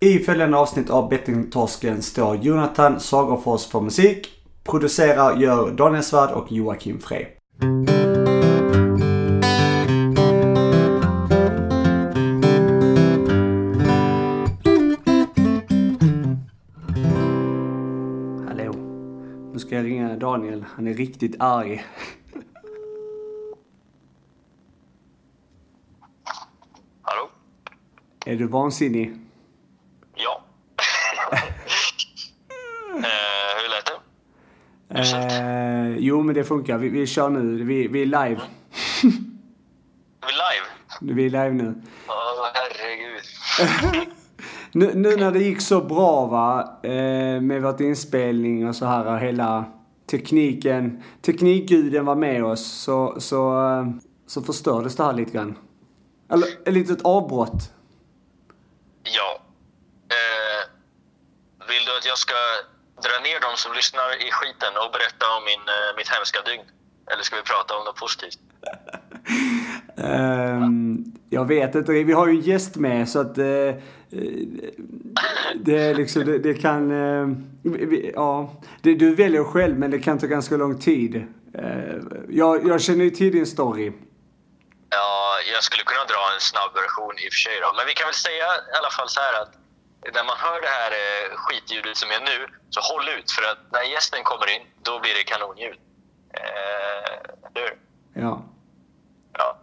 I 0.00 0.18
följande 0.18 0.56
avsnitt 0.56 0.90
av 0.90 1.08
Bettingtorsken 1.08 2.02
står 2.02 2.36
Jonathan 2.36 3.00
Sagerfors 3.00 3.66
för 3.66 3.80
musik. 3.80 4.28
Producerar 4.64 5.36
gör 5.36 5.70
Daniel 5.70 6.02
Svärd 6.02 6.30
och 6.30 6.52
Joakim 6.52 7.00
Frey. 7.00 7.26
Hallå. 18.48 18.72
Nu 19.52 19.58
ska 19.58 19.74
jag 19.74 19.84
ringa 19.84 20.16
Daniel. 20.16 20.64
Han 20.74 20.86
är 20.86 20.94
riktigt 20.94 21.36
arg. 21.40 21.84
Hallå? 27.02 27.28
Är 28.26 28.36
du 28.36 28.46
vansinnig? 28.46 29.18
Ja. 30.20 30.42
eh, 32.94 33.62
hur 33.62 33.68
lät 33.70 33.86
det? 33.86 34.00
Eh, 34.98 35.96
jo, 35.98 36.22
men 36.22 36.34
det 36.34 36.44
funkar. 36.44 36.78
Vi, 36.78 36.88
vi 36.88 37.06
kör 37.06 37.28
nu. 37.28 37.64
Vi, 37.64 37.88
vi 37.88 38.02
är 38.02 38.06
live. 38.06 38.40
Är 40.20 40.26
vi 40.26 40.32
live? 40.32 41.14
Vi 41.14 41.26
är 41.26 41.30
live 41.30 41.52
nu. 41.52 41.74
Ja, 42.06 42.52
herregud. 42.54 44.08
Nu, 44.72 44.94
nu 44.94 45.16
när 45.16 45.32
det 45.32 45.38
gick 45.38 45.60
så 45.60 45.80
bra 45.80 46.26
va, 46.26 46.78
eh, 46.82 47.40
med 47.40 47.62
vårt 47.62 47.80
inspelning 47.80 48.68
och 48.68 48.76
så 48.76 48.86
här 48.86 49.06
och 49.06 49.18
hela 49.18 49.64
tekniken, 50.10 51.02
teknikguden 51.22 52.04
var 52.04 52.14
med 52.14 52.44
oss 52.44 52.66
så, 52.66 53.20
så, 53.20 53.68
eh, 53.68 53.86
så 54.26 54.42
förstördes 54.42 54.96
det 54.96 55.04
här 55.04 55.12
lite 55.12 55.32
grann. 55.32 55.58
Eller 56.30 56.46
ett 56.66 56.74
litet 56.74 57.02
avbrott. 57.02 57.72
Ja. 59.02 59.40
Eh, 60.08 60.68
vill 61.68 61.84
du 61.86 61.96
att 61.96 62.06
jag 62.06 62.18
ska 62.18 62.34
dra 63.06 63.16
ner 63.26 63.38
de 63.46 63.52
som 63.56 63.72
lyssnar 63.78 64.08
i 64.26 64.30
skiten 64.36 64.72
och 64.82 64.90
berätta 64.96 65.24
om 65.36 65.42
min, 65.50 65.64
eh, 65.76 65.90
mitt 65.96 66.08
hemska 66.08 66.40
dygn? 66.50 66.66
Eller 67.10 67.22
ska 67.22 67.36
vi 67.36 67.42
prata 67.42 67.76
om 67.76 67.84
något 67.84 68.00
positivt? 68.04 68.38
Ehm, 69.96 71.04
jag 71.30 71.44
vet 71.44 71.74
inte, 71.74 71.92
vi 71.92 72.12
har 72.12 72.26
ju 72.26 72.32
en 72.32 72.40
gäst 72.40 72.76
med 72.76 73.08
så 73.08 73.20
att 73.20 73.38
eh, 73.38 73.72
det 75.54 75.94
liksom, 75.94 76.24
det, 76.24 76.38
det 76.38 76.54
kan, 76.54 76.90
eh, 76.90 77.26
vi, 77.62 78.12
ja, 78.14 78.62
det, 78.82 78.94
du 78.94 79.14
väljer 79.14 79.44
själv 79.44 79.78
men 79.78 79.90
det 79.90 79.98
kan 79.98 80.18
ta 80.18 80.26
ganska 80.26 80.56
lång 80.56 80.78
tid. 80.78 81.14
Eh, 81.54 81.96
jag, 82.28 82.68
jag 82.68 82.80
känner 82.80 83.04
ju 83.04 83.10
till 83.10 83.32
din 83.32 83.46
story. 83.46 83.92
Ja, 84.90 85.38
jag 85.52 85.62
skulle 85.62 85.82
kunna 85.82 86.04
dra 86.04 86.34
en 86.34 86.40
snabb 86.40 86.74
version 86.74 87.14
i 87.18 87.28
och 87.28 87.32
för 87.32 87.42
sig 87.46 87.56
då. 87.62 87.72
Men 87.76 87.86
vi 87.86 87.94
kan 87.94 88.06
väl 88.06 88.14
säga 88.14 88.46
i 88.72 88.74
alla 88.80 88.90
fall 88.90 89.08
så 89.08 89.20
här 89.20 89.42
att 89.42 89.52
när 90.14 90.24
man 90.24 90.36
hör 90.38 90.60
det 90.60 90.72
här 90.80 90.90
eh, 90.90 91.36
skitljudet 91.36 91.96
som 91.96 92.10
är 92.10 92.20
nu, 92.20 92.46
så 92.70 92.80
håll 92.80 93.08
ut 93.18 93.30
för 93.30 93.42
att 93.50 93.58
när 93.72 93.82
gästen 93.82 94.24
kommer 94.24 94.48
in, 94.54 94.62
då 94.82 95.00
blir 95.00 95.14
det 95.14 95.24
kanonljud. 95.24 95.78
Eh, 96.34 97.12
eller 97.46 97.60
hur? 97.66 97.78
Ja. 98.22 98.42
Ja. 99.38 99.58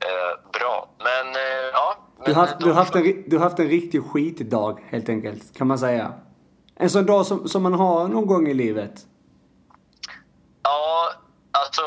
Eh, 0.00 0.50
bra. 0.52 0.88
Men 0.98 1.26
eh, 1.36 1.42
ja. 1.72 1.96
Du 2.24 2.32
har, 2.34 2.40
haft, 2.40 2.52
men 2.52 2.62
du, 2.62 2.64
har 2.66 2.74
då- 2.74 2.78
haft 2.80 2.94
en, 2.94 3.24
du 3.30 3.36
har 3.36 3.44
haft 3.44 3.58
en 3.58 3.68
riktig 3.68 4.02
skitdag 4.10 4.78
helt 4.88 5.08
enkelt, 5.08 5.56
kan 5.58 5.66
man 5.66 5.78
säga. 5.78 6.12
En 6.76 6.90
sån 6.90 7.06
dag 7.06 7.26
som, 7.26 7.48
som 7.48 7.62
man 7.62 7.72
har 7.74 8.08
någon 8.08 8.26
gång 8.26 8.48
i 8.48 8.54
livet. 8.54 8.92
Ja, 10.62 11.12
alltså 11.52 11.82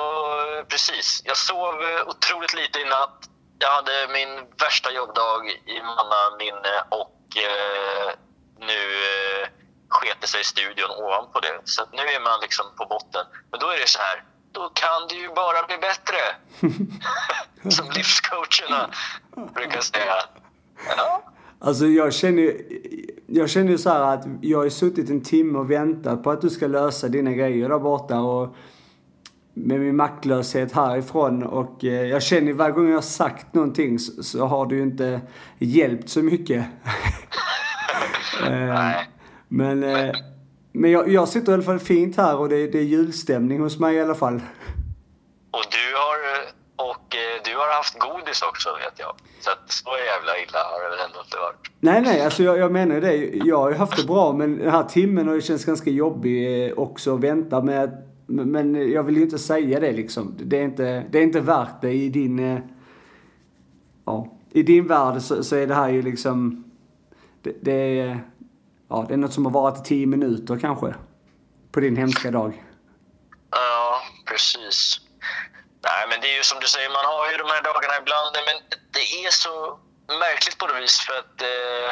precis. 0.68 1.22
Jag 1.26 1.38
sov 1.38 1.74
eh, 1.84 2.08
otroligt 2.08 2.54
lite 2.54 2.80
i 2.80 2.86
natt. 2.86 3.30
Jag 3.60 3.70
hade 3.72 3.92
min 4.14 4.46
värsta 4.64 4.92
jobbdag 4.92 5.48
i 5.66 5.82
mannaminne 5.82 6.76
och 6.90 7.16
eh, 7.38 8.10
nu 8.60 8.82
eh, 9.14 9.48
sket 9.90 10.18
det 10.22 10.28
sig 10.28 10.42
i 10.42 10.44
studion 10.44 10.90
ovanpå 11.04 11.40
det. 11.40 11.62
Så 11.64 11.84
att 11.84 11.94
nu 11.94 12.02
är 12.02 12.22
man 12.24 12.40
liksom 12.42 12.66
på 12.78 12.86
botten. 12.86 13.26
Men 13.52 13.60
då 13.60 13.68
är 13.68 13.80
det 13.80 13.88
så 13.88 14.00
här, 14.00 14.24
då 14.52 14.70
kan 14.70 15.08
det 15.10 15.16
ju 15.16 15.30
bara 15.42 15.68
bli 15.68 15.78
bättre. 15.78 16.22
Som 17.76 17.86
livscoacherna 17.92 18.90
brukar 19.54 19.82
säga. 19.82 20.16
Ja. 20.98 21.24
Alltså 21.62 21.86
jag 21.86 22.14
känner 22.14 22.54
jag 23.28 23.50
känner 23.50 23.72
ju 23.72 23.78
så 23.78 23.90
här 23.90 24.02
att 24.02 24.26
jag 24.42 24.58
har 24.58 24.70
suttit 24.70 25.10
en 25.10 25.22
timme 25.22 25.60
och 25.60 25.72
väntat 25.72 26.24
på 26.24 26.32
att 26.32 26.42
du 26.42 26.50
ska 26.50 26.68
lösa 26.68 27.08
dina 27.08 27.32
grejer 27.32 27.70
där 27.70 27.80
borta 27.80 28.20
och 28.20 28.56
med 29.66 29.80
min 29.80 29.96
maktlöshet 29.96 30.72
härifrån 30.72 31.44
och 31.44 31.84
eh, 31.84 32.06
jag 32.06 32.24
känner 32.24 32.54
varje 32.54 32.74
gång 32.74 32.88
jag 32.88 32.98
har 32.98 33.02
sagt 33.02 33.54
någonting 33.54 34.00
så, 34.00 34.24
så 34.24 34.46
har 34.46 34.66
det 34.66 34.76
ju 34.76 34.82
inte 34.82 35.22
hjälpt 35.58 36.10
så 36.10 36.24
mycket. 36.24 36.66
Eh, 38.48 38.92
men 39.48 39.84
eh, 39.84 40.16
men 40.72 40.92
jag, 40.92 41.10
jag 41.10 41.28
sitter 41.28 41.52
i 41.52 41.54
alla 41.54 41.64
fall 41.64 41.80
fint 41.80 42.18
här 42.18 42.38
och 42.38 42.50
det, 42.50 42.68
det 42.68 42.78
är 42.78 42.84
julstämning 42.84 43.62
hos 43.62 43.80
mig 43.80 43.96
i 43.96 44.02
alla 44.02 44.16
fall. 44.16 44.42
Och 45.52 45.66
du 45.72 45.96
har, 45.96 46.18
och 46.90 47.16
du 47.44 47.56
har 47.56 47.74
haft 47.78 48.00
godis 48.00 48.42
också 48.42 48.70
vet 48.70 49.00
jag. 49.00 49.16
Så 49.40 49.52
att 49.52 49.72
så 49.72 49.90
jävla 49.90 50.38
illa 50.44 50.60
har 50.60 50.84
det 50.84 50.90
väl 50.90 51.06
ändå 51.06 51.20
inte 51.26 51.38
varit. 51.38 51.72
Nej, 51.80 52.02
nej, 52.02 52.26
alltså 52.26 52.44
jag, 52.44 52.58
jag 52.58 52.72
menar 52.72 53.02
det. 53.02 53.16
Jag 53.34 53.58
har 53.58 53.70
ju 53.70 53.76
haft 53.76 53.98
det 53.98 54.04
bra, 54.04 54.34
men 54.34 54.58
den 54.58 54.72
här 54.72 54.84
timmen 54.84 55.28
har 55.28 55.36
ju 55.36 55.42
känts 55.42 55.66
ganska 55.66 55.90
jobbig 55.90 56.74
också 56.80 57.16
att 57.16 57.22
vänta 57.22 57.62
med. 57.62 58.09
Men 58.30 58.92
jag 58.92 59.04
vill 59.04 59.16
ju 59.16 59.22
inte 59.22 59.40
säga 59.40 59.80
det 59.80 59.92
liksom. 59.92 60.36
Det 60.40 60.58
är 60.58 60.64
inte, 60.64 61.06
det 61.10 61.20
är 61.20 61.24
inte 61.24 61.40
värt 61.40 61.82
det 61.82 61.92
i 61.92 62.10
din... 62.10 62.40
Eh, 62.40 62.60
ja, 64.06 64.28
i 64.52 64.64
din 64.64 64.88
värld 64.88 65.22
så, 65.22 65.44
så 65.44 65.56
är 65.56 65.68
det 65.68 65.76
här 65.76 65.90
ju 65.90 66.02
liksom... 66.02 66.64
Det, 67.42 67.56
det 67.62 68.00
är... 68.00 68.24
Ja, 68.90 69.06
det 69.08 69.14
är 69.14 69.18
något 69.18 69.34
som 69.34 69.46
har 69.46 69.52
varit 69.52 69.80
i 69.80 69.84
tio 69.84 70.08
minuter 70.08 70.60
kanske. 70.60 70.96
På 71.72 71.80
din 71.80 71.96
hemska 71.96 72.32
dag. 72.32 72.64
Ja, 73.52 74.02
precis. 74.26 75.02
Nej, 75.84 76.04
men 76.10 76.22
det 76.22 76.28
är 76.34 76.38
ju 76.38 76.44
som 76.44 76.60
du 76.62 76.68
säger, 76.68 76.90
man 76.90 77.06
har 77.14 77.32
ju 77.32 77.38
de 77.38 77.48
här 77.54 77.64
dagarna 77.70 77.96
ibland, 78.02 78.34
men 78.48 78.58
det 78.96 79.06
är 79.26 79.32
så 79.32 79.80
märkligt 80.26 80.58
på 80.58 80.66
något 80.68 80.84
vis 80.84 81.00
för 81.08 81.14
att 81.22 81.42
eh, 81.42 81.92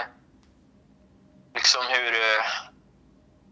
liksom 1.56 1.82
hur 1.96 2.12
eh, 2.14 2.44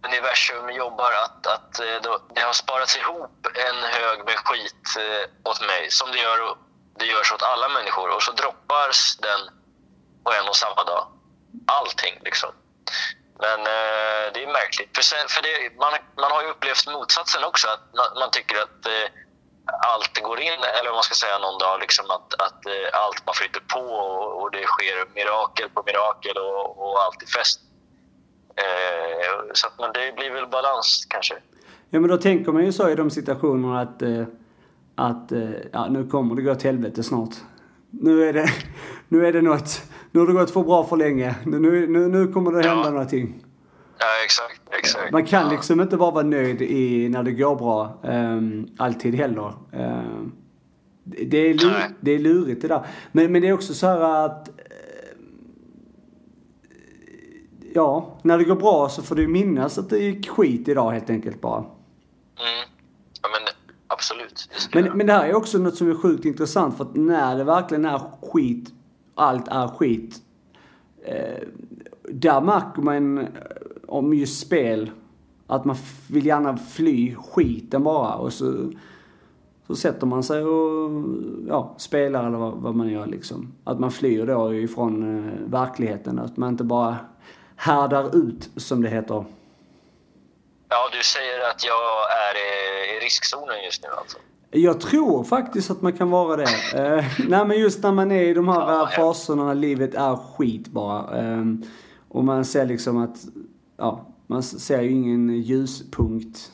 universum 0.05 0.69
jobbar, 0.69 1.11
att, 1.23 1.47
att 1.47 1.79
eh, 1.79 1.97
det 2.35 2.41
har 2.41 2.53
sparats 2.53 2.97
ihop 2.97 3.47
en 3.67 3.77
hög 3.83 4.25
med 4.25 4.37
skit 4.37 4.85
eh, 4.99 5.49
åt 5.51 5.61
mig, 5.61 5.91
som 5.91 6.11
det 6.11 6.17
gör 6.17 6.57
det 6.99 7.05
görs 7.05 7.31
åt 7.31 7.43
alla 7.43 7.69
människor, 7.69 8.09
och 8.09 8.23
så 8.23 8.31
droppas 8.31 9.17
den 9.17 9.39
på 10.23 10.33
en 10.33 10.47
och 10.47 10.55
samma 10.55 10.83
dag. 10.83 11.07
Allting 11.67 12.19
liksom. 12.21 12.51
Men 13.39 13.59
eh, 13.59 14.25
det 14.33 14.43
är 14.43 14.47
märkligt. 14.47 14.95
För, 14.95 15.03
sen, 15.03 15.27
för 15.27 15.41
det, 15.41 15.79
man, 15.79 15.93
man 16.17 16.31
har 16.31 16.41
ju 16.43 16.49
upplevt 16.49 16.87
motsatsen 16.87 17.43
också. 17.43 17.67
Att 17.67 17.93
man, 17.93 18.19
man 18.19 18.31
tycker 18.31 18.61
att 18.61 18.85
eh, 18.85 19.07
allt 19.93 20.21
går 20.21 20.39
in, 20.41 20.63
eller 20.63 20.89
vad 20.89 20.93
man 20.93 21.03
ska 21.03 21.15
säga 21.15 21.37
någon 21.37 21.59
dag, 21.59 21.79
liksom 21.79 22.11
att, 22.11 22.33
att 22.33 22.65
eh, 22.65 22.87
allt 23.01 23.25
bara 23.25 23.33
flyter 23.33 23.59
på 23.59 23.79
och, 23.79 24.41
och 24.41 24.51
det 24.51 24.65
sker 24.65 25.05
mirakel 25.15 25.69
på 25.69 25.83
mirakel 25.85 26.37
och, 26.37 26.65
och 26.83 27.03
allt 27.03 27.21
är 27.21 27.27
fest. 27.27 27.59
Eh, 28.57 29.43
så 29.53 29.67
att, 29.67 29.73
men 29.79 29.89
det 29.93 30.15
blir 30.17 30.31
väl 30.33 30.47
balans 30.51 31.05
kanske. 31.09 31.33
Ja, 31.89 31.99
men 31.99 32.09
då 32.09 32.17
tänker 32.17 32.51
man 32.51 32.65
ju 32.65 32.71
så 32.71 32.89
i 32.89 32.95
de 32.95 33.09
situationerna 33.09 33.81
att... 33.81 34.01
Eh, 34.01 34.23
att 34.97 35.31
eh, 35.31 35.49
ja, 35.71 35.87
nu 35.89 36.07
kommer 36.07 36.35
det 36.35 36.41
gå 36.41 36.51
åt 36.51 36.63
helvete 36.63 37.03
snart. 37.03 37.35
Nu 37.89 38.23
är 38.29 38.33
det, 38.33 38.49
nu 39.07 39.27
är 39.27 39.33
det 39.33 39.41
något. 39.41 39.81
Nu 40.11 40.19
har 40.19 40.27
det 40.27 40.33
gått 40.33 40.51
för 40.51 40.63
bra 40.63 40.83
för 40.83 40.97
länge. 40.97 41.35
Nu, 41.45 41.59
nu, 41.59 42.07
nu, 42.07 42.27
kommer 42.33 42.51
det 42.51 42.67
hända 42.67 42.83
Ja. 42.83 42.89
någonting. 42.89 43.43
Ja, 43.97 44.05
exakt. 44.25 44.61
exakt. 44.79 45.11
Man 45.11 45.25
kan 45.25 45.49
liksom 45.49 45.81
inte 45.81 45.97
bara 45.97 46.11
vara 46.11 46.23
nöjd 46.23 46.61
i, 46.61 47.09
när 47.09 47.23
det 47.23 47.31
går 47.31 47.55
bra. 47.55 47.99
ehm, 48.03 48.67
alltid 48.77 49.15
heller. 49.15 49.53
Ehm, 49.73 50.31
det, 51.03 51.37
är 51.37 51.53
lur, 51.53 51.75
det 51.99 52.11
är 52.11 52.19
lurigt 52.19 52.61
det 52.61 52.67
där. 52.67 52.85
Men, 53.11 53.31
men 53.31 53.41
det 53.41 53.47
är 53.47 53.53
också 53.53 53.73
så 53.73 53.87
här 53.87 54.25
att... 54.25 54.49
ehm, 54.49 54.55
ja, 57.75 58.17
när 58.21 58.37
det 58.37 58.43
går 58.43 58.55
bra 58.55 58.89
så 58.89 59.03
får 59.03 59.15
du 59.15 59.27
minnas 59.27 59.77
att 59.77 59.89
det 59.89 59.97
gick 59.97 60.29
skit 60.29 60.67
idag 60.67 60.91
helt 60.91 61.09
enkelt 61.09 61.41
bara. 61.41 61.57
Mm. 61.57 62.69
Ja, 63.21 63.29
men 63.31 63.53
absolut. 63.87 64.49
Det 64.73 64.81
Men, 64.81 64.97
men 64.97 65.07
det 65.07 65.13
här 65.13 65.27
är 65.27 65.35
också 65.35 65.57
något 65.57 65.75
som 65.75 65.89
är 65.89 65.95
sjukt 65.95 66.25
intressant 66.25 66.77
för 66.77 66.83
att 66.83 66.95
när 66.95 67.37
det 67.37 67.43
verkligen 67.43 67.85
är 67.85 68.01
skit, 68.21 68.73
allt 69.15 69.47
är 69.47 69.67
skit. 69.67 70.21
Eh, 71.03 71.47
där 72.03 72.41
märker 72.41 72.81
man 72.81 73.17
eh, 73.17 73.25
om 73.87 74.13
just 74.13 74.39
spel 74.39 74.91
att 75.47 75.65
man 75.65 75.75
vill 76.07 76.25
gärna 76.25 76.57
fly 76.57 77.15
skiten 77.15 77.83
bara 77.83 78.15
och 78.15 78.33
så, 78.33 78.71
så 79.67 79.75
sätter 79.75 80.07
man 80.07 80.23
sig 80.23 80.43
och 80.43 81.03
ja, 81.47 81.75
spelar 81.77 82.27
eller 82.27 82.37
vad, 82.37 82.53
vad 82.53 82.75
man 82.75 82.89
gör 82.89 83.05
liksom. 83.05 83.53
Att 83.63 83.79
man 83.79 83.91
flyr 83.91 84.25
då 84.25 84.53
ifrån 84.53 85.17
eh, 85.27 85.51
verkligheten. 85.51 86.19
Att 86.19 86.37
man 86.37 86.49
inte 86.49 86.63
bara 86.63 86.97
härdar 87.55 88.15
ut 88.15 88.49
som 88.55 88.81
det 88.81 88.89
heter. 88.89 89.25
Ja, 90.69 90.89
du 90.91 91.03
säger 91.03 91.49
att 91.49 91.65
jag 91.65 92.11
är 92.11 92.35
i, 92.35 93.05
riskzonen 93.05 93.63
just 93.63 93.83
nu 93.83 93.89
alltså. 93.89 94.17
Jag 94.51 94.81
tror 94.81 95.23
faktiskt 95.23 95.71
att 95.71 95.81
man 95.81 95.93
kan 95.93 96.09
vara 96.09 96.35
det. 96.35 96.47
Eh, 96.75 97.05
nej 97.27 97.45
men 97.45 97.59
just 97.59 97.83
när 97.83 97.91
man 97.91 98.11
är 98.11 98.21
i 98.21 98.33
de 98.33 98.47
här 98.47 98.71
Ja, 98.71 98.89
faserna 98.95 99.43
när 99.43 99.55
livet 99.55 99.95
är 99.95 100.15
skit 100.15 100.67
bara. 100.67 101.19
Eh, 101.19 101.43
och 102.09 102.23
man 102.23 102.45
ser 102.45 102.65
liksom 102.65 102.97
att, 102.97 103.17
ja, 103.77 104.05
man 104.27 104.43
ser 104.43 104.81
ju 104.81 104.91
ingen 104.91 105.41
ljuspunkt 105.41 106.51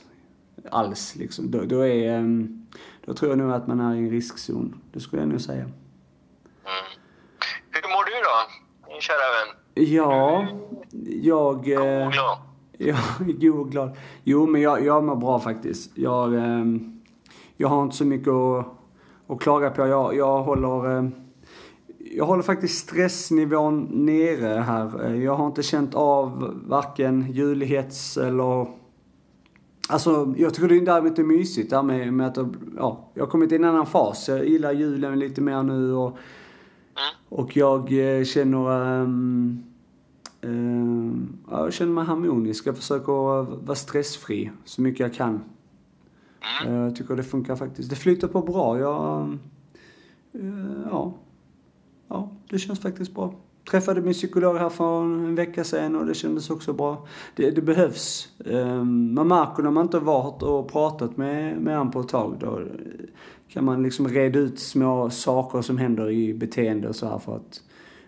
alls 0.72 1.16
liksom. 1.16 1.52
Då, 1.52 1.66
då 1.66 1.80
är, 1.80 2.18
ehm, 2.18 2.68
då 3.06 3.14
tror 3.14 3.32
jag 3.32 3.38
nog 3.38 3.52
att 3.52 3.68
man 3.68 3.80
är 3.80 3.96
i 3.96 3.98
en 3.98 4.10
riskzon. 4.10 4.82
Det 4.94 5.00
skulle 5.00 5.22
jag 5.22 5.30
nog 5.30 5.42
säga. 5.42 5.62
Mm. 5.62 5.74
Hur 7.70 7.90
mår 7.90 8.06
du 8.06 8.12
då, 8.12 8.92
min 8.92 9.02
kära 9.02 9.18
vän? 9.18 9.56
Ja, 9.74 10.48
jag... 11.22 11.56
eh, 11.72 12.04
God 12.04 12.14
glad? 12.14 12.38
Ja, 12.78 12.98
god 13.40 13.72
glad. 13.72 13.92
Jo, 14.24 14.48
men 14.48 14.62
jag, 14.62 14.86
jag 14.86 15.04
mår 15.04 15.16
bra 15.16 15.40
faktiskt. 15.40 15.98
Jag, 15.98 16.34
ehm, 16.36 17.00
jag 17.58 17.68
har 17.68 17.84
inte 17.84 17.96
så 17.96 18.06
mycket 18.06 18.28
att, 18.28 18.66
att 19.28 19.40
klaga 19.40 19.70
på. 19.70 19.88
Jag, 19.88 20.16
jag 20.16 20.44
håller... 20.44 20.98
ehm, 20.98 21.12
jag 22.16 22.26
håller 22.26 22.44
faktiskt 22.44 22.88
stressnivån 22.90 23.88
nere 23.92 24.60
här. 24.62 25.06
Eh, 25.06 25.24
Jag 25.24 25.36
har 25.36 25.48
inte 25.48 25.64
känt 25.64 25.96
av 25.96 26.54
varken 26.68 27.32
julhets 27.32 28.18
eller... 28.18 28.68
Alltså, 29.90 30.34
jag 30.38 30.54
tycker 30.54 30.68
det 30.68 30.76
är 30.76 30.80
är 31.22 31.26
mysigt 31.26 31.70
där 31.70 31.84
med, 31.84 32.14
med 32.14 32.28
att 32.28 32.48
ja, 32.78 33.12
jag 33.14 33.24
har 33.24 33.30
kommit 33.30 33.52
i 33.52 33.56
en 33.56 33.64
annan 33.66 33.86
fas. 33.86 34.30
Jag 34.30 34.48
gillar 34.48 34.72
julen 34.72 35.20
lite 35.20 35.42
mer 35.42 35.64
nu 35.64 35.94
och, 35.94 36.18
Mm. 36.92 37.40
och 37.42 37.58
jag 37.58 37.80
eh, 38.20 38.24
känner... 38.24 38.70
ja, 38.70 39.71
jag 41.50 41.74
känner 41.74 41.92
mig 41.94 42.06
harmonisk. 42.06 42.68
Jag 42.68 42.78
försöker 42.78 43.12
vara 43.66 43.76
stressfri 43.76 44.52
så 44.66 44.82
mycket 44.82 45.00
jag 45.00 45.14
kan. 45.14 45.44
Mm. 46.64 46.74
Eh, 46.76 46.82
Jag 46.84 46.96
tycker 46.96 47.16
det 47.16 47.24
funkar 47.24 47.56
faktiskt. 47.56 47.90
Det 47.90 47.96
flyter 47.96 48.28
på 48.28 48.42
bra. 48.42 48.80
Jag... 48.80 49.22
eh, 50.34 50.82
Ja. 50.92 51.14
Ja, 52.08 52.30
det 52.50 52.60
känns 52.60 52.80
faktiskt 52.80 53.14
bra. 53.16 53.34
Träffade 53.72 54.02
min 54.02 54.14
psykolog 54.14 54.58
här 54.58 54.70
för 54.70 55.02
en 55.04 55.36
vecka 55.36 55.64
sedan 55.64 55.96
och 55.96 56.06
det 56.06 56.14
kändes 56.14 56.50
också 56.50 56.74
bra. 56.74 57.08
Det, 57.36 57.52
det 57.52 57.62
behövs. 57.62 58.30
Ehm, 58.46 59.14
Man 59.14 59.28
märker 59.28 59.64
när 59.64 59.72
man 59.72 59.84
inte 59.86 59.98
har 59.98 60.06
varit 60.06 60.44
och 60.44 60.72
pratat 60.72 61.18
med, 61.18 61.58
med 61.58 61.78
honom 61.78 61.92
på 61.92 62.00
ett 62.00 62.08
tag. 62.08 62.36
Då 62.40 62.62
kan 63.48 63.66
man 63.66 63.84
liksom 63.84 64.08
reda 64.08 64.40
ut 64.40 64.60
små 64.60 65.10
saker 65.10 65.62
som 65.62 65.78
händer 65.78 66.10
i 66.10 66.34
beteende 66.34 66.90
och 66.90 66.96
så 66.96 67.08
här 67.08 67.18
för 67.20 67.36
att 67.36 67.62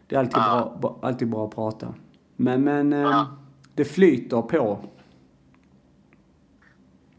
det 0.08 0.16
är 0.16 0.20
alltid, 0.20 0.34
bra, 0.82 0.98
alltid 1.02 1.30
bra 1.30 1.46
att 1.46 1.56
prata. 1.56 1.94
Men, 2.36 2.64
men 2.64 2.92
Ja. 2.92 3.38
det 3.76 3.86
flyter 3.86 4.42
på. 4.42 4.90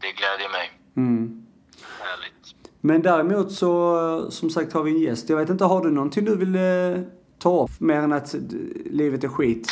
Det 0.01 0.11
glädjer 0.11 0.49
mig. 0.49 0.71
Mm. 0.97 1.45
Härligt. 1.99 2.55
Men 2.81 3.01
däremot 3.01 3.51
så, 3.51 4.31
som 4.31 4.49
sagt 4.49 4.73
har 4.73 4.83
vi 4.83 4.91
en 4.91 4.99
gäst. 4.99 5.29
Jag 5.29 5.37
vet 5.37 5.49
inte, 5.49 5.63
har 5.65 5.81
du 5.83 5.91
någonting 5.91 6.25
du 6.25 6.35
vill 6.37 6.55
eh, 6.55 7.01
ta 7.39 7.63
upp? 7.63 7.79
Mer 7.79 7.95
än 7.97 8.13
att 8.13 8.33
eh, 8.33 8.39
livet 8.85 9.23
är 9.23 9.27
skit? 9.27 9.71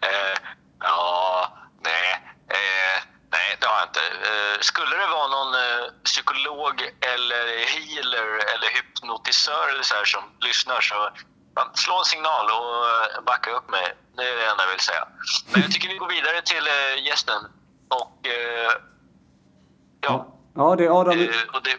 eh, 0.00 0.38
ja, 0.80 1.52
nej. 1.84 2.12
Eh, 2.48 2.98
nej, 3.32 3.56
det 3.60 3.66
har 3.66 3.78
jag 3.80 3.88
inte. 3.88 4.00
Eh, 4.30 4.60
skulle 4.60 4.96
det 4.96 5.06
vara 5.18 5.28
någon 5.36 5.54
eh, 5.54 5.84
psykolog 6.04 6.74
eller 7.14 7.44
healer 7.74 8.28
eller 8.52 8.68
hypnotisör 8.76 9.64
eller 9.72 9.82
så 9.82 9.94
här 9.94 10.04
som 10.04 10.22
lyssnar 10.48 10.80
så 10.80 10.94
slå 11.74 11.94
en 11.98 12.04
signal 12.04 12.46
och 12.58 12.74
eh, 12.92 13.24
backa 13.30 13.50
upp 13.58 13.70
mig. 13.70 13.86
Det 14.16 14.22
är 14.22 14.36
det 14.36 14.46
enda 14.50 14.62
jag 14.66 14.70
vill 14.76 14.80
säga. 14.90 15.04
Men 15.52 15.62
jag 15.62 15.70
tycker 15.72 15.88
vi 15.88 15.96
går 15.96 16.08
vidare 16.16 16.38
till 16.44 16.64
eh, 16.76 17.06
gästen. 17.06 17.40
Och 17.88 18.18
eh, 18.36 18.72
ja, 20.00 20.26
Ja, 20.54 20.76
det 20.76 20.84
är 20.86 21.00
Adam. 21.00 21.18
och 21.54 21.62
det, 21.64 21.76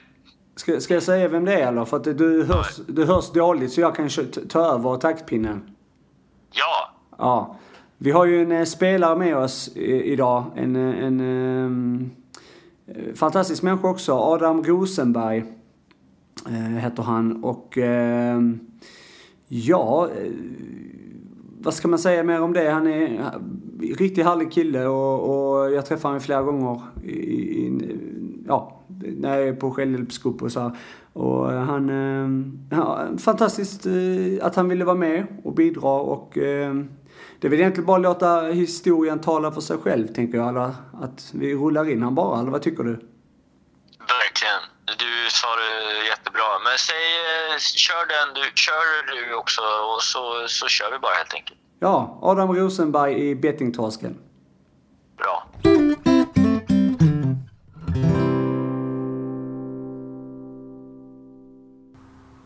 Ska, 0.55 0.79
ska 0.81 0.93
jag 0.93 1.03
säga 1.03 1.27
vem 1.27 1.45
det 1.45 1.53
är 1.53 1.67
eller? 1.67 1.85
För 1.85 1.97
att 1.97 2.03
du 2.03 2.45
hörs, 2.45 2.75
du 2.87 3.05
hörs 3.05 3.31
dåligt 3.31 3.73
så 3.73 3.81
jag 3.81 3.95
kan 3.95 4.09
ta 4.49 4.59
över 4.73 4.97
taktpinnen. 4.97 5.75
ja, 6.51 6.89
Ja. 7.17 7.57
Vi 7.97 8.11
har 8.11 8.25
ju 8.25 8.53
en 8.53 8.65
spelare 8.65 9.15
med 9.15 9.37
oss 9.37 9.67
idag. 9.75 10.45
En, 10.55 10.75
eh, 10.75 11.05
en 11.05 11.19
ehm, 11.19 12.11
eh, 12.87 13.13
fantastisk 13.15 13.63
människa 13.63 13.87
också. 13.87 14.13
Adam 14.13 14.63
Rosenberg 14.63 15.43
heter 16.81 17.03
han. 17.03 17.43
Och 17.43 17.77
ehm, 17.77 18.59
ja, 19.47 20.09
eh, 20.17 20.31
vad 21.59 21.73
ska 21.73 21.87
man 21.87 21.99
säga 21.99 22.23
mer 22.23 22.41
om 22.41 22.53
det? 22.53 22.69
Han 22.69 22.87
är 22.87 23.07
en 23.07 23.21
riktigt 23.97 24.25
härlig 24.25 24.51
kille 24.51 24.85
och, 24.85 25.53
och 25.53 25.71
jag 25.71 25.85
träffar 25.85 26.09
honom 26.09 26.21
flera 26.21 26.41
gånger 26.41 26.81
i, 27.03 27.11
i, 27.11 27.97
ja, 28.47 28.81
när 29.17 29.37
jag 29.37 29.47
är 29.47 29.53
på 29.53 29.71
självhjälpsgrupp 29.71 30.41
och 30.41 30.51
så 30.51 30.59
här. 30.59 30.77
Och 31.13 31.51
han, 31.51 31.89
eh, 31.89 32.29
ja, 32.77 33.07
fantastiskt 33.17 33.85
eh, 33.85 33.93
att 34.41 34.55
han 34.55 34.69
ville 34.69 34.85
vara 34.85 34.95
med 34.95 35.25
och 35.43 35.53
bidra 35.53 35.89
och 35.89 36.31
det 37.39 37.47
är 37.47 37.49
väl 37.49 37.59
egentligen 37.59 37.85
bara 37.85 37.97
att 37.97 38.03
låta 38.03 38.41
historien 38.41 39.19
tala 39.19 39.51
för 39.51 39.61
sig 39.61 39.77
själv 39.77 40.07
tänker 40.07 40.37
jag. 40.37 40.49
Eller 40.49 40.71
att 41.01 41.31
vi 41.33 41.55
rullar 41.55 41.89
in 41.89 42.03
han 42.03 42.15
bara, 42.15 42.39
eller 42.39 42.51
vad 42.51 42.61
tycker 42.61 42.83
du? 42.83 42.99
verkligen. 44.33 44.72
Du 44.97 45.29
sa 45.29 45.47
det 45.55 46.05
jättebra. 46.07 46.59
Men 46.63 46.77
säg, 46.77 47.05
eh, 47.25 47.57
kör 47.59 48.05
den 48.15 48.33
du, 48.33 48.51
kör 48.55 49.15
du 49.15 49.35
också 49.35 49.61
och 49.61 50.03
så, 50.03 50.47
så 50.47 50.67
kör 50.67 50.91
vi 50.91 50.99
bara 50.99 51.13
helt 51.13 51.33
enkelt. 51.33 51.59
Ja, 51.79 52.19
Adam 52.21 52.55
Rosenberg 52.55 53.29
i 53.29 53.35
Bettingtorsken. 53.35 54.17
Bra. 55.17 55.47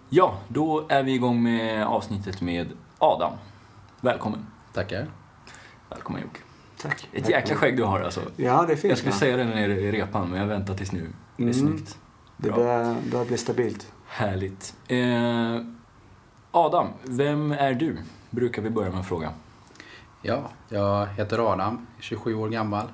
Ja, 0.09 0.37
då 0.47 0.85
är 0.89 1.03
vi 1.03 1.13
igång 1.13 1.43
med 1.43 1.85
avsnittet 1.87 2.41
med 2.41 2.67
Adam. 2.97 3.33
Välkommen. 4.01 4.45
Tackar. 4.73 5.07
Välkommen 5.89 6.21
Jocke. 6.21 6.39
Tack. 6.81 7.07
Ett 7.13 7.29
jäkla 7.29 7.55
skägg 7.55 7.77
du 7.77 7.83
har 7.83 7.99
alltså. 8.01 8.21
Ja, 8.35 8.63
det 8.67 8.73
är 8.73 8.77
fint. 8.77 8.89
Jag 8.89 8.97
skulle 8.97 9.11
va? 9.11 9.17
säga 9.17 9.37
det 9.37 9.43
nere 9.45 9.73
i 9.73 9.91
repan, 9.91 10.29
men 10.29 10.39
jag 10.39 10.47
väntar 10.47 10.73
tills 10.73 10.91
nu. 10.91 11.09
Det 11.37 11.43
är 11.43 11.47
Mm. 11.47 11.53
snyggt. 11.53 11.97
Det 12.37 12.51
börjar, 12.51 13.01
börjar 13.11 13.25
bli 13.25 13.37
stabilt. 13.37 13.91
Härligt. 14.07 14.75
Eh, 14.87 15.61
Adam, 16.51 16.87
vem 17.03 17.51
är 17.51 17.73
du? 17.73 17.97
Brukar 18.29 18.61
vi 18.61 18.69
börja 18.69 18.91
med 18.91 18.99
att 18.99 19.07
fråga. 19.07 19.33
Ja, 20.21 20.49
jag 20.69 21.07
heter 21.07 21.53
Adam, 21.53 21.87
27 21.99 22.33
år 22.35 22.49
gammal. 22.49 22.87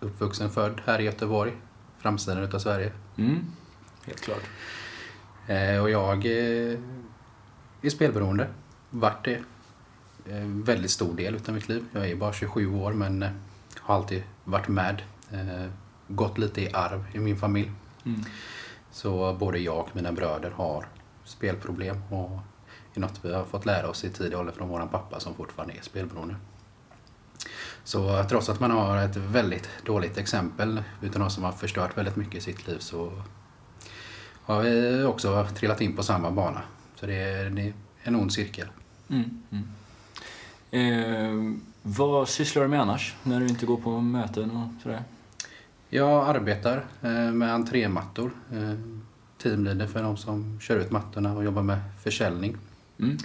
Uppvuxen 0.00 0.50
född 0.50 0.80
här 0.86 0.98
i 0.98 1.04
Göteborg, 1.04 1.52
framsidan 1.98 2.42
utav 2.42 2.58
Sverige. 2.58 2.92
Mm, 3.16 3.44
helt 4.06 4.20
klart. 4.20 4.42
Eh, 5.46 5.82
och 5.82 5.90
jag 5.90 6.26
eh, 6.26 6.78
är 7.82 7.90
spelberoende. 7.90 8.46
Vart 8.90 9.24
det 9.24 9.42
eh, 10.26 10.44
väldigt 10.44 10.90
stor 10.90 11.14
del 11.14 11.34
utav 11.34 11.54
mitt 11.54 11.68
liv. 11.68 11.84
Jag 11.92 12.10
är 12.10 12.16
bara 12.16 12.32
27 12.32 12.74
år 12.74 12.92
men 12.92 13.22
eh, 13.22 13.30
har 13.80 13.94
alltid 13.94 14.22
varit 14.44 14.68
med. 14.68 15.02
Eh, 15.32 15.70
gått 16.08 16.38
lite 16.38 16.60
i 16.60 16.72
arv 16.72 17.04
i 17.12 17.18
min 17.18 17.36
familj. 17.36 17.70
Mm. 18.04 18.20
Så 18.92 19.34
både 19.34 19.58
jag 19.58 19.78
och 19.78 19.96
mina 19.96 20.12
bröder 20.12 20.50
har 20.50 20.86
spelproblem 21.24 22.02
och 22.10 22.38
är 22.94 23.00
något 23.00 23.20
vi 23.22 23.34
har 23.34 23.44
fått 23.44 23.66
lära 23.66 23.88
oss 23.88 24.04
i 24.04 24.10
tidig 24.10 24.38
ålder 24.38 24.52
från 24.52 24.68
vår 24.68 24.86
pappa 24.86 25.20
som 25.20 25.34
fortfarande 25.34 25.74
är 25.74 25.82
spelberoende. 25.82 26.36
Så 27.84 28.24
trots 28.28 28.48
att 28.48 28.60
man 28.60 28.70
har 28.70 28.96
ett 28.96 29.16
väldigt 29.16 29.68
dåligt 29.84 30.18
exempel 30.18 30.82
utan 31.02 31.20
någon 31.20 31.30
som 31.30 31.44
har 31.44 31.52
förstört 31.52 31.98
väldigt 31.98 32.16
mycket 32.16 32.34
i 32.34 32.40
sitt 32.40 32.66
liv 32.66 32.78
så 32.78 33.22
har 34.42 34.62
vi 34.62 35.04
också 35.04 35.46
trillat 35.54 35.80
in 35.80 35.96
på 35.96 36.02
samma 36.02 36.30
bana. 36.30 36.62
Så 36.94 37.06
det 37.06 37.14
är, 37.14 37.50
det 37.50 37.62
är 37.62 37.72
en 38.02 38.16
ond 38.16 38.32
cirkel. 38.32 38.68
Mm. 39.08 39.42
Mm. 39.50 39.68
Eh, 40.70 41.60
vad 41.82 42.28
sysslar 42.28 42.62
du 42.62 42.68
med 42.68 42.80
annars, 42.80 43.14
när 43.22 43.40
du 43.40 43.46
inte 43.46 43.66
går 43.66 43.76
på 43.76 44.00
möten 44.00 44.50
och 44.50 44.82
sådär? 44.82 45.02
Jag 45.92 46.28
arbetar 46.36 46.84
eh, 47.02 47.10
med 47.32 47.54
entrémattor. 47.54 48.30
eh, 48.52 48.74
Teamleader 49.42 49.86
för 49.86 50.02
de 50.02 50.16
som 50.16 50.60
kör 50.60 50.76
ut 50.76 50.90
mattorna 50.90 51.32
och 51.36 51.44
jobbar 51.44 51.62
med 51.62 51.78
försäljning. 52.02 52.56
Mm. 52.98 53.16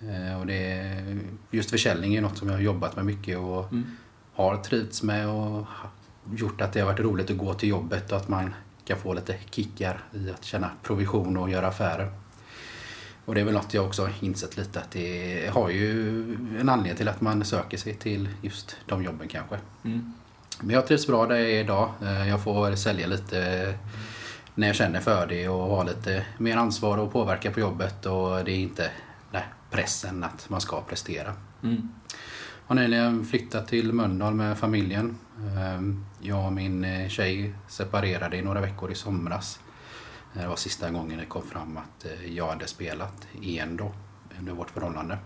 Eh, 0.00 0.40
Och 0.40 0.46
det 0.46 0.72
är, 0.72 1.18
just 1.50 1.70
försäljning 1.70 2.14
är 2.14 2.20
något 2.20 2.38
som 2.38 2.48
jag 2.48 2.54
har 2.54 2.62
jobbat 2.62 2.96
med 2.96 3.04
mycket 3.06 3.38
och 3.38 3.72
Mm. 3.72 3.84
har 4.34 4.56
trivts 4.56 5.02
med 5.02 5.28
och 5.28 5.66
gjort 6.36 6.60
att 6.60 6.72
det 6.72 6.80
har 6.80 6.86
varit 6.86 7.00
roligt 7.00 7.30
att 7.30 7.38
gå 7.38 7.54
till 7.54 7.68
jobbet 7.68 8.12
och 8.12 8.18
att 8.18 8.28
man 8.28 8.54
kan 8.84 8.98
få 8.98 9.14
lite 9.14 9.36
kickar 9.50 10.04
i 10.12 10.30
att 10.30 10.44
tjäna 10.44 10.70
provision 10.82 11.36
och 11.36 11.50
göra 11.50 11.66
affärer. 11.66 12.12
Och 13.24 13.34
det 13.34 13.40
är 13.40 13.44
väl 13.44 13.54
något 13.54 13.74
jag 13.74 13.86
också 13.86 14.02
har 14.02 14.12
insett 14.20 14.56
lite 14.56 14.80
att 14.80 14.90
det 14.90 15.50
har 15.52 15.68
ju 15.70 16.22
en 16.60 16.68
anledning 16.68 16.96
till 16.96 17.08
att 17.08 17.20
man 17.20 17.44
söker 17.44 17.76
sig 17.76 17.94
till 17.94 18.28
just 18.42 18.76
de 18.86 19.02
jobben 19.04 19.28
kanske. 19.28 19.58
Mm. 19.84 20.12
Men 20.64 20.70
jag 20.74 20.86
trivs 20.86 21.06
bra 21.06 21.26
där 21.26 21.36
jag 21.36 21.50
är 21.50 21.60
idag. 21.60 21.90
Eh, 22.02 22.28
Jag 22.28 22.42
får 22.44 22.76
sälja 22.76 23.06
lite 23.06 23.74
när 24.54 24.66
jag 24.66 24.76
känner 24.76 25.00
för 25.00 25.26
det 25.26 25.48
och 25.48 25.58
ha 25.76 25.82
lite 25.82 26.26
mer 26.38 26.56
ansvar 26.56 26.98
och 26.98 27.12
påverka 27.12 27.50
på 27.50 27.60
jobbet 27.60 28.06
och 28.06 28.44
det 28.44 28.52
är 28.52 28.58
inte 28.58 28.90
nej, 29.30 29.44
pressen 29.70 30.24
att 30.24 30.48
man 30.50 30.60
ska 30.60 30.80
prestera. 30.80 31.32
Mm. 31.62 31.88
Har 32.66 32.74
nyligen 32.74 33.24
flyttat 33.24 33.68
till 33.68 33.92
Mölndal 33.92 34.34
med 34.34 34.58
familjen. 34.58 35.18
Ehm, 35.58 36.04
Jag 36.20 36.46
och 36.46 36.52
min 36.52 36.84
eh, 36.84 37.08
tjej 37.08 37.54
separerade 37.68 38.36
i 38.36 38.42
några 38.42 38.60
veckor 38.60 38.92
i 38.92 38.94
somras. 38.94 39.60
Det 40.32 40.46
var 40.46 40.56
sista 40.56 40.90
gången 40.90 41.18
det 41.18 41.24
kom 41.26 41.42
fram 41.42 41.76
att 41.76 42.04
eh, 42.04 42.32
jag 42.34 42.46
hade 42.48 42.66
spelat 42.66 43.26
igen 43.40 43.76
då 43.76 43.92
under 44.38 44.52
vårt 44.52 44.70
förhållande. 44.70 45.18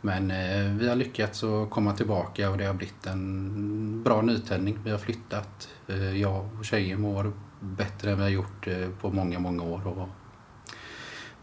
Men 0.00 0.30
eh, 0.30 0.72
vi 0.72 0.88
har 0.88 0.96
lyckats 0.96 1.44
att 1.44 1.70
komma 1.70 1.92
tillbaka 1.92 2.50
och 2.50 2.58
det 2.58 2.64
har 2.64 2.74
blivit 2.74 3.06
en 3.06 4.02
bra 4.02 4.22
nytändning. 4.22 4.78
Vi 4.84 4.90
har 4.90 4.98
flyttat. 4.98 5.68
Eh, 5.88 6.16
jag 6.16 6.48
och 6.58 6.64
tjejen 6.64 7.00
mår 7.00 7.32
bättre 7.60 8.10
än 8.10 8.16
vi 8.16 8.22
har 8.22 8.30
gjort 8.30 8.66
eh, 8.66 8.88
på 9.00 9.10
många, 9.10 9.38
många 9.38 9.62
år. 9.62 9.86
Och 9.86 10.08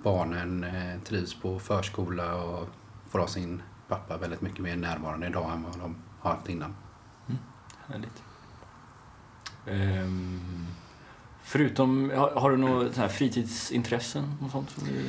barnen 0.03 0.63
eh, 0.63 1.01
trivs 1.03 1.41
på 1.41 1.59
förskola 1.59 2.35
och 2.35 2.67
får 3.09 3.19
ha 3.19 3.27
sin 3.27 3.61
pappa 3.87 4.17
väldigt 4.17 4.41
mycket 4.41 4.59
mer 4.59 4.75
närvarande 4.75 5.27
idag 5.27 5.51
än 5.51 5.63
vad 5.63 5.79
de 5.79 5.95
har 6.19 6.31
haft 6.31 6.49
innan. 6.49 6.75
Mm. 7.27 7.39
Härligt. 7.87 8.23
Ehm, 9.65 10.67
förutom, 11.43 12.11
har, 12.15 12.31
har 12.31 12.51
du 12.51 12.57
några 12.57 13.09
fritidsintressen? 13.09 14.33
Och 14.41 14.51
sånt 14.51 14.69
som 14.69 14.87
du, 14.87 15.05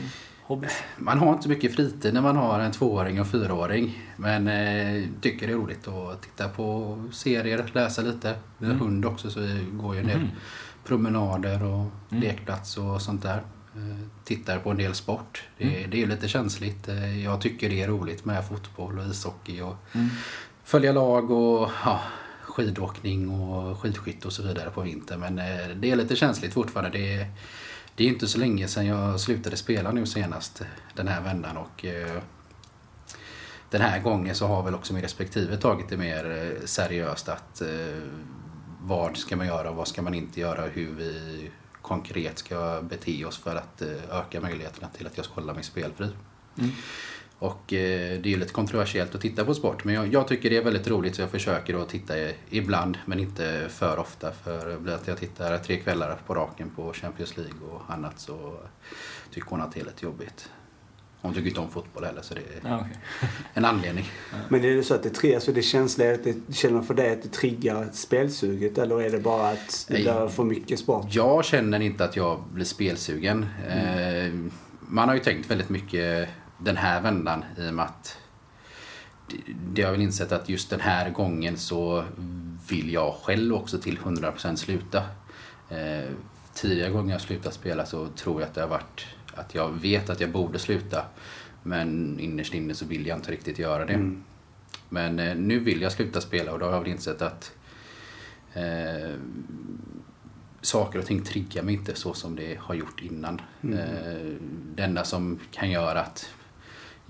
hobby? 0.48 0.66
Man 0.96 1.18
har 1.18 1.30
inte 1.32 1.42
så 1.42 1.48
mycket 1.48 1.74
fritid 1.76 2.14
när 2.14 2.20
man 2.22 2.36
har 2.36 2.60
en 2.60 2.72
tvååring 2.72 3.20
och 3.20 3.26
fyraåring. 3.26 3.98
Men 4.16 4.48
eh, 4.48 5.04
tycker 5.20 5.46
det 5.46 5.52
är 5.52 5.56
roligt 5.56 5.88
att 5.88 6.22
titta 6.22 6.48
på 6.48 6.98
serier, 7.12 7.70
läsa 7.72 8.02
lite. 8.02 8.34
Vi 8.58 8.66
har 8.66 8.74
Mm. 8.74 8.86
hund 8.86 9.04
också 9.04 9.30
så 9.30 9.40
vi 9.40 9.66
går 9.72 9.94
ju 9.94 10.00
en 10.00 10.06
del 10.06 10.18
Mhm. 10.18 10.28
promenader 10.84 11.62
och 11.64 11.86
Mm. 12.10 12.22
lekplats 12.22 12.76
och 12.76 13.02
sånt 13.02 13.22
där. 13.22 13.42
Eh, 13.76 13.98
tittar 14.24 14.58
på 14.58 14.70
en 14.70 14.76
del 14.76 14.94
sport. 14.94 15.42
Det, 15.58 15.64
Mm. 15.78 15.90
det 15.90 16.02
är 16.02 16.06
lite 16.06 16.28
känsligt. 16.28 16.88
Eh, 16.88 17.24
jag 17.24 17.40
tycker 17.40 17.68
det 17.70 17.82
är 17.82 17.88
roligt 17.88 18.24
med 18.24 18.48
fotboll 18.48 18.98
och 18.98 19.06
ishockey 19.06 19.60
och 19.60 19.76
Mm. 19.94 20.08
följa 20.64 20.92
lag 20.92 21.30
och 21.30 21.70
ja, 21.84 22.00
skidåkning 22.42 23.30
och 23.30 23.78
skidskytte 23.80 24.26
och 24.26 24.32
så 24.32 24.42
vidare 24.42 24.70
på 24.70 24.80
vintern. 24.80 25.20
Men 25.20 25.38
eh, 25.38 25.68
det 25.76 25.90
är 25.90 25.96
lite 25.96 26.16
känsligt 26.16 26.52
fortfarande. 26.52 26.98
Det 26.98 27.14
är, 27.14 27.26
det 27.98 28.04
är 28.04 28.08
inte 28.08 28.28
så 28.28 28.38
länge 28.38 28.68
sedan 28.68 28.86
jag 28.86 29.20
slutade 29.20 29.56
spela 29.56 29.92
nu 29.92 30.06
senast 30.06 30.62
den 30.94 31.08
här 31.08 31.20
vändan 31.20 31.56
och 31.56 31.84
eh, 31.84 32.22
den 33.70 33.80
här 33.80 34.00
gången 34.00 34.34
så 34.34 34.46
har 34.46 34.62
väl 34.62 34.74
också 34.74 34.92
min 34.92 35.02
respektive 35.02 35.56
tagit 35.56 35.88
det 35.88 35.96
mer 35.96 36.30
eh, 36.30 36.66
seriöst 36.66 37.28
att 37.28 37.60
eh, 37.60 37.68
vad 38.80 39.16
ska 39.16 39.36
man 39.36 39.46
göra 39.46 39.70
och 39.70 39.76
vad 39.76 39.88
ska 39.88 40.02
man 40.02 40.14
inte 40.14 40.40
göra 40.40 40.64
och 40.64 40.70
hur 40.70 40.94
vi 40.94 41.50
konkret 41.82 42.38
ska 42.38 42.82
bete 42.82 43.24
oss 43.24 43.38
för 43.38 43.56
att 43.56 43.82
eh, 43.82 44.18
öka 44.18 44.40
möjligheterna 44.40 44.88
till 44.88 45.06
att 45.06 45.16
jag 45.16 45.24
ska 45.24 45.34
hålla 45.34 45.54
mig 45.54 45.62
spelfri. 45.62 46.08
Mm. 46.58 46.70
Och 47.38 47.73
eh, 47.73 48.21
det 48.21 48.28
är 48.28 48.30
ju 48.30 48.37
lite 48.37 48.52
kontroversiellt 48.52 49.14
att 49.14 49.21
titta 49.21 49.45
på 49.45 49.54
sport 49.54 49.85
men 49.85 49.95
jag, 49.95 50.14
jag 50.14 50.28
tycker 50.28 50.50
det 50.50 50.57
är 50.57 50.64
väldigt 50.64 50.88
roligt 50.88 51.14
så 51.14 51.23
jag 51.23 51.30
försöker 51.30 51.83
att 51.83 51.88
titta 51.88 52.14
ibland 52.50 52.99
men 53.07 53.21
inte 53.21 53.66
för 53.68 53.99
ofta. 53.99 54.33
För 54.33 54.78
blir 54.78 54.92
att 54.92 55.09
jag 55.09 55.18
tittar 55.18 55.59
tre 55.59 55.76
kvällar 55.76 56.18
på 56.26 56.35
raken 56.35 56.71
på 56.76 56.92
Champions 56.92 57.37
League 57.37 57.54
och 57.71 57.83
annat 57.95 58.21
så 58.21 58.54
tycker 59.35 59.50
hon 59.50 59.61
att 59.61 59.73
det 59.73 59.80
är 59.80 59.85
lite 59.85 60.04
jobbigt. 60.04 60.50
Hon 61.21 61.35
tycker 61.35 61.49
inte 61.49 61.61
om 61.61 61.71
fotboll 61.71 62.04
heller 62.04 62.23
så 62.23 62.35
det 62.35 62.40
är 62.40 62.71
Ja, 62.71 62.76
okej. 62.80 62.97
en 63.54 63.64
anledning. 63.64 64.11
Men 64.49 64.64
är 64.64 64.76
det 64.76 64.83
så 64.83 64.95
att 64.95 65.02
det, 65.02 65.09
tri- 65.21 65.35
alltså 65.35 65.52
det 65.52 65.62
känsliga, 65.62 66.14
att 66.14 66.25
det, 66.25 66.54
känner 66.54 66.83
för 66.83 66.95
dig 66.95 67.12
att 67.12 67.23
det 67.23 67.28
triggar 67.28 67.88
spelsuget 67.92 68.78
eller 68.78 69.02
är 69.02 69.11
det 69.11 69.18
bara 69.18 69.49
att 69.49 69.87
det 69.88 69.95
blir 69.95 70.28
för 70.28 70.45
mycket 70.45 70.78
sport? 70.78 71.07
Jag 71.11 71.45
känner 71.45 71.80
inte 71.80 72.04
att 72.04 72.16
jag 72.16 72.42
blir 72.52 72.64
spelsugen. 72.64 73.47
Eh, 73.68 74.33
man 74.80 75.09
har 75.09 75.14
ju 75.14 75.21
tänkt 75.21 75.50
väldigt 75.50 75.68
mycket 75.68 76.28
den 76.58 76.76
här 76.76 77.00
vändan 77.00 77.44
i 77.58 77.70
och 77.70 77.74
med 77.74 77.84
att 77.84 78.18
det- 79.72 79.82
har 79.82 79.92
väl 79.92 80.00
insett 80.00 80.32
att 80.32 80.48
just 80.48 80.70
den 80.70 80.80
här 80.80 81.10
gången 81.10 81.56
så 81.56 82.04
vill 82.68 82.92
jag 82.92 83.14
själv 83.14 83.54
också 83.54 83.78
till 83.78 83.98
100% 83.98 84.56
sluta. 84.58 84.98
Eh, 85.70 86.10
tidigare 86.54 86.90
gånger 86.90 87.12
jag 87.12 87.20
slutat 87.20 87.54
spela 87.54 87.86
så 87.86 88.08
tror 88.08 88.40
jag 88.40 88.48
att 88.48 88.54
det 88.54 88.60
har 88.60 88.68
varit 88.68 89.06
att 89.34 89.54
jag 89.54 89.68
vet 89.68 90.10
att 90.10 90.20
jag 90.20 90.30
borde 90.30 90.58
sluta. 90.58 91.04
Men 91.62 92.20
innerst 92.20 92.54
inne 92.54 92.74
så 92.74 92.84
vill 92.86 93.06
jag 93.06 93.18
inte 93.18 93.32
riktigt 93.32 93.58
göra 93.58 93.84
det. 93.84 93.92
Mm. 93.94 94.24
Men 94.88 95.18
eh, 95.18 95.36
nu 95.36 95.58
vill 95.58 95.82
jag 95.82 95.92
sluta 95.92 96.20
spela 96.20 96.52
och 96.52 96.58
då 96.58 96.66
har 96.66 96.72
jag 96.72 96.80
väl 96.80 96.88
insett 96.90 97.22
att 97.22 97.52
eh, 98.54 99.14
saker 100.60 100.98
och 100.98 101.06
ting 101.06 101.22
triggar 101.22 101.62
mig 101.62 101.74
inte 101.74 101.94
så 101.94 102.14
som 102.14 102.36
det 102.36 102.58
har 102.60 102.74
gjort 102.74 103.00
innan. 103.02 103.40
Mm. 103.62 103.78
Eh, 103.78 104.32
det 104.74 104.82
enda 104.82 105.04
som 105.04 105.38
kan 105.50 105.70
göra 105.70 106.00
att 106.00 106.30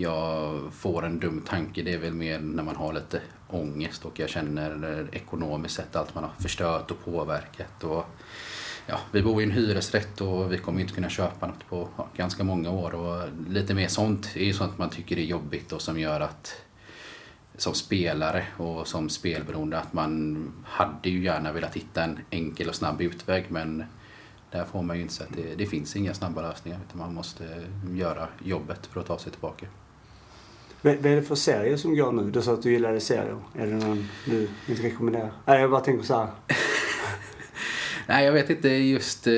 jag 0.00 0.60
får 0.72 1.04
en 1.04 1.20
dum 1.20 1.40
tanke 1.40 1.82
det 1.82 1.92
är 1.92 1.98
väl 1.98 2.14
mer 2.14 2.38
när 2.38 2.62
man 2.62 2.76
har 2.76 2.92
lite 2.92 3.20
ångest 3.48 4.04
och 4.04 4.18
jag 4.18 4.28
känner 4.28 5.08
ekonomiskt 5.12 5.74
sett 5.74 5.96
allt 5.96 6.14
man 6.14 6.24
har 6.24 6.30
förstört 6.38 6.90
och 6.90 7.04
påverkat. 7.04 7.84
Och, 7.84 8.04
ja, 8.86 9.00
vi 9.12 9.22
bor 9.22 9.40
i 9.40 9.44
en 9.44 9.50
hyresrätt 9.50 10.20
och 10.20 10.52
vi 10.52 10.58
kommer 10.58 10.80
inte 10.80 10.94
kunna 10.94 11.08
köpa 11.08 11.46
något 11.46 11.68
på 11.68 11.88
ja, 11.96 12.08
ganska 12.16 12.44
många 12.44 12.70
år. 12.70 12.94
Och 12.94 13.28
lite 13.48 13.74
mer 13.74 13.88
sånt 13.88 14.36
är 14.36 14.44
ju 14.44 14.52
sånt 14.52 14.78
man 14.78 14.90
tycker 14.90 15.18
är 15.18 15.22
jobbigt 15.22 15.72
och 15.72 15.82
som 15.82 16.00
gör 16.00 16.20
att 16.20 16.62
som 17.56 17.74
spelare 17.74 18.46
och 18.56 18.88
som 18.88 19.08
spelberoende 19.08 19.78
att 19.78 19.92
man 19.92 20.52
hade 20.64 21.10
ju 21.10 21.24
gärna 21.24 21.52
velat 21.52 21.76
hitta 21.76 22.04
en 22.04 22.20
enkel 22.30 22.68
och 22.68 22.74
snabb 22.74 23.00
utväg 23.00 23.44
men 23.48 23.84
där 24.50 24.64
får 24.64 24.82
man 24.82 24.96
ju 24.96 25.02
inte 25.02 25.24
att 25.24 25.36
det, 25.36 25.54
det 25.54 25.66
finns 25.66 25.96
inga 25.96 26.14
snabba 26.14 26.42
lösningar 26.42 26.80
utan 26.88 26.98
man 26.98 27.14
måste 27.14 27.66
göra 27.90 28.28
jobbet 28.44 28.86
för 28.86 29.00
att 29.00 29.06
ta 29.06 29.18
sig 29.18 29.32
tillbaka. 29.32 29.66
Vad 30.82 31.06
är 31.06 31.16
det 31.16 31.22
för 31.22 31.34
serier 31.34 31.76
som 31.76 31.96
går 31.96 32.12
nu? 32.12 32.30
Du 32.30 32.42
sa 32.42 32.52
att 32.52 32.62
du 32.62 32.72
gillade 32.72 33.00
serier. 33.00 33.36
Är 33.54 33.66
det 33.66 33.74
någon 33.74 34.08
du 34.24 34.48
inte 34.68 34.82
rekommenderar? 34.82 35.30
Nej, 35.44 35.60
jag 35.60 35.70
bara 35.70 35.80
tänker 35.80 36.04
så 36.04 36.14
här. 36.14 36.28
Nej, 38.06 38.24
jag 38.24 38.32
vet 38.32 38.50
inte 38.50 38.68
just 38.68 39.26
eh, 39.26 39.32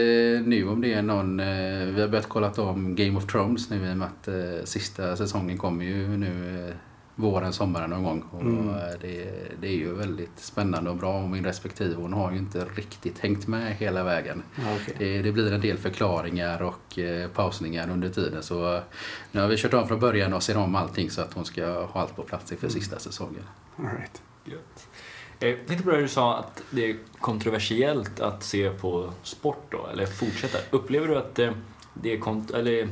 nu 0.45 0.69
om 0.69 0.81
det 0.81 0.95
är 0.95 1.03
någon... 1.03 1.41
Eh, 1.41 1.87
vi 1.95 2.01
har 2.01 2.09
börjat 2.09 2.29
kolla 2.29 2.51
om 2.51 2.95
Game 2.95 3.19
of 3.19 3.27
Thrones 3.27 3.71
nu 3.71 3.77
i 3.77 3.93
och 3.93 3.97
med 3.97 4.09
att 4.09 4.29
eh, 4.29 4.65
sista 4.65 5.17
säsongen 5.17 5.59
kommer 5.59 5.85
ju 5.85 6.09
nu 6.09 6.69
eh, 6.69 6.75
våren, 7.21 7.53
sommaren 7.53 7.91
någon 7.91 8.03
gång. 8.03 8.25
Och 8.33 8.41
Mm. 8.43 8.69
eh, 8.69 8.75
det, 9.01 9.33
det 9.61 9.67
är 9.69 9.77
ju 9.77 9.95
väldigt 9.95 10.39
spännande 10.41 10.91
och 10.91 10.97
bra 10.97 11.23
och 11.23 11.29
min 11.29 11.45
respektive 11.45 11.95
hon 11.95 12.13
har 12.13 12.33
ju 12.33 12.39
inte 12.39 12.65
riktigt 12.77 13.19
hängt 13.19 13.47
med 13.47 13.75
hela 13.77 14.05
vägen. 14.05 14.43
Okej. 14.59 14.95
Det, 14.99 15.23
det 15.23 15.33
blir 15.33 15.53
en 15.53 15.61
del 15.61 15.79
förklaringar 15.79 16.63
och 16.63 16.99
eh, 16.99 17.29
pausningar 17.31 17.91
under 17.91 18.09
tiden 18.09 18.43
så 18.43 18.75
eh, 18.75 18.81
nu 19.33 19.41
har 19.41 19.49
vi 19.49 19.57
kört 19.57 19.75
om 19.75 19.89
från 19.89 20.01
början 20.01 20.33
och 20.35 20.43
ser 20.43 20.57
om 20.57 20.75
allting 20.75 21.11
så 21.11 21.21
att 21.23 21.33
hon 21.35 21.45
ska 21.45 21.67
ha 21.87 22.01
allt 22.01 22.17
på 22.17 22.23
plats 22.23 22.53
inför 22.53 22.69
sista 22.69 22.99
säsongen. 22.99 23.43
All 23.77 23.85
right. 23.85 24.23
Eh, 25.41 25.49
Jag 25.49 25.67
tänkte 25.67 25.85
på 25.85 25.91
det 25.91 26.01
du 26.01 26.09
sa 26.09 26.39
att 26.39 26.63
det 26.71 26.91
är 26.91 26.97
kontroversiellt 27.21 28.21
att 28.21 28.43
se 28.43 28.71
på 28.71 29.11
sport 29.23 29.65
då, 29.71 29.87
eller 29.93 30.07
fortsätta. 30.07 30.59
Upplever 30.71 31.09
du 31.09 31.17
att 31.17 31.39
eh, 31.39 31.53
det 31.95 32.13
är 32.13 32.19
kont- 32.19 32.55
eller 32.55 32.89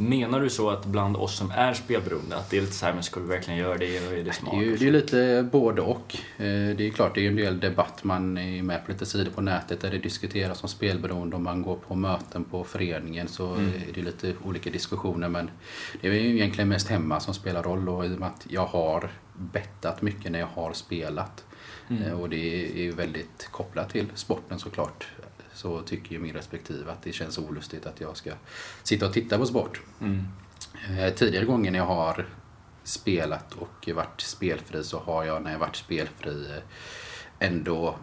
menar 0.00 0.40
du 0.40 0.50
så 0.50 0.70
att 0.70 0.86
bland 0.86 1.16
oss 1.16 1.36
som 1.36 1.50
är 1.50 1.74
spelberoende, 1.74 2.36
att 2.36 2.50
det 2.50 2.56
är 2.56 2.60
lite 2.60 2.72
så 2.72 2.86
här, 2.86 2.92
men 2.94 3.02
ska 3.02 3.20
du 3.20 3.26
verkligen 3.26 3.58
göra 3.60 3.78
det 3.78 4.06
och 4.06 4.12
är 4.12 4.24
det 4.24 4.32
smart? 4.32 4.52
Det 4.54 4.58
är 4.60 4.70
ju 4.70 4.76
det 4.76 4.86
är 4.88 4.92
lite 4.92 5.48
både 5.52 5.82
och. 5.82 6.16
Eh, 6.36 6.44
Det 6.76 6.86
är 6.86 6.90
klart, 6.90 7.14
det 7.14 7.24
är 7.24 7.28
en 7.28 7.36
del 7.36 7.60
debatt. 7.60 8.04
Man 8.04 8.38
är 8.38 8.62
med 8.62 8.86
på 8.86 8.92
lite 8.92 9.06
sidor 9.06 9.30
på 9.30 9.40
nätet 9.40 9.80
där 9.80 9.90
det 9.90 9.98
diskuteras 9.98 10.62
om 10.62 10.68
spelberoende. 10.68 11.36
Om 11.36 11.42
man 11.42 11.62
går 11.62 11.76
på 11.76 11.94
möten 11.94 12.44
på 12.44 12.64
föreningen 12.64 13.28
så 13.28 13.54
Mm. 13.54 13.66
är 13.68 13.92
det 13.94 14.02
lite 14.02 14.34
olika 14.44 14.70
diskussioner. 14.70 15.28
Men 15.28 15.50
det 16.00 16.08
är 16.08 16.12
ju 16.12 16.34
egentligen 16.36 16.68
mest 16.68 16.88
hemma 16.88 17.20
som 17.20 17.34
spelar 17.34 17.62
roll 17.62 17.88
och 17.88 18.04
i 18.06 18.14
och 18.14 18.18
med 18.20 18.28
att 18.28 18.46
jag 18.50 18.66
har 18.66 19.10
bettat 19.38 20.02
mycket 20.02 20.32
när 20.32 20.38
jag 20.38 20.46
har 20.54 20.72
spelat. 20.72 21.44
Mm. 21.90 22.02
Eh, 22.02 22.12
Och 22.20 22.28
det 22.28 22.72
är 22.78 22.82
ju 22.82 22.92
väldigt 22.92 23.48
kopplat 23.50 23.90
till 23.90 24.06
sporten 24.14 24.58
såklart. 24.58 25.06
Så 25.58 25.82
tycker 25.82 26.12
ju 26.12 26.18
min 26.18 26.34
respektive 26.34 26.92
att 26.92 27.02
det 27.02 27.12
känns 27.12 27.38
olustigt 27.38 27.86
att 27.86 28.00
jag 28.00 28.16
ska 28.16 28.30
sitta 28.82 29.06
och 29.06 29.12
titta 29.12 29.38
på 29.38 29.46
sport. 29.46 29.80
Mm. 30.00 30.24
Eh, 30.98 31.14
Tidigare 31.14 31.44
gånger 31.44 31.70
när 31.70 31.78
jag 31.78 31.86
har 31.86 32.26
spelat 32.84 33.52
och 33.52 33.88
varit 33.94 34.20
spelfri 34.20 34.84
så 34.84 34.98
har 34.98 35.24
jag 35.24 35.42
när 35.42 35.52
jag 35.52 35.58
varit 35.58 35.76
spelfri 35.76 36.46
eh, 36.50 36.62
ändå 37.38 37.96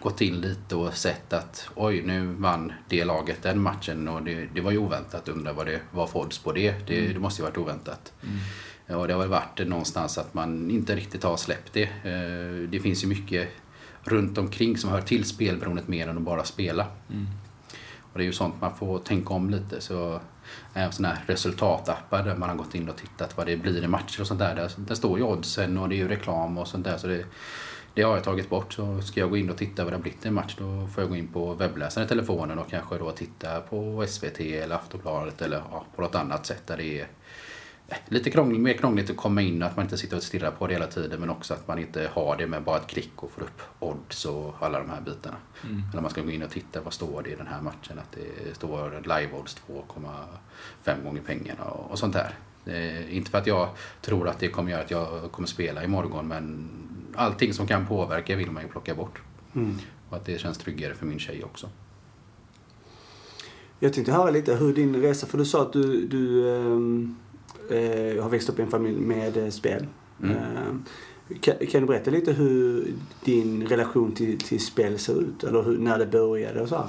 gått 0.00 0.20
in 0.20 0.40
lite 0.40 0.76
och 0.76 0.94
sett 0.94 1.32
att 1.32 1.68
oj 1.74 2.02
nu 2.02 2.26
vann 2.26 2.72
det 2.88 3.04
laget 3.04 3.42
den 3.42 3.60
matchen 3.62 4.08
och 4.08 4.22
det, 4.22 4.48
det 4.54 4.60
var 4.60 4.70
ju 4.70 4.78
oväntat. 4.78 5.28
Undrar 5.28 5.52
vad 5.52 5.66
det 5.66 5.80
var 5.90 6.06
för 6.06 6.18
odds 6.20 6.38
på 6.38 6.52
det. 6.52 6.86
Det, 6.86 7.12
det 7.12 7.18
måste 7.18 7.42
ju 7.42 7.46
varit 7.46 7.58
oväntat. 7.58 8.12
Mm. 8.22 9.00
Och 9.00 9.06
det 9.08 9.14
har 9.14 9.20
väl 9.20 9.28
varit 9.28 9.68
någonstans 9.68 10.18
att 10.18 10.34
man 10.34 10.70
inte 10.70 10.96
riktigt 10.96 11.22
har 11.22 11.36
släppt 11.36 11.72
det. 11.72 11.82
Eh, 11.82 12.68
Det 12.68 12.80
finns 12.80 13.04
ju 13.04 13.08
mycket 13.08 13.48
runt 14.04 14.38
omkring 14.38 14.76
som 14.76 14.90
hör 14.90 15.00
till 15.00 15.24
spelberoendet 15.24 15.88
mer 15.88 16.08
än 16.08 16.16
att 16.16 16.22
bara 16.22 16.44
spela. 16.44 16.86
Mm. 17.10 17.26
Och 18.12 18.18
det 18.18 18.24
är 18.24 18.26
ju 18.26 18.32
sånt 18.32 18.60
man 18.60 18.76
får 18.76 18.98
tänka 18.98 19.34
om 19.34 19.50
lite. 19.50 19.80
Så 19.80 20.20
även 20.74 20.92
sådana 20.92 21.14
här 21.14 21.24
resultatappar 21.26 22.24
där 22.24 22.36
man 22.36 22.48
har 22.48 22.56
gått 22.56 22.74
in 22.74 22.88
och 22.88 22.96
tittat 22.96 23.36
vad 23.36 23.46
det 23.46 23.56
blir 23.56 23.84
i 23.84 23.88
matcher 23.88 24.20
och 24.20 24.26
sånt 24.26 24.40
där. 24.40 24.54
Där, 24.54 24.70
där 24.76 24.94
står 24.94 25.18
ju 25.18 25.24
oddsen 25.24 25.78
och 25.78 25.88
det 25.88 25.94
är 25.94 25.96
ju 25.96 26.08
reklam 26.08 26.58
och 26.58 26.68
sånt 26.68 26.84
där. 26.84 26.96
Så 26.96 27.06
det, 27.06 27.24
det 27.94 28.02
har 28.02 28.14
jag 28.14 28.24
tagit 28.24 28.50
bort. 28.50 28.72
Så 28.72 29.00
ska 29.00 29.20
jag 29.20 29.30
gå 29.30 29.36
in 29.36 29.50
och 29.50 29.56
titta 29.56 29.84
vad 29.84 29.92
det 29.92 29.96
har 29.96 30.02
blivit 30.02 30.24
i 30.24 30.28
en 30.28 30.34
match 30.34 30.56
då 30.58 30.88
får 30.94 31.02
jag 31.02 31.10
gå 31.10 31.16
in 31.16 31.28
på 31.28 31.54
webbläsaren 31.54 32.06
i 32.06 32.08
telefonen 32.08 32.58
och 32.58 32.70
kanske 32.70 32.98
då 32.98 33.10
titta 33.10 33.60
på 33.60 34.04
SVT 34.08 34.40
eller 34.40 34.74
Aftonbladet 34.74 35.42
eller 35.42 35.62
ja, 35.70 35.84
på 35.96 36.02
något 36.02 36.14
annat 36.14 36.46
sätt 36.46 36.66
där 36.66 36.76
det 36.76 37.00
är 37.00 37.02
eh, 37.02 37.06
lite 38.08 38.30
krångligt, 38.30 38.60
mer 38.60 38.72
krångligt 38.72 39.10
att 39.10 39.16
komma 39.16 39.42
in 39.42 39.62
att 39.62 39.76
man 39.76 39.84
inte 39.84 39.98
sitter 39.98 40.16
och 40.16 40.22
stirrar 40.22 40.50
på 40.50 40.66
det 40.66 40.74
hela 40.74 40.86
tiden 40.86 41.20
men 41.20 41.30
också 41.30 41.54
att 41.54 41.68
man 41.68 41.78
inte 41.78 42.10
har 42.12 42.36
det 42.36 42.46
med 42.46 42.62
bara 42.62 42.76
ett 42.76 42.86
klick 42.86 43.22
och 43.22 43.30
får 43.30 43.42
upp 43.42 43.62
odds 43.78 44.24
och 44.24 44.54
alla 44.60 44.78
de 44.78 44.90
här 44.90 45.00
bitarna. 45.00 45.36
Mm. 45.64 45.82
När 45.94 46.00
man 46.00 46.10
ska 46.10 46.22
gå 46.22 46.30
in 46.30 46.42
och 46.42 46.50
titta 46.50 46.80
vad 46.80 46.92
står 46.92 47.22
det 47.22 47.30
i 47.30 47.36
den 47.36 47.46
här 47.46 47.60
matchen. 47.60 47.98
Att 47.98 48.12
det 48.12 48.54
står 48.54 49.00
live 49.02 49.38
odds 49.40 49.56
2,5 50.84 51.04
gånger 51.04 51.22
pengarna 51.22 51.64
och, 51.64 51.90
och 51.90 51.98
sånt 51.98 52.12
där. 52.12 52.34
Eh, 52.66 53.16
inte 53.16 53.30
för 53.30 53.38
att 53.38 53.46
jag 53.46 53.68
tror 54.00 54.28
att 54.28 54.38
det 54.38 54.48
kommer 54.48 54.70
göra 54.70 54.82
att 54.82 54.90
jag 54.90 55.32
kommer 55.32 55.48
spela 55.48 55.84
imorgon 55.84 56.28
men 56.28 56.68
allting 57.14 57.54
som 57.54 57.66
kan 57.66 57.86
påverka 57.86 58.36
vill 58.36 58.50
man 58.50 58.62
ju 58.62 58.68
plocka 58.68 58.94
bort. 58.94 59.22
Mm. 59.54 59.78
Och 60.08 60.16
att 60.16 60.24
det 60.24 60.40
känns 60.40 60.58
tryggare 60.58 60.94
för 60.94 61.06
min 61.06 61.18
tjej 61.18 61.44
också. 61.44 61.68
Jag 63.82 63.92
tänkte 63.92 64.12
höra 64.12 64.30
lite 64.30 64.54
hur 64.54 64.74
din 64.74 64.96
resa, 65.02 65.26
för 65.26 65.38
du 65.38 65.44
sa 65.44 65.62
att 65.62 65.72
du, 65.72 66.06
du 66.06 66.50
ehm, 66.56 67.16
eh, 67.70 68.22
har 68.22 68.28
växt 68.28 68.48
upp 68.48 68.58
i 68.58 68.62
en 68.62 68.70
familj 68.70 69.00
med 69.00 69.36
eh, 69.36 69.50
spel. 69.50 69.86
Mm. 70.22 70.36
Eh, 70.36 71.36
kan, 71.40 71.54
kan 71.70 71.80
du 71.80 71.86
berätta 71.86 72.10
lite 72.10 72.32
hur 72.32 72.86
din 73.24 73.66
relation 73.66 74.14
till, 74.14 74.38
till 74.38 74.60
spel 74.60 74.98
ser 74.98 75.20
ut? 75.20 75.44
Eller 75.44 75.62
hur, 75.62 75.78
när 75.78 75.98
det 75.98 76.06
började 76.06 76.60
och 76.60 76.68
så 76.68 76.76
här? 76.76 76.86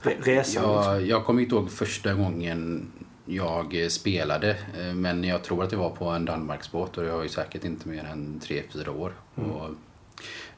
Re, 0.00 0.14
resan 0.20 0.62
liksom. 0.62 0.92
Jag, 0.92 1.06
jag 1.06 1.24
kommer 1.24 1.42
inte 1.42 1.54
ihåg 1.54 1.70
första 1.70 2.14
gången 2.14 2.86
jag 3.24 3.86
spelade 3.90 4.56
men 4.94 5.24
jag 5.24 5.44
tror 5.44 5.64
att 5.64 5.70
det 5.70 5.76
var 5.76 5.90
på 5.90 6.04
en 6.04 6.24
Danmarksbåt 6.24 6.98
och 6.98 7.04
jag 7.04 7.18
är 7.18 7.22
ju 7.22 7.28
säkert 7.28 7.64
inte 7.64 7.88
mer 7.88 8.04
än 8.04 8.40
3-4 8.44 8.88
år. 8.88 9.12
Och 9.34 9.70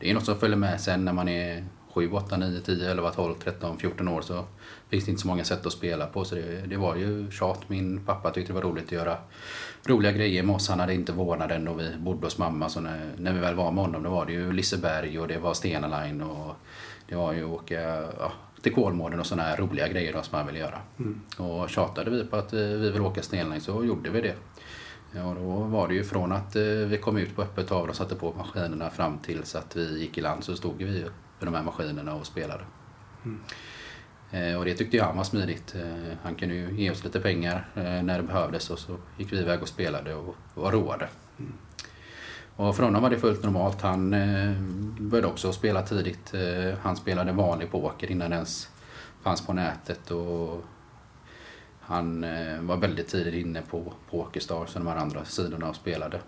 det 0.00 0.11
är 0.11 0.14
något 0.14 0.25
som 0.25 0.38
följer 0.38 0.56
med 0.56 0.80
sen 0.80 1.04
när 1.04 1.12
man 1.12 1.28
är 1.28 1.64
7, 1.94 2.12
8, 2.12 2.37
9, 2.37 2.61
10, 2.61 2.90
11, 2.90 3.11
12, 3.11 3.34
13, 3.34 3.78
14 3.78 4.08
år 4.08 4.23
så 4.23 4.44
finns 4.94 5.04
det 5.04 5.10
inte 5.10 5.22
så 5.22 5.28
många 5.28 5.44
sätt 5.44 5.66
att 5.66 5.72
spela 5.72 6.06
på. 6.06 6.24
Så 6.24 6.34
det, 6.34 6.66
det 6.66 6.76
var 6.76 6.96
ju 6.96 7.30
tjat. 7.30 7.68
Min 7.68 8.04
pappa 8.04 8.30
tyckte 8.30 8.52
det 8.52 8.54
var 8.54 8.70
roligt 8.70 8.84
att 8.84 8.92
göra 8.92 9.16
roliga 9.86 10.12
grejer 10.12 10.42
med 10.42 10.56
oss. 10.56 10.68
Han 10.68 10.80
hade 10.80 10.94
inte 10.94 11.12
vårdnaden 11.12 11.68
och 11.68 11.80
vi 11.80 11.96
bodde 11.98 12.26
hos 12.26 12.38
mamma. 12.38 12.68
Så 12.68 12.80
när, 12.80 13.10
när 13.18 13.32
vi 13.32 13.38
väl 13.38 13.54
var 13.54 13.70
med 13.70 13.84
honom 13.84 14.02
då 14.02 14.10
var 14.10 14.26
det 14.26 14.32
ju 14.32 14.52
Liseberg 14.52 15.18
och 15.18 15.28
det 15.28 15.38
var 15.38 15.54
Stena 15.54 16.02
Line 16.02 16.22
och 16.22 16.54
det 17.08 17.16
var 17.16 17.32
ju 17.32 17.44
åka 17.44 17.80
ja, 18.18 18.32
till 18.62 18.74
Kolmården 18.74 19.20
och 19.20 19.26
sådana 19.26 19.48
här 19.48 19.56
roliga 19.56 19.88
grejer 19.88 20.12
då, 20.12 20.22
som 20.22 20.38
man 20.38 20.46
vill 20.46 20.56
göra. 20.56 20.78
Och 21.38 21.70
tjatade 21.70 22.10
vi 22.10 22.24
på 22.24 22.36
att 22.36 22.52
eh, 22.52 22.58
vi 22.58 22.90
vill 22.90 23.00
åka 23.00 23.22
Stena 23.22 23.50
Line 23.50 23.60
så 23.60 23.84
gjorde 23.84 24.10
vi 24.10 24.20
det. 24.20 24.34
Ja, 25.12 25.36
då 25.38 25.42
var 25.50 25.88
det 25.88 25.94
ju 25.94 26.04
från 26.04 26.32
att 26.32 26.56
eh, 26.56 26.62
vi 26.62 26.98
kom 26.98 27.16
ut 27.16 27.36
på 27.36 27.42
öppet 27.42 27.70
hav 27.70 27.88
och 27.88 27.96
satte 27.96 28.14
på 28.14 28.32
maskinerna 28.32 28.90
fram 28.90 29.18
tills 29.18 29.54
att 29.54 29.76
vi 29.76 30.00
gick 30.00 30.18
i 30.18 30.20
land 30.20 30.44
så 30.44 30.56
stod 30.56 30.76
vi 30.78 30.84
vid 30.84 31.06
de 31.40 31.54
här 31.54 31.62
maskinerna 31.62 32.14
och 32.14 32.26
spelade. 32.26 32.64
Eh, 33.24 33.30
Eh, 34.34 34.56
och 34.56 34.64
det 34.64 34.74
tyckte 34.74 34.96
jag 34.96 35.04
han 35.04 35.16
var 35.16 35.24
smidigt. 35.24 35.74
Eh, 35.74 36.16
han 36.22 36.34
kunde 36.34 36.54
ju 36.54 36.74
ge 36.76 36.90
oss 36.90 37.04
lite 37.04 37.20
pengar 37.20 37.68
eh, 37.74 38.02
när 38.02 38.16
det 38.16 38.22
behövdes 38.22 38.70
och 38.70 38.78
så 38.78 38.96
gick 39.18 39.32
vi 39.32 39.38
iväg 39.38 39.62
och 39.62 39.68
spelade 39.68 40.14
och 40.14 40.36
var 40.54 40.72
roade. 40.72 41.08
Och 42.56 42.76
för 42.76 42.82
honom 42.82 43.02
var 43.02 43.10
det 43.10 43.18
fullt 43.18 43.42
normalt. 43.42 43.82
Han 43.82 44.10
började 45.00 45.28
också 45.28 45.52
spela 45.52 45.82
tidigt. 45.82 46.32
Han 46.82 46.96
spelade 46.96 47.32
vanlig 47.32 47.70
poker 47.70 48.10
innan 48.10 48.30
det 48.30 48.36
ens 48.36 48.68
fanns 49.22 49.46
på 49.46 49.52
nätet. 49.52 50.10
Och 50.10 50.64
han 51.80 52.20
var 52.66 52.76
väldigt 52.76 53.08
tidigt 53.08 53.34
inne 53.34 53.62
på 53.62 53.92
Pokerstars 54.10 54.74
och 54.74 54.80
de 54.80 54.86
här 54.86 54.96
andra 54.96 55.24
sidorna 55.24 55.68
och 55.68 55.76
spelade. 55.76 56.20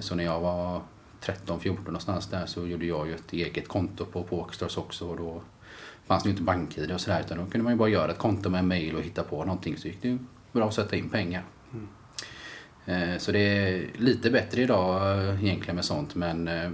Så 0.00 0.14
när 0.14 0.24
jag 0.24 0.40
var 0.40 0.80
13-14 1.20 1.84
någonstans 1.84 2.26
där 2.26 2.46
så 2.46 2.66
gjorde 2.66 2.86
jag 2.86 3.06
ju 3.06 3.14
ett 3.14 3.32
eget 3.32 3.68
konto 3.68 4.04
på 4.04 4.22
Pokerstars 4.22 4.78
också 4.78 5.08
och 5.08 5.16
då 5.16 5.42
fanns 6.10 6.22
det 6.22 6.28
ju 6.28 6.30
inte 6.30 6.42
bank-id 6.42 6.90
och 6.92 7.00
sådär 7.00 7.20
utan 7.20 7.38
då 7.38 7.44
kunde 7.44 7.64
man 7.64 7.72
ju 7.72 7.78
bara 7.78 7.88
göra 7.88 8.12
ett 8.12 8.18
konto 8.18 8.50
med 8.50 8.64
mail 8.64 8.96
och 8.96 9.02
hitta 9.02 9.22
på 9.22 9.44
någonting 9.44 9.76
så 9.76 9.88
gick 9.88 10.02
det 10.02 10.08
ju 10.08 10.18
bra 10.52 10.68
att 10.68 10.74
sätta 10.74 10.96
in 10.96 11.08
pengar. 11.10 11.44
Eh, 12.86 13.18
Så 13.18 13.32
det 13.32 13.38
är 13.38 13.90
lite 13.94 14.30
bättre 14.30 14.62
idag 14.62 15.18
eh, 15.18 15.44
egentligen 15.44 15.76
med 15.76 15.84
sånt 15.84 16.14
men 16.14 16.48
eh, 16.48 16.70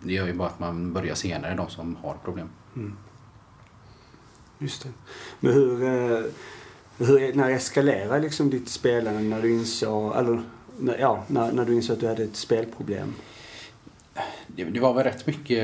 det 0.00 0.12
gör 0.12 0.26
ju 0.26 0.32
bara 0.32 0.48
att 0.48 0.58
man 0.58 0.92
börjar 0.92 1.14
senare, 1.14 1.54
de 1.54 1.68
som 1.68 1.96
har 1.96 2.16
problem. 2.24 2.48
Just 4.58 4.82
det. 4.82 4.88
Men 5.40 5.52
hur, 5.52 5.78
hur 6.98 7.34
när 7.34 7.50
eskalerar 7.50 8.20
liksom 8.20 8.50
ditt 8.50 8.68
spelande 8.68 9.20
när 9.20 9.42
du 9.42 9.52
insåg, 9.52 10.16
eller 10.16 10.42
när, 10.78 10.98
ja, 10.98 11.24
när, 11.26 11.52
när 11.52 11.64
du 11.64 11.74
insåg 11.74 11.94
att 11.94 12.00
du 12.00 12.08
hade 12.08 12.22
ett 12.22 12.36
spelproblem? 12.36 13.14
Det, 14.46 14.64
det 14.64 14.80
var 14.80 14.94
väl 14.94 15.04
rätt 15.04 15.26
mycket 15.26 15.58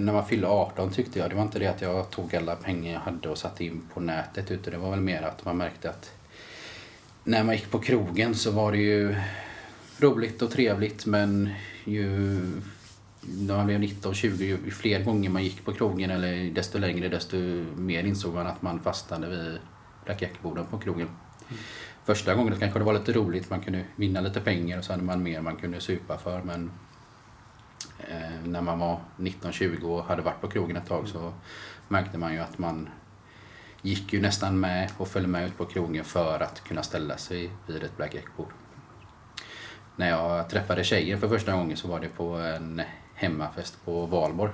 när 0.00 0.12
man 0.12 0.26
fyllde 0.26 0.48
18 0.48 0.90
tyckte 0.90 1.18
jag. 1.18 1.30
Det 1.30 1.36
var 1.36 1.42
inte 1.42 1.58
det 1.58 1.66
att 1.66 1.82
jag 1.82 2.10
tog 2.10 2.36
alla 2.36 2.56
pengar 2.56 2.92
jag 2.92 3.00
hade 3.00 3.28
och 3.28 3.38
satte 3.38 3.64
in 3.64 3.82
på 3.94 4.00
nätet 4.00 4.50
utan 4.50 4.72
det 4.72 4.78
var 4.78 4.90
väl 4.90 5.00
mer 5.00 5.22
att 5.22 5.44
man 5.44 5.56
märkte 5.56 5.90
att 5.90 6.12
när 7.24 7.44
man 7.44 7.54
gick 7.54 7.70
på 7.70 7.78
krogen 7.78 8.34
så 8.34 8.50
var 8.50 8.72
det 8.72 8.78
ju 8.78 9.16
roligt 9.98 10.42
och 10.42 10.50
trevligt 10.50 11.06
men 11.06 11.48
ju 11.84 12.40
när 13.20 13.56
man 13.56 13.66
blev 13.66 13.80
19-20, 13.80 14.42
ju 14.42 14.70
fler 14.70 15.04
gånger 15.04 15.30
man 15.30 15.44
gick 15.44 15.64
på 15.64 15.72
krogen 15.72 16.10
eller 16.10 16.50
desto 16.50 16.78
längre 16.78 17.08
desto 17.08 17.36
mer 17.76 18.04
insåg 18.04 18.34
man 18.34 18.46
att 18.46 18.62
man 18.62 18.80
fastnade 18.80 19.28
vid 19.28 19.58
blackjackborden 20.04 20.66
på 20.66 20.78
krogen. 20.78 21.08
Första 22.04 22.34
gången 22.34 22.58
kanske 22.58 22.78
det 22.78 22.84
var 22.84 22.92
lite 22.92 23.12
roligt, 23.12 23.50
man 23.50 23.60
kunde 23.60 23.84
vinna 23.96 24.20
lite 24.20 24.40
pengar 24.40 24.78
och 24.78 24.84
så 24.84 24.92
hade 24.92 25.04
man 25.04 25.22
mer 25.22 25.40
man 25.40 25.56
kunde 25.56 25.80
supa 25.80 26.18
för 26.18 26.42
men 26.42 26.70
Eh, 27.98 28.44
när 28.44 28.62
man 28.62 28.78
var 28.78 29.00
19-20 29.16 29.82
och 29.82 30.04
hade 30.04 30.22
varit 30.22 30.40
på 30.40 30.48
krogen 30.48 30.76
ett 30.76 30.86
tag 30.86 31.08
så 31.08 31.32
märkte 31.88 32.18
man 32.18 32.32
ju 32.32 32.38
att 32.38 32.58
man 32.58 32.88
gick 33.82 34.12
ju 34.12 34.20
nästan 34.20 34.60
med 34.60 34.90
och 34.98 35.08
följde 35.08 35.28
med 35.28 35.46
ut 35.46 35.58
på 35.58 35.64
krogen 35.64 36.04
för 36.04 36.40
att 36.40 36.64
kunna 36.64 36.82
ställa 36.82 37.16
sig 37.16 37.50
vid 37.66 37.82
ett 37.82 37.96
blackjackbord. 37.96 38.52
När 39.96 40.08
jag 40.08 40.50
träffade 40.50 40.84
tjejen 40.84 41.20
för 41.20 41.28
första 41.28 41.52
gången 41.52 41.76
så 41.76 41.88
var 41.88 42.00
det 42.00 42.08
på 42.08 42.34
en 42.34 42.82
hemmafest 43.14 43.84
på 43.84 44.06
Valborg. 44.06 44.52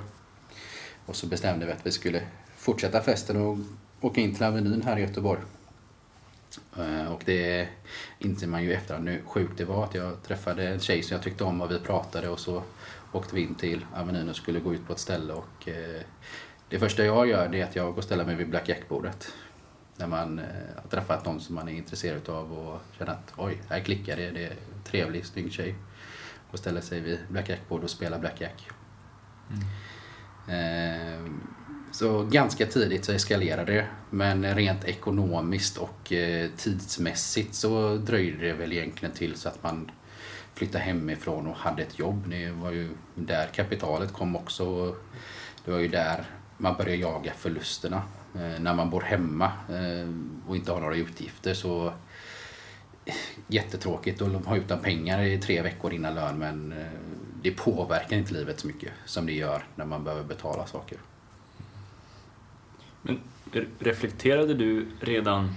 Och 1.06 1.16
så 1.16 1.26
bestämde 1.26 1.66
vi 1.66 1.72
att 1.72 1.86
vi 1.86 1.90
skulle 1.90 2.22
fortsätta 2.56 3.00
festen 3.00 3.36
och 3.36 3.58
åka 4.00 4.20
in 4.20 4.34
till 4.34 4.44
Avenyn 4.44 4.82
här 4.82 4.96
i 4.96 5.00
Göteborg. 5.00 5.40
Eh, 6.78 7.12
och 7.12 7.22
det 7.24 7.68
inser 8.18 8.46
man 8.46 8.62
ju 8.62 8.70
i 8.70 8.74
efterhand 8.74 9.08
hur 9.08 9.22
sjukt 9.26 9.58
det 9.58 9.64
var 9.64 9.84
att 9.84 9.94
jag 9.94 10.22
träffade 10.22 10.68
en 10.68 10.80
tjej 10.80 11.02
som 11.02 11.14
jag 11.14 11.22
tyckte 11.24 11.44
om 11.44 11.60
och 11.60 11.70
vi 11.70 11.78
pratade 11.78 12.28
och 12.28 12.40
så 12.40 12.62
åkte 13.14 13.34
vi 13.34 13.40
in 13.40 13.54
till 13.54 13.86
Avenyn 13.94 14.28
och 14.28 14.36
skulle 14.36 14.60
gå 14.60 14.74
ut 14.74 14.86
på 14.86 14.92
ett 14.92 14.98
ställe 14.98 15.32
och 15.32 15.68
eh, 15.68 16.02
det 16.68 16.78
första 16.78 17.04
jag 17.04 17.28
gör 17.28 17.48
det 17.48 17.60
är 17.60 17.64
att 17.64 17.76
jag 17.76 17.86
går 17.86 17.96
och 17.98 18.04
ställer 18.04 18.24
mig 18.24 18.34
vid 18.34 18.50
blackjackbordet. 18.50 19.32
När 19.96 20.06
man 20.06 20.38
eh, 20.38 20.44
har 20.82 20.88
träffat 20.90 21.24
någon 21.24 21.40
som 21.40 21.54
man 21.54 21.68
är 21.68 21.72
intresserad 21.72 22.28
av 22.28 22.52
och 22.52 22.80
känner 22.98 23.12
att 23.12 23.32
oj, 23.36 23.62
här 23.68 23.80
klickar 23.80 24.16
det, 24.16 24.30
det 24.30 24.44
är 24.44 24.50
en 24.50 24.82
trevlig, 24.84 25.26
snygg 25.26 25.52
tjej. 25.52 25.74
Och 26.50 26.58
ställer 26.58 26.80
sig 26.80 27.00
vid 27.00 27.18
blackjackbord 27.28 27.84
och 27.84 27.90
spelar 27.90 28.18
blackjack. 28.18 28.68
Eh, 30.48 31.30
Så 31.92 32.22
ganska 32.22 32.66
tidigt 32.66 33.04
så 33.04 33.12
eskalerade 33.12 33.72
det. 33.72 33.86
Men 34.10 34.54
rent 34.54 34.84
ekonomiskt 34.84 35.76
och 35.78 36.12
tidsmässigt 36.56 37.54
så 37.54 37.96
dröjde 37.96 38.46
det 38.46 38.52
väl 38.52 38.72
egentligen 38.72 39.14
till 39.14 39.36
så 39.36 39.48
att 39.48 39.62
man 39.62 39.90
flyttade 40.54 40.84
hemifrån 40.84 41.46
och 41.46 41.56
hade 41.56 41.82
ett 41.82 41.98
jobb. 41.98 42.24
Det 42.28 42.50
var 42.50 42.70
ju 42.70 42.88
där 43.14 43.46
kapitalet 43.46 44.12
kom 44.12 44.36
också. 44.36 44.96
Det 45.64 45.70
var 45.70 45.78
ju 45.78 45.88
där 45.88 46.24
man 46.56 46.76
började 46.76 46.96
jaga 46.96 47.32
förlusterna. 47.32 48.02
Eh, 48.34 48.60
när 48.60 48.74
man 48.74 48.90
bor 48.90 49.00
hemma 49.00 49.52
eh, 49.68 50.08
och 50.48 50.56
inte 50.56 50.72
har 50.72 50.80
några 50.80 50.96
utgifter 50.96 51.54
så 51.54 51.86
eh, 53.04 53.14
jättetråkigt 53.46 54.22
att 54.22 54.44
ha 54.46 54.56
utan 54.56 54.78
pengar 54.78 55.22
i 55.22 55.38
tre 55.38 55.62
veckor 55.62 55.92
innan 55.92 56.14
lön 56.14 56.38
men 56.38 56.74
det 57.42 57.50
påverkar 57.50 58.16
inte 58.16 58.34
livet 58.34 58.60
så 58.60 58.66
mycket 58.66 58.92
som 59.04 59.26
det 59.26 59.32
gör 59.32 59.64
när 59.74 59.84
man 59.84 60.04
behöver 60.04 60.24
betala 60.24 60.66
saker. 60.66 60.98
Men 63.02 63.20
reflekterade 63.78 64.54
du 64.54 64.86
redan 65.00 65.54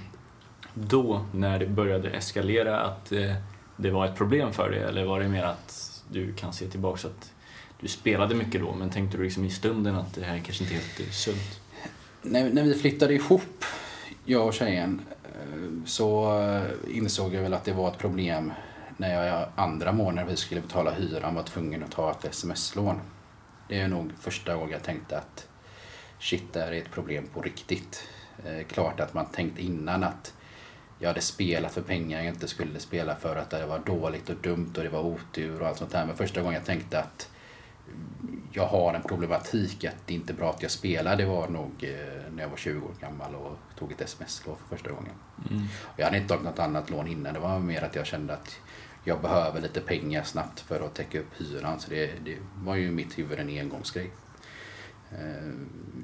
då, 0.74 1.26
när 1.34 1.60
det 1.60 1.68
började 1.68 2.10
eskalera, 2.10 2.80
att 2.80 3.12
eh, 3.12 3.36
det 3.78 3.92
var 3.92 4.06
ett 4.06 4.16
problem 4.16 4.54
för 4.54 4.70
dig? 4.70 4.80
Eller 4.80 5.06
var 5.06 5.20
det 5.20 5.28
mer 5.28 5.44
att 5.44 6.04
du 6.10 6.34
kan 6.34 6.54
se 6.54 6.68
tillbaka 6.68 7.08
att 7.08 7.34
du 7.80 7.88
spelade 7.88 8.36
mycket 8.36 8.62
då, 8.62 8.74
men 8.74 8.90
tänkte 8.90 9.18
du 9.18 9.24
liksom 9.24 9.46
i 9.46 9.50
stunden 9.50 9.96
att 9.96 10.14
det 10.14 10.24
här 10.24 10.40
kanske 10.40 10.64
inte 10.64 10.76
är 10.76 10.80
helt 10.80 11.00
eh, 11.00 11.10
sunt? 11.10 11.60
När, 12.22 12.50
när 12.50 12.64
vi 12.64 12.74
flyttade 12.74 13.14
ihop, 13.14 13.66
jag 14.26 14.48
och 14.48 14.54
tjejen, 14.54 15.02
eh, 15.24 15.86
så 15.86 16.40
eh, 16.42 16.98
insåg 16.98 17.34
jag 17.34 17.42
väl 17.42 17.54
att 17.54 17.66
det 17.66 17.74
var 17.74 17.88
ett 17.88 17.98
problem 17.98 18.52
när 18.98 19.26
jag 19.26 19.50
andra 19.56 19.92
månaden 19.92 20.30
vi 20.30 20.36
skulle 20.36 20.62
betala 20.62 20.92
hyran 20.92 21.36
var 21.36 21.44
tvungen 21.44 21.84
att 21.84 21.92
ta 21.92 22.12
ett 22.12 22.26
sms-lån. 22.26 23.00
Det 23.68 23.80
är 23.80 23.88
nog 23.88 24.12
första 24.20 24.56
gången 24.56 24.72
jag 24.72 24.84
tänkte 24.84 25.18
att 25.18 25.48
shit, 26.20 26.54
det 26.54 26.60
här 26.60 26.72
är 26.72 26.82
ett 26.82 26.92
problem 26.92 27.28
på 27.34 27.42
riktigt. 27.42 28.08
Eh, 28.46 28.66
klart 28.68 29.00
att 29.00 29.14
man 29.14 29.26
tänkt 29.26 29.60
innan 29.60 30.04
att 30.04 30.34
jag 31.00 31.08
hade 31.08 31.22
spelat 31.22 31.74
för 31.74 31.82
pengar 31.82 32.18
jag 32.18 32.28
inte 32.34 32.48
skulle 32.48 32.80
spela 32.80 33.16
för 33.16 33.36
att 33.36 33.50
det 33.50 33.66
var 33.66 33.80
dåligt 33.80 34.30
och 34.30 34.36
dumt 34.36 34.74
och 34.78 34.84
det 34.84 34.90
var 34.90 35.02
otur 35.02 35.62
och 35.62 35.68
allt 35.68 35.78
sånt 35.78 35.92
där. 35.92 36.06
Men 36.06 36.16
första 36.16 36.42
gången 36.42 36.54
jag 36.56 36.66
tänkte 36.66 37.00
att 37.00 37.30
jag 38.52 38.66
har 38.68 38.94
en 38.94 39.02
problematik 39.04 39.86
att 39.86 39.96
det 40.06 40.14
inte 40.14 40.34
är 40.34 40.36
bra 40.38 40.50
att 40.50 40.62
jag 40.62 40.72
spelar. 40.72 41.16
Det 41.16 41.26
var 41.26 41.48
nog 41.48 41.72
eh, 41.84 42.32
när 42.32 42.44
jag 42.44 42.50
var 42.50 42.58
20 42.58 42.86
år 42.86 42.92
gammal 43.02 43.36
och 43.36 43.58
tog 43.80 43.92
ett 43.92 44.02
sms-lån 44.02 44.56
för 44.58 44.76
första 44.76 44.92
gången. 44.92 45.14
Och 45.84 46.00
jag 46.00 46.06
hade 46.06 46.18
inte 46.18 46.30
tagit 46.30 46.44
något 46.46 46.60
annat 46.60 46.90
lån 46.90 47.08
innan. 47.08 47.34
Det 47.34 47.40
var 47.40 47.60
mer 47.60 47.84
att 47.84 47.96
jag 47.96 48.06
kände 48.06 48.34
att 48.34 48.60
jag 49.04 49.22
behöver 49.22 49.62
lite 49.62 49.82
pengar 49.82 50.24
snabbt 50.24 50.60
för 50.60 50.86
att 50.86 50.96
täcka 50.96 51.20
upp 51.20 51.34
hyran. 51.38 51.80
Så 51.80 51.90
det, 51.90 52.12
det 52.26 52.38
var 52.56 52.76
ju 52.76 52.88
i 52.88 52.92
mitt 52.92 53.18
huvud 53.20 53.40
en 53.40 53.50
engångsgrej. 53.50 54.12
Eh, 55.12 55.52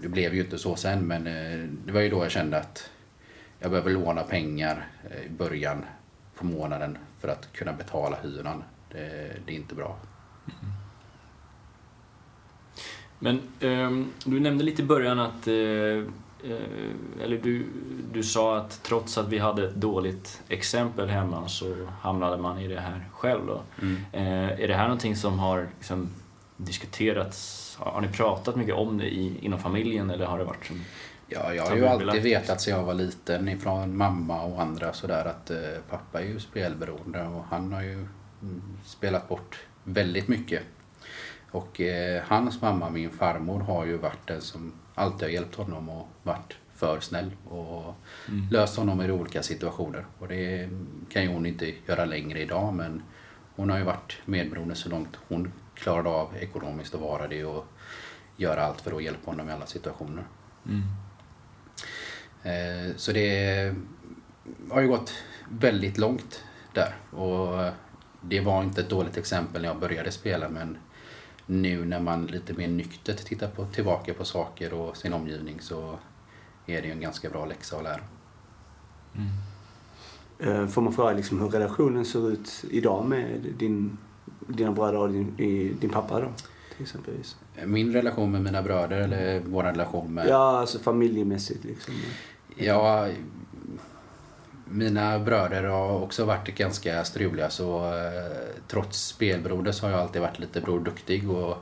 Det 0.02 0.10
blev 0.10 0.34
ju 0.34 0.42
inte 0.42 0.58
så 0.58 0.76
sen 0.76 1.08
men 1.08 1.28
eh, 1.28 1.70
det 1.86 1.92
var 1.92 2.02
ju 2.02 2.10
då 2.10 2.24
jag 2.24 2.32
kände 2.32 2.58
att 2.58 2.90
jag 3.64 3.72
behöver 3.72 3.92
låna 3.92 4.24
pengar 4.24 4.88
eh, 5.10 5.26
i 5.26 5.30
början 5.30 5.86
på 6.36 6.46
månaden 6.46 6.98
för 7.20 7.28
att 7.28 7.54
kunna 7.54 7.74
betala 7.74 8.18
hyran. 8.24 8.64
Det, 8.92 9.32
det 9.46 9.52
är 9.52 9.56
inte 9.56 9.76
bra. 9.76 9.98
Men 13.20 13.42
ehm, 13.60 14.12
du 14.26 14.40
nämnde 14.40 14.64
lite 14.64 14.82
i 14.82 14.86
början 14.86 15.20
att, 15.20 15.48
eh, 15.48 15.54
eh, 15.54 17.24
eller 17.24 17.38
du, 17.44 17.66
du 18.14 18.24
sa 18.24 18.58
att 18.58 18.84
trots 18.84 19.18
att 19.18 19.30
vi 19.30 19.40
hade 19.40 19.68
ett 19.68 19.76
dåligt 19.76 20.42
exempel 20.48 21.10
hemma 21.10 21.48
så 21.48 21.76
hamnade 22.02 22.38
man 22.38 22.60
i 22.60 22.68
det 22.68 22.80
här 22.80 23.06
själv 23.12 23.48
då. 23.48 23.62
Eh, 24.12 24.50
är 24.50 24.68
det 24.68 24.76
här 24.76 24.84
någonting 24.84 25.16
som 25.16 25.40
har 25.40 25.68
liksom, 25.78 26.10
diskuterats? 26.58 27.60
Har 27.80 28.02
ni 28.02 28.08
pratat 28.08 28.56
mycket 28.56 28.76
om 28.76 28.98
det 28.98 29.14
i, 29.14 29.38
inom 29.42 29.60
familjen 29.60 30.10
eller 30.10 30.26
har 30.26 30.38
det 30.38 30.44
varit 30.44 30.66
som... 30.66 30.82
Ja, 31.34 31.54
jag 31.54 31.66
har 31.66 31.76
ju 31.76 31.88
alltid 31.88 32.24
vetat 32.24 32.62
sedan 32.62 32.80
jag 32.80 32.86
var 32.86 32.94
liten 32.94 33.50
ifrån 33.50 33.98
mamma 33.98 34.42
och 34.42 34.62
andra 34.62 34.94
sådär 34.94 35.26
att 35.26 35.52
eh, 35.52 35.58
pappa 35.90 36.22
är 36.22 36.26
ju 36.26 36.40
spelberoende 36.40 37.24
och 37.24 37.44
han 37.44 37.74
har 37.74 37.82
ju 37.82 37.94
mm, 38.42 38.62
spelat 38.86 39.30
bort 39.30 39.60
väldigt 39.84 40.28
mycket. 40.28 40.64
Och 41.52 41.82
eh, 41.82 42.24
hans 42.28 42.62
mamma, 42.62 42.90
min 42.90 43.10
farmor, 43.10 43.60
har 43.60 43.86
ju 43.86 43.98
varit 43.98 44.28
den 44.28 44.42
som 44.42 44.74
alltid 44.96 45.22
har 45.22 45.30
hjälpt 45.30 45.56
honom 45.56 45.90
och 45.90 46.08
varit 46.24 46.58
för 46.76 47.00
snäll 47.00 47.32
och 47.50 47.96
löst 48.52 48.78
honom 48.78 49.02
i 49.02 49.12
olika 49.12 49.44
situationer. 49.44 50.06
Och 50.20 50.28
det 50.28 50.70
kan 51.10 51.24
ju 51.24 51.30
hon 51.30 51.46
inte 51.46 51.74
göra 51.88 52.06
längre 52.06 52.40
idag 52.40 52.74
men 52.74 53.04
hon 53.56 53.70
har 53.70 53.78
ju 53.78 53.84
varit 53.84 54.18
medberoende 54.26 54.76
så 54.76 54.90
långt 54.90 55.18
hon 55.28 55.52
klarade 55.76 56.10
av 56.10 56.38
ekonomiskt 56.40 56.96
att 56.96 57.02
vara 57.02 57.28
det 57.28 57.46
och 57.46 57.66
göra 58.38 58.66
allt 58.66 58.82
för 58.82 58.96
att 58.96 59.04
hjälpa 59.04 59.32
honom 59.32 59.50
i 59.50 59.52
alla 59.52 59.66
situationer. 59.66 60.24
Eh, 60.66 61.03
Så 62.96 63.12
det 63.12 63.74
har 64.70 64.82
ju 64.82 64.88
gått 64.88 65.14
väldigt 65.50 65.98
långt 65.98 66.44
där. 66.74 66.96
Och 67.12 67.72
det 68.22 68.40
var 68.40 68.64
inte 68.64 68.82
ett 68.82 68.90
dåligt 68.90 69.18
exempel 69.18 69.62
när 69.62 69.70
jag 69.70 69.80
började 69.80 70.12
spela 70.12 70.50
men 70.50 70.78
nu 71.46 71.86
när 71.86 72.00
man 72.00 72.26
lite 72.26 72.54
mer 72.54 72.68
nyktert 72.68 73.26
tittar 73.26 73.48
på, 73.48 73.66
tillbaka 73.66 74.14
på 74.14 74.26
saker 74.26 74.74
och 74.74 74.98
sin 74.98 75.14
omgivning 75.14 75.62
så 75.62 76.00
är 76.66 76.82
det 76.82 76.88
ju 76.88 76.94
en 76.94 77.02
ganska 77.02 77.30
bra 77.30 77.46
läxa 77.46 77.78
att 77.78 77.84
lära. 77.84 78.02
Eh, 80.40 80.68
Får 80.68 80.82
man 80.82 80.94
fråga 80.94 81.14
liksom 81.14 81.42
hur 81.42 81.50
relationen 81.50 82.06
ser 82.06 82.32
ut 82.32 82.66
idag 82.70 83.06
med 83.06 83.26
din, 83.58 83.98
dina 84.48 84.72
bröder 84.72 84.98
och 84.98 85.10
din, 85.10 85.78
din 85.80 85.90
pappa 85.90 86.20
då? 86.20 86.28
Till 86.76 86.84
exempelvis. 86.84 87.36
Min 87.66 87.94
relation 87.94 88.32
med 88.32 88.42
mina 88.42 88.62
bröder 88.62 88.98
eller 88.98 89.40
vår 89.46 89.64
relation 89.64 90.14
med... 90.14 90.28
Ja, 90.28 90.60
alltså 90.60 90.80
familjemässigt 90.80 91.64
liksom. 91.64 91.94
Ja, 92.56 93.08
mina 94.66 95.20
bröder 95.20 95.64
har 95.64 96.02
också 96.02 96.26
varit 96.26 96.56
ganska 96.58 97.04
struliga 97.04 97.50
så 97.50 97.86
eh, 97.86 98.62
trots 98.68 99.08
spelberoende 99.08 99.74
så 99.74 99.86
har 99.86 99.92
jag 99.92 100.02
alltid 100.02 100.22
varit 100.22 100.40
lite 100.40 100.62
Bror 100.62 100.80
Duktig 100.80 101.30
och 101.30 101.58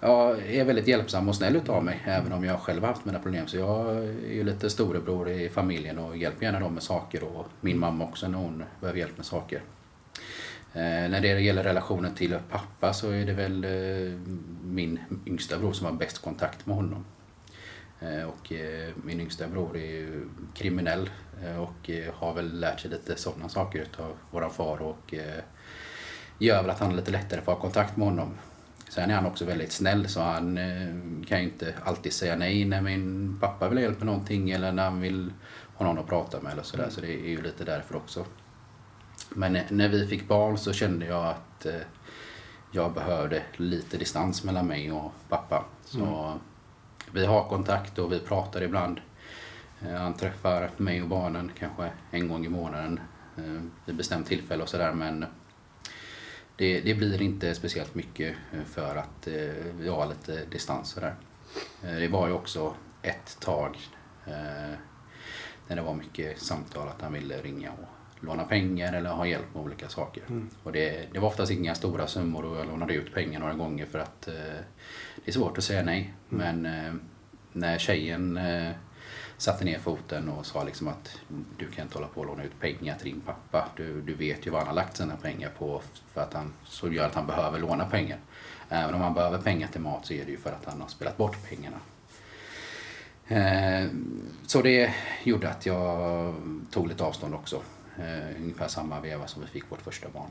jag 0.00 0.38
är 0.46 0.64
väldigt 0.64 0.86
hjälpsam 0.86 1.28
och 1.28 1.36
snäll 1.36 1.56
utav 1.56 1.84
mig 1.84 2.00
även 2.04 2.32
om 2.32 2.44
jag 2.44 2.60
själv 2.60 2.80
har 2.80 2.88
haft 2.88 3.04
mina 3.04 3.18
problem. 3.18 3.46
Så 3.46 3.56
jag 3.56 3.96
är 3.96 4.32
ju 4.32 4.44
lite 4.44 4.70
storebror 4.70 5.28
i 5.28 5.48
familjen 5.48 5.98
och 5.98 6.16
hjälper 6.16 6.44
gärna 6.44 6.60
dem 6.60 6.74
med 6.74 6.82
saker 6.82 7.24
och 7.24 7.46
min 7.60 7.78
mamma 7.78 8.04
också 8.04 8.28
när 8.28 8.38
hon 8.38 8.64
behöver 8.80 8.98
hjälp 8.98 9.16
med 9.16 9.26
saker. 9.26 9.62
Eh, 10.72 10.82
när 10.82 11.20
det 11.20 11.40
gäller 11.40 11.64
relationen 11.64 12.14
till 12.14 12.38
pappa 12.50 12.92
så 12.92 13.10
är 13.10 13.26
det 13.26 13.32
väl 13.32 13.64
eh, 13.64 14.20
min 14.64 14.98
yngsta 15.26 15.58
bror 15.58 15.72
som 15.72 15.86
har 15.86 15.92
bäst 15.92 16.18
kontakt 16.18 16.66
med 16.66 16.76
honom. 16.76 17.04
Eh, 18.00 18.22
Och 18.22 18.52
eh, 18.52 18.90
min 19.04 19.20
yngsta 19.20 19.48
bror 19.48 19.76
är 19.76 19.90
ju 19.90 20.28
kriminell 20.54 21.10
eh, 21.44 21.62
och 21.62 21.90
har 22.14 22.34
väl 22.34 22.60
lärt 22.60 22.80
sig 22.80 22.90
lite 22.90 23.16
sådana 23.16 23.48
saker 23.48 23.78
utav 23.78 24.12
våran 24.30 24.50
far 24.50 24.82
och 24.82 25.14
gör 26.38 26.62
väl 26.62 26.70
att 26.70 26.78
han 26.78 26.88
har 26.90 26.96
lite 26.96 27.10
lättare 27.10 27.40
att 27.40 27.46
ha 27.46 27.56
kontakt 27.56 27.96
med 27.96 28.08
honom. 28.08 28.34
Sen 28.88 29.10
är 29.10 29.14
han 29.14 29.26
också 29.26 29.44
väldigt 29.44 29.72
snäll 29.72 30.08
så 30.08 30.20
han 30.20 30.56
kan 31.28 31.38
ju 31.38 31.44
inte 31.44 31.74
alltid 31.84 32.12
säga 32.12 32.36
nej 32.36 32.64
när 32.64 32.80
min 32.80 33.38
pappa 33.40 33.68
vill 33.68 33.78
ha 33.78 33.82
hjälp 33.82 33.98
med 33.98 34.06
någonting 34.06 34.50
eller 34.50 34.72
när 34.72 34.84
han 34.84 35.00
vill 35.00 35.32
ha 35.74 35.86
någon 35.86 35.98
att 35.98 36.06
prata 36.06 36.40
med 36.40 36.52
eller 36.52 36.62
sådär. 36.62 36.88
Så 36.90 37.00
det 37.00 37.12
är 37.12 37.28
ju 37.28 37.42
lite 37.42 37.64
därför 37.64 37.96
också. 37.96 38.26
Men 39.28 39.58
när 39.70 39.88
vi 39.88 40.06
fick 40.06 40.28
barn 40.28 40.58
så 40.58 40.72
kände 40.72 41.06
jag 41.06 41.26
att 41.26 41.66
jag 42.72 42.94
behövde 42.94 43.42
lite 43.56 43.96
distans 43.96 44.44
mellan 44.44 44.66
mig 44.66 44.92
och 44.92 45.12
pappa. 45.28 45.64
Så 45.84 45.98
vi 47.12 47.26
har 47.26 47.48
kontakt 47.48 47.98
och 47.98 48.12
vi 48.12 48.20
pratar 48.20 48.62
ibland. 48.62 49.00
Eh, 49.82 49.94
han 49.94 50.14
träffar 50.14 50.70
mig 50.76 51.02
och 51.02 51.08
barnen 51.08 51.52
kanske 51.58 51.90
en 52.10 52.28
gång 52.28 52.46
i 52.46 52.48
månaden 52.48 53.00
eh, 53.36 53.62
vid 53.84 53.96
bestämt 53.96 54.26
tillfälle 54.26 54.62
och 54.62 54.68
sådär 54.68 54.92
men 54.92 55.24
det, 56.56 56.80
det 56.80 56.94
blir 56.94 57.22
inte 57.22 57.54
speciellt 57.54 57.94
mycket 57.94 58.36
eh, 58.52 58.64
för 58.64 58.96
att 58.96 59.28
vi 59.78 59.88
har 59.88 60.06
lite 60.06 60.44
distans 60.44 60.90
sådär. 60.90 61.14
Det 61.80 62.08
var 62.08 62.28
ju 62.28 62.32
också 62.32 62.74
ett 63.02 63.40
tag 63.40 63.76
när 65.66 65.76
det 65.76 65.82
var 65.82 65.94
mycket 65.94 66.40
samtal 66.40 66.88
att 66.88 67.02
han 67.02 67.12
ville 67.12 67.42
ringa 67.42 67.72
och 67.72 67.97
låna 68.20 68.44
pengar 68.44 68.92
eller 68.92 69.10
ha 69.10 69.26
hjälp 69.26 69.54
med 69.54 69.62
olika 69.64 69.88
saker. 69.88 70.22
Och 70.62 70.72
det, 70.72 71.06
det 71.12 71.18
var 71.18 71.28
oftast 71.28 71.52
inga 71.52 71.74
stora 71.74 72.06
summor 72.06 72.44
och 72.44 72.56
jag 72.56 72.66
lånade 72.66 72.94
ut 72.94 73.14
pengar 73.14 73.40
några 73.40 73.54
gånger 73.54 73.86
för 73.86 73.98
att 73.98 74.28
eh, 74.28 74.34
det 75.24 75.30
är 75.30 75.32
svårt 75.32 75.58
att 75.58 75.64
säga 75.64 75.82
nej. 75.82 76.12
Men 76.28 76.66
eh, 76.66 76.94
när 77.52 77.78
tjejen 77.78 78.36
eh, 78.36 78.70
satte 79.36 79.64
ner 79.64 79.78
foten 79.78 80.28
och 80.28 80.46
sa 80.46 80.64
liksom 80.64 80.88
att 80.88 81.18
du 81.58 81.70
kan 81.70 81.82
inte 81.84 81.98
hålla 81.98 82.08
på 82.08 82.20
och 82.20 82.26
låna 82.26 82.44
ut 82.44 82.60
pengar 82.60 82.94
till 82.96 83.10
din 83.12 83.20
pappa. 83.20 83.68
Du, 83.76 84.00
du 84.02 84.14
vet 84.14 84.46
ju 84.46 84.50
vad 84.50 84.60
han 84.60 84.68
har 84.68 84.74
lagt 84.74 84.96
sina 84.96 85.16
pengar 85.16 85.50
på 85.58 85.82
för 86.12 86.20
att 86.20 86.34
han, 86.34 86.52
så 86.64 86.92
gör 86.92 87.06
att 87.06 87.14
han 87.14 87.26
behöver 87.26 87.58
låna 87.58 87.84
pengar. 87.84 88.18
Även 88.68 88.94
om 88.94 89.00
han 89.00 89.14
behöver 89.14 89.38
pengar 89.38 89.68
till 89.68 89.80
mat 89.80 90.06
så 90.06 90.12
är 90.12 90.24
det 90.24 90.30
ju 90.30 90.36
för 90.38 90.50
att 90.50 90.64
han 90.64 90.80
har 90.80 90.88
spelat 90.88 91.16
bort 91.16 91.36
pengarna. 91.48 91.76
Eh, 93.28 93.88
Så 94.46 94.62
det 94.62 94.94
gjorde 95.24 95.50
att 95.50 95.66
jag 95.66 96.34
tog 96.70 96.88
lite 96.88 97.04
avstånd 97.04 97.34
också. 97.34 97.62
Eh, 97.98 98.42
Ungefär 98.42 98.68
samma 98.68 99.00
veva 99.00 99.26
som 99.26 99.42
vi 99.42 99.48
fick 99.48 99.70
vårt 99.70 99.82
första 99.82 100.08
barn. 100.14 100.30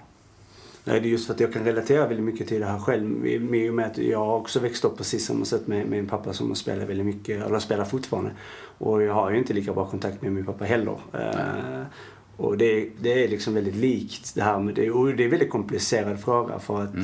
Nej, 0.83 0.99
det 0.99 1.07
är 1.07 1.09
just 1.09 1.27
för 1.27 1.33
att 1.33 1.39
jag 1.39 1.53
kan 1.53 1.65
relatera 1.65 2.07
väldigt 2.07 2.25
mycket 2.25 2.47
till 2.47 2.59
det 2.59 2.65
här 2.65 2.79
själv. 2.79 3.27
I 3.27 3.69
och 3.69 3.73
med 3.73 3.85
att 3.85 3.97
jag 3.97 4.37
också 4.37 4.59
växt 4.59 4.85
upp 4.85 4.97
precis 4.97 5.25
samma 5.25 5.45
sätt 5.45 5.67
med, 5.67 5.87
med 5.87 5.99
en 5.99 6.07
pappa 6.07 6.33
som 6.33 6.55
spelar 6.55 6.85
väldigt 6.85 7.05
mycket, 7.05 7.45
eller 7.45 7.59
spelar 7.59 7.85
fortfarande. 7.85 8.31
Och 8.77 9.03
jag 9.03 9.13
har 9.13 9.31
ju 9.31 9.37
inte 9.37 9.53
lika 9.53 9.73
bra 9.73 9.85
kontakt 9.85 10.21
med 10.21 10.31
min 10.31 10.45
pappa 10.45 10.65
heller. 10.65 10.97
Eh, 11.13 11.83
och 12.37 12.57
det, 12.57 12.89
det 13.01 13.23
är 13.23 13.27
liksom 13.27 13.53
väldigt 13.53 13.75
likt 13.75 14.35
det 14.35 14.41
här 14.41 14.59
med 14.59 14.75
det. 14.75 14.91
Och 14.91 15.15
det 15.15 15.23
är 15.23 15.25
en 15.25 15.31
väldigt 15.31 15.49
komplicerad 15.49 16.19
fråga 16.19 16.59
för 16.59 16.83
att 16.83 16.95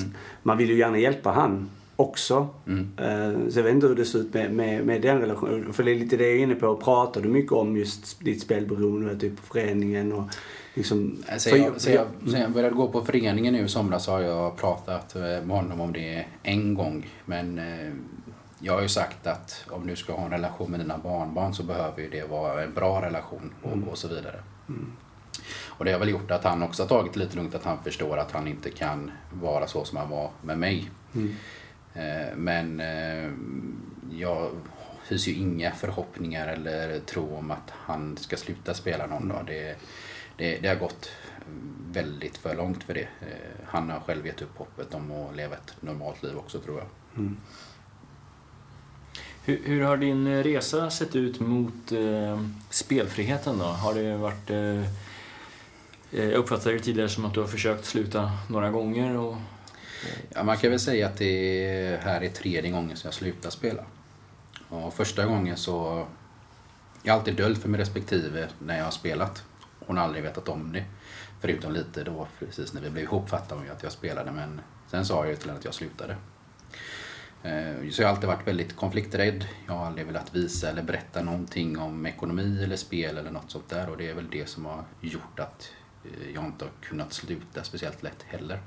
man 0.43 0.57
vill 0.57 0.69
ju 0.69 0.77
gärna 0.77 0.97
hjälpa 0.97 1.31
han 1.31 1.69
också. 1.95 2.47
Mm. 2.67 2.89
Eh, 2.97 3.49
Så 3.49 3.59
jag 3.59 3.63
vet 3.63 3.73
inte 3.73 3.87
hur 3.87 3.95
det 3.95 4.05
ser 4.05 4.19
ut 4.19 4.33
med, 4.33 4.53
med, 4.53 4.85
med 4.85 5.01
den 5.01 5.19
relationen. 5.21 5.73
För 5.73 5.83
det 5.83 5.91
är 5.91 5.95
lite 5.95 6.17
det 6.17 6.23
jag 6.27 6.33
är 6.35 6.39
inne 6.43 6.55
på. 6.55 6.75
Pratar 6.75 7.21
du 7.21 7.29
mycket 7.29 7.51
om 7.51 7.77
just 7.77 8.19
ditt 8.19 8.41
spelberoende, 8.41 9.17
typ 9.19 9.39
föreningen 9.39 10.13
och 10.13 10.23
liksom... 10.73 11.23
Sen 11.37 11.39
för- 11.39 11.57
jag, 11.57 11.81
sen, 11.81 11.93
jag, 11.93 12.05
sen 12.31 12.41
jag 12.41 12.51
började 12.51 12.75
gå 12.75 12.87
på 12.87 13.01
föreningen 13.05 13.53
nu 13.53 13.65
i 13.65 13.67
somras 13.67 14.03
så 14.03 14.11
har 14.11 14.21
jag 14.21 14.57
pratat 14.57 15.15
eh, 15.15 15.21
med 15.21 15.49
honom 15.57 15.81
om 15.81 15.93
det 15.93 16.25
en 16.43 16.73
gång. 16.73 17.09
Men 17.25 17.59
eh, 17.59 17.91
jag 18.59 18.73
har 18.73 18.81
ju 18.81 18.87
sagt 18.89 19.27
att 19.27 19.65
om 19.69 19.87
du 19.87 19.95
ska 19.95 20.13
ha 20.13 20.25
en 20.25 20.31
relation 20.31 20.71
med 20.71 20.79
dina 20.79 20.97
barnbarn 20.97 21.53
så 21.53 21.63
behöver 21.63 22.01
ju 22.01 22.09
det 22.09 22.29
vara 22.29 22.63
en 22.63 22.73
bra 22.73 23.01
relation 23.01 23.53
och, 23.61 23.91
och 23.91 23.97
så 23.97 24.07
vidare. 24.07 24.39
Och 25.67 25.85
det 25.85 25.91
har 25.91 25.99
väl 25.99 26.09
gjort 26.09 26.31
att 26.31 26.43
han 26.43 26.63
också 26.63 26.83
har 26.83 26.87
tagit 26.87 27.15
lite 27.15 27.35
lugnt, 27.35 27.55
att 27.55 27.63
han 27.63 27.77
förstår 27.83 28.17
att 28.17 28.31
han 28.31 28.47
inte 28.47 28.69
kan 28.69 29.11
vara 29.33 29.67
så 29.67 29.83
som 29.85 29.97
han 29.97 30.09
var 30.09 30.29
med 30.41 30.57
mig. 30.59 30.89
Eh, 31.15 31.21
Men 32.35 32.79
eh, 32.79 33.31
jag 34.11 34.51
hyser 35.07 35.31
ju 35.31 35.37
inga 35.37 35.71
förhoppningar 35.71 36.47
eller 36.47 36.99
tro 36.99 37.35
om 37.35 37.51
att 37.51 37.71
han 37.71 38.17
ska 38.17 38.37
sluta 38.37 38.73
spela 38.73 39.07
någon 39.07 39.27
dag. 39.27 39.43
Det, 39.47 39.75
det, 40.37 40.57
det 40.61 40.67
har 40.67 40.75
gått 40.75 41.09
väldigt 41.91 42.37
för 42.37 42.55
långt 42.55 42.83
för 42.83 42.93
det. 42.93 43.07
Eh, 43.21 43.65
Han 43.65 43.89
har 43.89 43.99
själv 43.99 44.25
gett 44.25 44.41
upp 44.41 44.57
hoppet 44.57 44.93
om 44.93 45.11
att 45.11 45.35
leva 45.35 45.55
ett 45.55 45.81
normalt 45.81 46.23
liv 46.23 46.37
också 46.37 46.59
tror 46.59 46.77
jag. 46.77 46.87
Hur, 49.45 49.61
hur 49.63 49.83
har 49.83 49.97
din 49.97 50.43
resa 50.43 50.89
sett 50.89 51.15
ut 51.15 51.39
mot 51.39 51.91
eh, 51.91 52.41
spelfriheten 52.69 53.57
då? 53.57 53.65
Har 53.65 53.93
det 53.93 54.17
varit... 54.17 54.49
Eh, 54.49 54.79
eh, 56.11 56.29
jag 56.29 56.33
uppfattade 56.33 56.75
det 56.75 56.81
tidigare 56.81 57.09
som 57.09 57.25
att 57.25 57.33
du 57.33 57.39
har 57.39 57.47
försökt 57.47 57.85
sluta 57.85 58.31
några 58.49 58.69
gånger 58.69 59.17
och... 59.17 59.35
Ja, 60.29 60.43
man 60.43 60.57
kan 60.57 60.69
väl 60.69 60.79
säga 60.79 61.07
att 61.07 61.17
det 61.17 61.99
här 62.03 62.23
är 62.23 62.29
tredje 62.29 62.71
gången 62.71 62.97
som 62.97 63.07
jag 63.07 63.13
slutar 63.13 63.49
spela. 63.49 63.83
Och 64.69 64.93
första 64.93 65.25
gången 65.25 65.57
så... 65.57 66.07
Jag 67.03 67.13
har 67.13 67.19
alltid 67.19 67.35
döljt 67.35 67.61
för 67.61 67.69
min 67.69 67.79
respektive 67.79 68.47
när 68.59 68.77
jag 68.77 68.83
har 68.83 68.91
spelat. 68.91 69.43
Hon 69.79 69.97
har 69.97 70.03
aldrig 70.03 70.23
vetat 70.23 70.49
om 70.49 70.71
det. 70.71 70.83
Förutom 71.41 71.71
lite 71.71 72.03
då 72.03 72.27
precis 72.39 72.73
när 72.73 72.81
vi 72.81 72.89
blev 72.89 73.03
ihop 73.03 73.29
fattade 73.29 73.55
hon 73.55 73.65
ju 73.65 73.71
att 73.71 73.83
jag 73.83 73.91
spelade 73.91 74.31
men 74.31 74.61
sen 74.87 75.05
sa 75.05 75.23
jag 75.23 75.29
ju 75.29 75.35
till 75.35 75.47
henne 75.47 75.59
att 75.59 75.65
jag 75.65 75.73
slutade. 75.73 76.17
Eh, 77.43 77.89
så 77.91 78.01
jag 78.01 78.07
har 78.07 78.15
alltid 78.15 78.27
varit 78.27 78.47
väldigt 78.47 78.75
konflikträdd. 78.75 79.45
Jag 79.67 79.73
har 79.73 79.85
aldrig 79.85 80.07
velat 80.07 80.35
visa 80.35 80.69
eller 80.69 80.83
berätta 80.83 81.21
någonting 81.21 81.79
om 81.79 82.05
ekonomi 82.05 82.63
eller 82.63 82.75
spel 82.75 83.17
eller 83.17 83.31
något 83.31 83.51
sånt 83.51 83.69
där 83.69 83.89
och 83.89 83.97
det 83.97 84.09
är 84.09 84.13
väl 84.13 84.29
det 84.29 84.49
som 84.49 84.65
har 84.65 84.83
gjort 85.01 85.39
att 85.39 85.71
eh, 86.05 86.33
jag 86.33 86.45
inte 86.45 86.65
har 86.65 86.71
kunnat 86.81 87.13
sluta 87.13 87.63
speciellt 87.63 88.03
lätt 88.03 88.23
heller. 88.27 88.59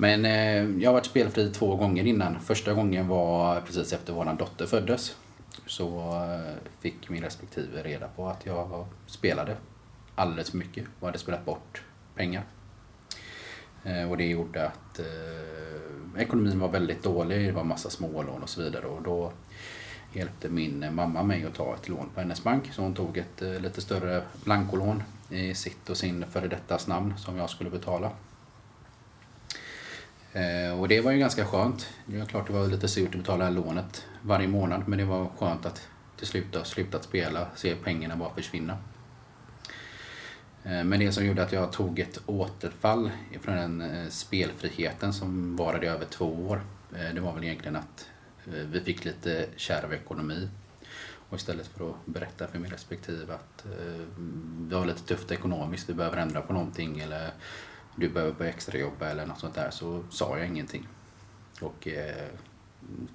Men 0.00 0.24
eh, 0.24 0.82
jag 0.82 0.88
har 0.88 0.92
varit 0.92 1.06
spelfri 1.06 1.50
två 1.50 1.76
gånger 1.76 2.06
innan. 2.06 2.40
Första 2.40 2.74
gången 2.74 3.08
var 3.08 3.60
precis 3.60 3.92
efter 3.92 4.12
vår 4.12 4.36
dotter 4.38 4.66
föddes. 4.66 5.16
Så 5.66 5.98
eh, 5.98 6.54
fick 6.80 7.08
min 7.08 7.22
respektive 7.22 7.82
reda 7.82 8.08
på 8.08 8.28
att 8.28 8.46
jag 8.46 8.86
spelade 9.06 9.56
alldeles 10.14 10.50
för 10.50 10.58
mycket 10.58 10.84
och 11.00 11.06
hade 11.06 11.18
spelat 11.18 11.44
bort 11.44 11.82
pengar. 12.14 12.44
Eh, 13.84 14.10
och 14.10 14.16
det 14.16 14.26
gjorde 14.26 14.66
att 14.66 14.98
eh, 14.98 16.22
ekonomin 16.22 16.60
var 16.60 16.68
väldigt 16.68 17.02
dålig, 17.02 17.46
det 17.46 17.52
var 17.52 17.64
massa 17.64 17.90
smålån 17.90 18.42
och 18.42 18.48
så 18.48 18.62
vidare. 18.62 18.86
Och 18.86 19.02
då 19.02 19.32
hjälpte 20.12 20.48
min 20.48 20.94
mamma 20.94 21.22
mig 21.22 21.44
att 21.44 21.54
ta 21.54 21.74
ett 21.74 21.88
lån 21.88 22.10
på 22.14 22.20
hennes 22.20 22.44
bank. 22.44 22.72
Så 22.72 22.82
hon 22.82 22.94
tog 22.94 23.18
ett 23.18 23.42
eh, 23.42 23.60
lite 23.60 23.80
större 23.80 24.22
blankolån 24.44 25.02
i 25.30 25.54
sitt 25.54 25.90
och 25.90 25.96
sin 25.96 26.24
före 26.30 26.48
dettas 26.48 26.86
namn 26.86 27.14
som 27.18 27.36
jag 27.36 27.50
skulle 27.50 27.70
betala. 27.70 28.10
Eh, 30.38 30.80
och 30.80 30.88
det 30.88 31.00
var 31.00 31.12
ju 31.12 31.18
ganska 31.18 31.44
skönt. 31.44 31.88
Det 32.06 32.18
var 32.18 32.26
klart 32.26 32.46
det 32.46 32.52
var 32.52 32.66
lite 32.66 32.88
surt 32.88 33.14
att 33.14 33.20
betala 33.20 33.50
lånet 33.50 34.04
varje 34.22 34.48
månad 34.48 34.82
men 34.86 34.98
det 34.98 35.04
var 35.04 35.28
skönt 35.38 35.66
att 35.66 35.88
till 36.16 36.26
slut 36.26 36.54
ha 36.54 36.64
slutat 36.64 37.04
spela, 37.04 37.46
se 37.56 37.74
pengarna 37.74 38.16
bara 38.16 38.34
försvinna. 38.34 38.78
Eh, 40.64 40.84
men 40.84 41.00
det 41.00 41.12
som 41.12 41.26
gjorde 41.26 41.42
att 41.42 41.52
jag 41.52 41.72
tog 41.72 41.98
ett 41.98 42.20
återfall 42.26 43.10
från 43.40 43.56
den 43.56 43.80
eh, 43.80 44.08
spelfriheten 44.08 45.12
som 45.12 45.56
varade 45.56 45.86
i 45.86 45.88
över 45.88 46.04
två 46.04 46.46
år, 46.48 46.62
eh, 46.96 47.14
det 47.14 47.20
var 47.20 47.34
väl 47.34 47.44
egentligen 47.44 47.76
att 47.76 48.06
eh, 48.46 48.52
vi 48.52 48.80
fick 48.80 49.04
lite 49.04 49.46
kärv 49.56 49.92
ekonomi. 49.92 50.48
Och 51.30 51.36
istället 51.36 51.66
för 51.66 51.90
att 51.90 52.06
berätta 52.06 52.46
för 52.46 52.58
min 52.58 52.70
respektive 52.70 53.34
att 53.34 53.66
eh, 53.66 54.06
vi 54.68 54.74
har 54.74 54.86
lite 54.86 55.02
tufft 55.02 55.30
ekonomiskt, 55.30 55.88
vi 55.88 55.94
behöver 55.94 56.16
ändra 56.16 56.40
på 56.40 56.52
någonting 56.52 57.00
eller 57.00 57.30
du 57.98 58.08
behöver 58.08 58.32
börja 58.32 58.50
extrajobba 58.50 59.08
eller 59.08 59.26
något 59.26 59.40
sånt 59.40 59.54
där 59.54 59.70
så 59.70 60.04
sa 60.10 60.38
jag 60.38 60.46
ingenting. 60.46 60.88
Och 61.60 61.88
eh, 61.88 62.28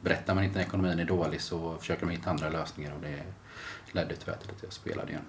berättar 0.01 0.35
man 0.35 0.43
inte 0.43 0.57
när 0.57 0.65
ekonomin 0.65 0.99
är 0.99 1.05
dålig 1.05 1.41
så 1.41 1.77
försöker 1.77 2.05
man 2.05 2.15
hitta 2.15 2.29
andra 2.29 2.49
lösningar 2.49 2.93
och 2.93 3.01
det 3.01 3.23
ledde 3.91 4.15
tyvärr 4.15 4.37
till 4.37 4.51
att 4.51 4.63
jag 4.63 4.73
spelade 4.73 5.11
igen. 5.11 5.25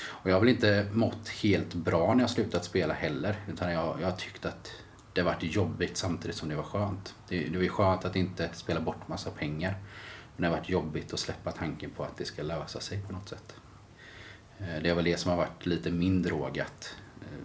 Och 0.00 0.30
jag 0.30 0.34
har 0.34 0.40
väl 0.40 0.48
inte 0.48 0.86
mått 0.92 1.28
helt 1.28 1.74
bra 1.74 2.14
när 2.14 2.22
jag 2.22 2.30
slutat 2.30 2.64
spela 2.64 2.94
heller 2.94 3.36
utan 3.48 3.72
jag, 3.72 4.00
jag 4.00 4.06
har 4.10 4.16
tyckt 4.16 4.44
att 4.44 4.72
det 5.12 5.20
har 5.20 5.26
varit 5.32 5.42
jobbigt 5.42 5.96
samtidigt 5.96 6.36
som 6.36 6.48
det 6.48 6.56
var 6.56 6.62
skönt. 6.62 7.14
Det, 7.28 7.44
det 7.44 7.58
var 7.58 7.68
skönt 7.68 8.04
att 8.04 8.16
inte 8.16 8.48
spela 8.52 8.80
bort 8.80 9.08
massa 9.08 9.30
pengar 9.30 9.76
men 10.36 10.42
det 10.42 10.48
har 10.48 10.56
varit 10.56 10.68
jobbigt 10.68 11.12
att 11.12 11.18
släppa 11.18 11.52
tanken 11.52 11.90
på 11.90 12.04
att 12.04 12.16
det 12.16 12.24
ska 12.24 12.42
lösa 12.42 12.80
sig 12.80 13.02
på 13.02 13.12
något 13.12 13.28
sätt. 13.28 13.54
Eh, 14.58 14.82
det 14.82 14.90
är 14.90 14.94
väl 14.94 15.04
det 15.04 15.16
som 15.16 15.30
har 15.30 15.36
varit 15.36 15.66
lite 15.66 15.90
min 15.90 16.22
drog 16.22 16.58
att 16.58 16.94
eh, 17.20 17.44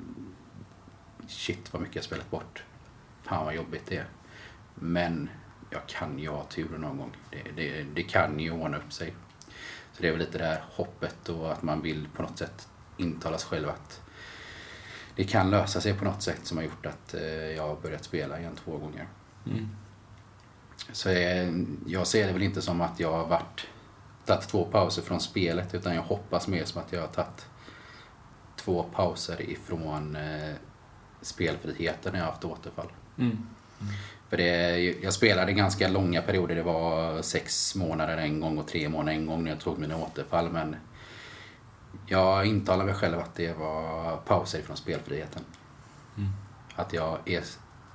shit 1.27 1.73
vad 1.73 1.81
mycket 1.81 1.95
jag 1.95 2.05
spelat 2.05 2.31
bort. 2.31 2.63
Fan 3.23 3.45
vad 3.45 3.55
jobbigt 3.55 3.85
det 3.85 3.97
är. 3.97 4.07
Men 4.75 5.29
jag 5.69 5.87
kan 5.87 6.19
ju 6.19 6.29
ha 6.29 6.43
tur 6.43 6.77
någon 6.77 6.97
gång. 6.97 7.17
Det, 7.31 7.51
det, 7.55 7.83
det 7.83 8.03
kan 8.03 8.39
ju 8.39 8.51
ordna 8.51 8.77
upp 8.77 8.93
sig. 8.93 9.13
Så 9.93 10.01
det 10.01 10.07
är 10.07 10.11
väl 10.11 10.19
lite 10.19 10.37
det 10.37 10.45
här 10.45 10.63
hoppet 10.71 11.29
och 11.29 11.51
att 11.51 11.63
man 11.63 11.81
vill 11.81 12.07
på 12.15 12.21
något 12.21 12.37
sätt 12.37 12.67
intala 12.97 13.37
sig 13.37 13.49
själv 13.49 13.69
att 13.69 14.01
det 15.15 15.23
kan 15.23 15.49
lösa 15.49 15.81
sig 15.81 15.93
på 15.93 16.05
något 16.05 16.21
sätt 16.21 16.39
som 16.43 16.57
har 16.57 16.63
gjort 16.63 16.85
att 16.85 17.13
eh, 17.13 17.23
jag 17.23 17.67
har 17.67 17.75
börjat 17.75 18.03
spela 18.03 18.39
igen 18.39 18.55
två 18.63 18.77
gånger. 18.77 19.07
Mm. 19.45 19.69
Så 20.91 21.09
jag, 21.09 21.65
jag 21.85 22.07
ser 22.07 22.27
det 22.27 22.33
väl 22.33 22.43
inte 22.43 22.61
som 22.61 22.81
att 22.81 22.99
jag 22.99 23.11
har 23.11 23.27
varit, 23.27 23.67
tagit 24.25 24.47
två 24.47 24.65
pauser 24.65 25.01
från 25.01 25.19
spelet 25.19 25.73
utan 25.73 25.95
jag 25.95 26.01
hoppas 26.01 26.47
mer 26.47 26.65
som 26.65 26.81
att 26.81 26.93
jag 26.93 27.01
har 27.01 27.07
tagit 27.07 27.47
två 28.55 28.83
pauser 28.83 29.41
ifrån 29.41 30.15
eh, 30.15 30.55
spelfriheten 31.23 32.11
när 32.11 32.19
jag 32.19 32.25
har 32.25 32.31
haft 32.31 32.45
återfall. 32.45 32.87
Mm. 33.17 33.31
Mm. 33.31 33.93
För 34.29 34.37
det, 34.37 34.77
jag 35.01 35.13
spelade 35.13 35.53
ganska 35.53 35.87
långa 35.87 36.21
perioder. 36.21 36.55
Det 36.55 36.63
var 36.63 37.21
sex 37.21 37.75
månader 37.75 38.17
en 38.17 38.39
gång 38.39 38.57
och 38.57 38.67
tre 38.67 38.89
månader 38.89 39.17
en 39.17 39.25
gång 39.25 39.43
när 39.43 39.51
jag 39.51 39.59
tog 39.59 39.79
mina 39.79 39.97
återfall. 39.97 40.49
Men 40.49 40.75
jag 42.07 42.45
intalade 42.45 42.85
mig 42.85 42.95
själv 42.95 43.19
att 43.19 43.35
det 43.35 43.53
var 43.53 44.17
pauser 44.17 44.61
från 44.61 44.77
spelfriheten. 44.77 45.43
Mm. 46.17 46.29
Att 46.75 46.93
jag 46.93 47.17
är, 47.25 47.43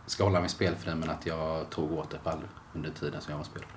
ska 0.06 0.24
hålla 0.24 0.40
mig 0.40 0.48
spelfri 0.48 0.94
men 0.94 1.10
att 1.10 1.26
jag 1.26 1.70
tog 1.70 1.92
återfall 1.92 2.38
under 2.74 2.90
tiden 2.90 3.20
som 3.20 3.30
jag 3.30 3.38
var 3.38 3.44
spelfri. 3.44 3.72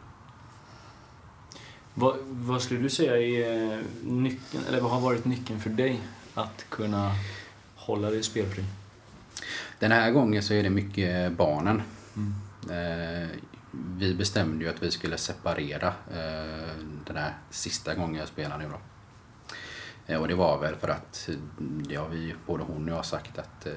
Vad, 1.93 2.15
vad 2.23 2.61
skulle 2.61 2.79
du 2.79 2.89
säga 2.89 3.17
är 3.17 3.73
eh, 3.73 3.79
nyckeln, 4.03 4.63
eller 4.67 4.81
vad 4.81 4.91
har 4.91 4.99
varit 4.99 5.25
nyckeln 5.25 5.59
för 5.59 5.69
dig 5.69 6.01
att 6.33 6.65
kunna 6.69 7.11
hålla 7.75 8.09
dig 8.09 8.23
spelfri? 8.23 8.63
Den 9.79 9.91
här 9.91 10.11
gången 10.11 10.43
så 10.43 10.53
är 10.53 10.63
det 10.63 10.69
mycket 10.69 11.31
barnen. 11.31 11.81
Mm. 12.15 12.33
Eh, 12.69 13.27
vi 13.97 14.13
bestämde 14.13 14.65
ju 14.65 14.71
att 14.71 14.83
vi 14.83 14.91
skulle 14.91 15.17
separera 15.17 15.87
eh, 15.87 16.75
den 17.05 17.17
här 17.17 17.37
sista 17.49 17.95
gången 17.95 18.15
jag 18.15 18.27
spelade 18.27 18.63
nu 18.63 18.69
då. 18.69 18.79
Eh, 20.13 20.21
och 20.21 20.27
det 20.27 20.35
var 20.35 20.59
väl 20.59 20.75
för 20.75 20.87
att, 20.87 21.29
det 21.59 21.95
har 21.95 22.09
vi, 22.09 22.35
både 22.45 22.63
hon 22.63 22.89
och 22.89 22.97
jag 22.97 23.05
sagt 23.05 23.37
att 23.37 23.67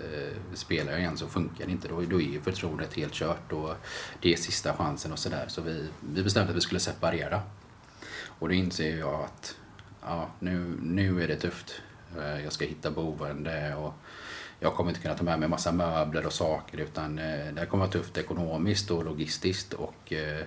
spelar 0.54 0.92
jag 0.92 1.00
igen 1.00 1.16
så 1.16 1.28
funkar 1.28 1.66
det 1.66 1.72
inte. 1.72 1.88
Då, 1.88 2.00
då 2.00 2.20
är 2.20 2.24
ju 2.24 2.40
förtroendet 2.40 2.94
helt 2.94 3.12
kört 3.12 3.52
och 3.52 3.74
det 4.20 4.32
är 4.32 4.36
sista 4.36 4.76
chansen 4.76 5.12
och 5.12 5.18
sådär. 5.18 5.44
Så 5.48 5.62
vi, 5.62 5.88
vi 6.00 6.22
bestämde 6.22 6.50
att 6.50 6.56
vi 6.56 6.60
skulle 6.60 6.80
separera. 6.80 7.42
Och 8.26 8.48
då 8.48 8.54
inser 8.54 8.98
jag 8.98 9.24
att 9.24 9.56
ja, 10.02 10.30
nu, 10.38 10.78
nu 10.82 11.22
är 11.22 11.28
det 11.28 11.36
tufft. 11.36 11.82
Jag 12.16 12.52
ska 12.52 12.64
hitta 12.64 12.90
boende 12.90 13.74
och 13.74 13.94
jag 14.64 14.74
kommer 14.74 14.90
inte 14.90 15.00
kunna 15.02 15.14
ta 15.14 15.24
med 15.24 15.38
mig 15.38 15.48
massa 15.48 15.72
möbler 15.72 16.26
och 16.26 16.32
saker 16.32 16.78
utan 16.78 17.18
eh, 17.18 17.54
det 17.54 17.66
kommer 17.66 17.84
vara 17.84 17.92
tufft 17.92 18.18
ekonomiskt 18.18 18.90
och 18.90 19.04
logistiskt 19.04 19.72
och 19.72 20.12
eh, 20.12 20.46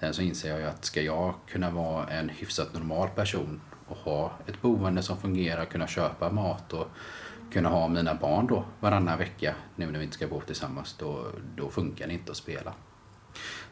sen 0.00 0.14
så 0.14 0.22
inser 0.22 0.50
jag 0.50 0.60
ju 0.60 0.66
att 0.66 0.84
ska 0.84 1.02
jag 1.02 1.34
kunna 1.46 1.70
vara 1.70 2.06
en 2.08 2.28
hyfsat 2.28 2.74
normal 2.74 3.08
person 3.08 3.60
och 3.88 3.96
ha 3.96 4.32
ett 4.46 4.62
boende 4.62 5.02
som 5.02 5.18
fungerar, 5.18 5.64
kunna 5.64 5.86
köpa 5.86 6.30
mat 6.30 6.72
och 6.72 6.88
kunna 7.52 7.68
ha 7.68 7.88
mina 7.88 8.14
barn 8.14 8.46
då 8.46 8.64
varannan 8.80 9.18
vecka 9.18 9.54
nu 9.76 9.90
när 9.90 9.98
vi 9.98 10.04
inte 10.04 10.16
ska 10.16 10.26
bo 10.26 10.40
tillsammans, 10.40 10.96
då, 10.98 11.26
då 11.56 11.70
funkar 11.70 12.06
det 12.06 12.12
inte 12.12 12.30
att 12.30 12.36
spela. 12.36 12.72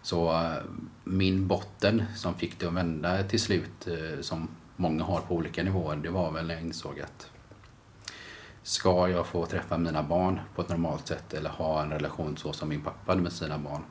Så 0.02 0.32
eh, 0.32 0.62
min 1.04 1.46
botten 1.46 2.04
som 2.16 2.34
fick 2.34 2.60
det 2.60 2.66
att 2.66 2.72
vända 2.72 3.22
till 3.22 3.40
slut, 3.40 3.88
som 4.20 4.48
många 4.76 5.04
har 5.04 5.20
på 5.20 5.34
olika 5.34 5.62
nivåer, 5.62 5.96
det 5.96 6.10
var 6.10 6.32
väl 6.32 6.46
när 6.46 6.54
jag 6.54 6.62
insåg 6.62 7.00
att 7.00 7.30
Ska 8.70 9.08
jag 9.08 9.26
få 9.26 9.46
träffa 9.46 9.78
mina 9.78 10.02
barn 10.02 10.40
på 10.54 10.62
ett 10.62 10.68
normalt 10.68 11.06
sätt 11.06 11.34
eller 11.34 11.50
ha 11.50 11.82
en 11.82 11.90
relation 11.90 12.36
så 12.36 12.52
som 12.52 12.68
min 12.68 12.82
pappa 12.82 13.12
hade 13.12 13.22
med 13.22 13.32
sina 13.32 13.58
barn 13.58 13.82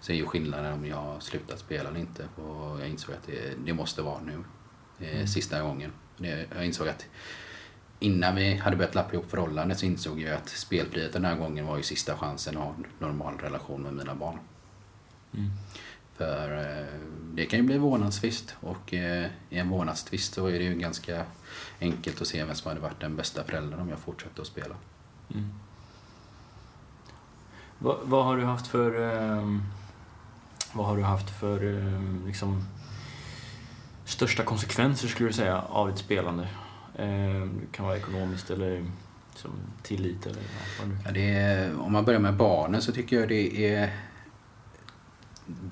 så 0.00 0.12
är 0.12 0.16
ju 0.16 0.26
skillnaden 0.26 0.72
om 0.72 0.86
jag 0.86 1.22
slutat 1.22 1.58
spela 1.58 1.88
eller 1.88 2.00
inte. 2.00 2.28
Och 2.36 2.80
jag 2.80 2.88
insåg 2.88 3.14
att 3.14 3.26
det, 3.26 3.54
det 3.64 3.72
måste 3.72 4.02
vara 4.02 4.20
nu. 4.20 4.44
Mm. 5.00 5.26
Sista 5.26 5.62
gången. 5.62 5.92
Jag 6.56 6.66
insåg 6.66 6.88
att 6.88 7.06
innan 7.98 8.34
vi 8.34 8.54
hade 8.54 8.76
börjat 8.76 8.94
lappa 8.94 9.12
ihop 9.12 9.30
förhållandet 9.30 9.78
så 9.78 9.86
insåg 9.86 10.20
jag 10.20 10.34
att 10.34 10.48
spelfriheten 10.48 11.22
den 11.22 11.30
här 11.30 11.38
gången 11.38 11.66
var 11.66 11.76
ju 11.76 11.82
sista 11.82 12.16
chansen 12.16 12.56
att 12.56 12.62
ha 12.62 12.74
en 12.74 12.86
normal 12.98 13.38
relation 13.38 13.82
med 13.82 13.92
mina 13.92 14.14
barn. 14.14 14.38
Mm. 15.34 15.50
För 16.16 16.58
eh, 16.58 17.00
det 17.34 17.46
kan 17.46 17.58
ju 17.58 17.66
bli 17.66 17.78
vårdnadstvist 17.78 18.56
och 18.60 18.94
eh, 18.94 19.26
i 19.50 19.58
en 19.58 19.68
vårdnadstvist 19.68 20.34
så 20.34 20.46
är 20.46 20.58
det 20.58 20.64
ju 20.64 20.74
ganska 20.74 21.24
enkelt 21.80 22.20
att 22.20 22.26
se 22.26 22.44
vem 22.44 22.54
som 22.54 22.68
hade 22.68 22.80
varit 22.80 23.00
den 23.00 23.16
bästa 23.16 23.44
föräldern 23.44 23.80
om 23.80 23.88
jag 23.88 23.98
fortsatte 23.98 24.40
att 24.40 24.46
spela. 24.46 24.74
Mm. 25.34 25.52
Vad, 27.78 27.96
vad, 28.02 28.24
har 28.24 28.36
du 28.36 28.44
haft 28.44 28.66
för 28.66 29.02
eh, 29.02 29.58
vad 30.72 30.86
har 30.86 30.96
du 30.96 31.02
haft 31.02 31.30
för 31.30 31.64
eh, 31.64 32.26
liksom, 32.26 32.64
största 34.04 34.42
konsekvenser 34.42 35.08
skulle 35.08 35.28
du 35.28 35.32
säga 35.32 35.60
av 35.60 35.88
ditt 35.88 35.98
spelande? 35.98 36.48
Eh, 36.94 37.48
det 37.60 37.72
kan 37.72 37.86
vara 37.86 37.96
ekonomiskt 37.96 38.50
eller 38.50 38.84
liksom, 39.32 39.50
tillit 39.82 40.26
eller 40.26 40.42
vad 40.80 40.98
ja, 41.04 41.10
det 41.12 41.34
är, 41.34 41.80
Om 41.80 41.92
man 41.92 42.04
börjar 42.04 42.20
med 42.20 42.36
barnen 42.36 42.82
så 42.82 42.92
tycker 42.92 43.20
jag 43.20 43.28
det 43.28 43.74
är 43.74 43.90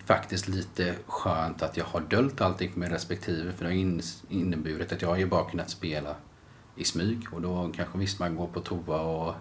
faktiskt 0.07 0.49
lite 0.49 0.95
skönt 1.07 1.63
att 1.63 1.77
jag 1.77 1.85
har 1.85 2.01
döljt 2.01 2.41
allting 2.41 2.73
för 2.73 2.81
min 2.81 2.91
respektive 2.91 3.53
för 3.53 3.65
det 3.65 3.71
har 3.71 4.01
inneburit 4.29 4.93
att 4.93 5.03
jag 5.03 5.09
har 5.09 5.17
ju 5.17 5.27
bara 5.27 5.51
kunnat 5.51 5.71
spela 5.71 6.17
i 6.77 6.85
smyg. 6.85 7.27
Och 7.33 7.41
då 7.41 7.73
kanske 7.77 7.99
visst 7.99 8.19
man 8.19 8.37
går 8.37 8.47
på 8.47 8.61
toa 8.61 9.01
och 9.01 9.35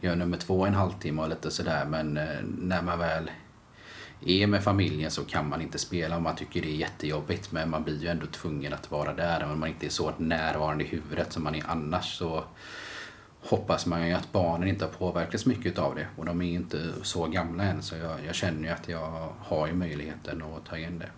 gör 0.00 0.16
nummer 0.16 0.36
två 0.36 0.66
en 0.66 0.74
halvtimme 0.74 1.22
och 1.22 1.28
lite 1.28 1.50
sådär 1.50 1.84
men 1.84 2.16
eh, 2.16 2.40
när 2.58 2.82
man 2.82 2.98
väl 2.98 3.30
är 4.26 4.46
med 4.46 4.64
familjen 4.64 5.10
så 5.10 5.24
kan 5.24 5.48
man 5.48 5.60
inte 5.62 5.78
spela 5.78 6.16
och 6.16 6.22
man 6.22 6.36
tycker 6.36 6.62
det 6.62 6.68
är 6.68 6.76
jättejobbigt. 6.76 7.52
Men 7.52 7.70
man 7.70 7.84
blir 7.84 8.02
ju 8.02 8.08
ändå 8.08 8.26
tvungen 8.26 8.72
att 8.74 8.90
vara 8.90 9.14
där. 9.14 9.40
Även 9.40 9.52
om 9.52 9.60
man 9.60 9.68
inte 9.68 9.86
är 9.86 9.90
så 9.90 10.12
närvarande 10.18 10.84
i 10.84 10.86
huvudet 10.86 11.32
som 11.32 11.44
man 11.44 11.54
är 11.54 11.64
annars 11.66 12.18
så 12.18 12.44
hoppas 13.44 13.86
man 13.86 14.08
ju 14.08 14.12
att 14.12 14.32
barnen 14.32 14.68
inte 14.68 14.84
har 14.84 14.92
påverkats 14.92 15.46
mycket 15.46 15.78
av 15.78 15.94
det 15.94 16.06
och 16.16 16.24
de 16.24 16.42
är 16.42 16.52
inte 16.52 16.92
så 17.02 17.26
gamla 17.26 17.64
än 17.64 17.82
så 17.82 17.96
jag, 17.96 18.24
jag 18.26 18.34
känner 18.34 18.62
ju 18.62 18.68
att 18.68 18.88
jag 18.88 19.32
har 19.38 19.66
ju 19.66 19.74
möjligheten 19.74 20.42
att 20.42 20.66
ta 20.66 20.76
igen 20.76 20.98
det. 20.98 21.10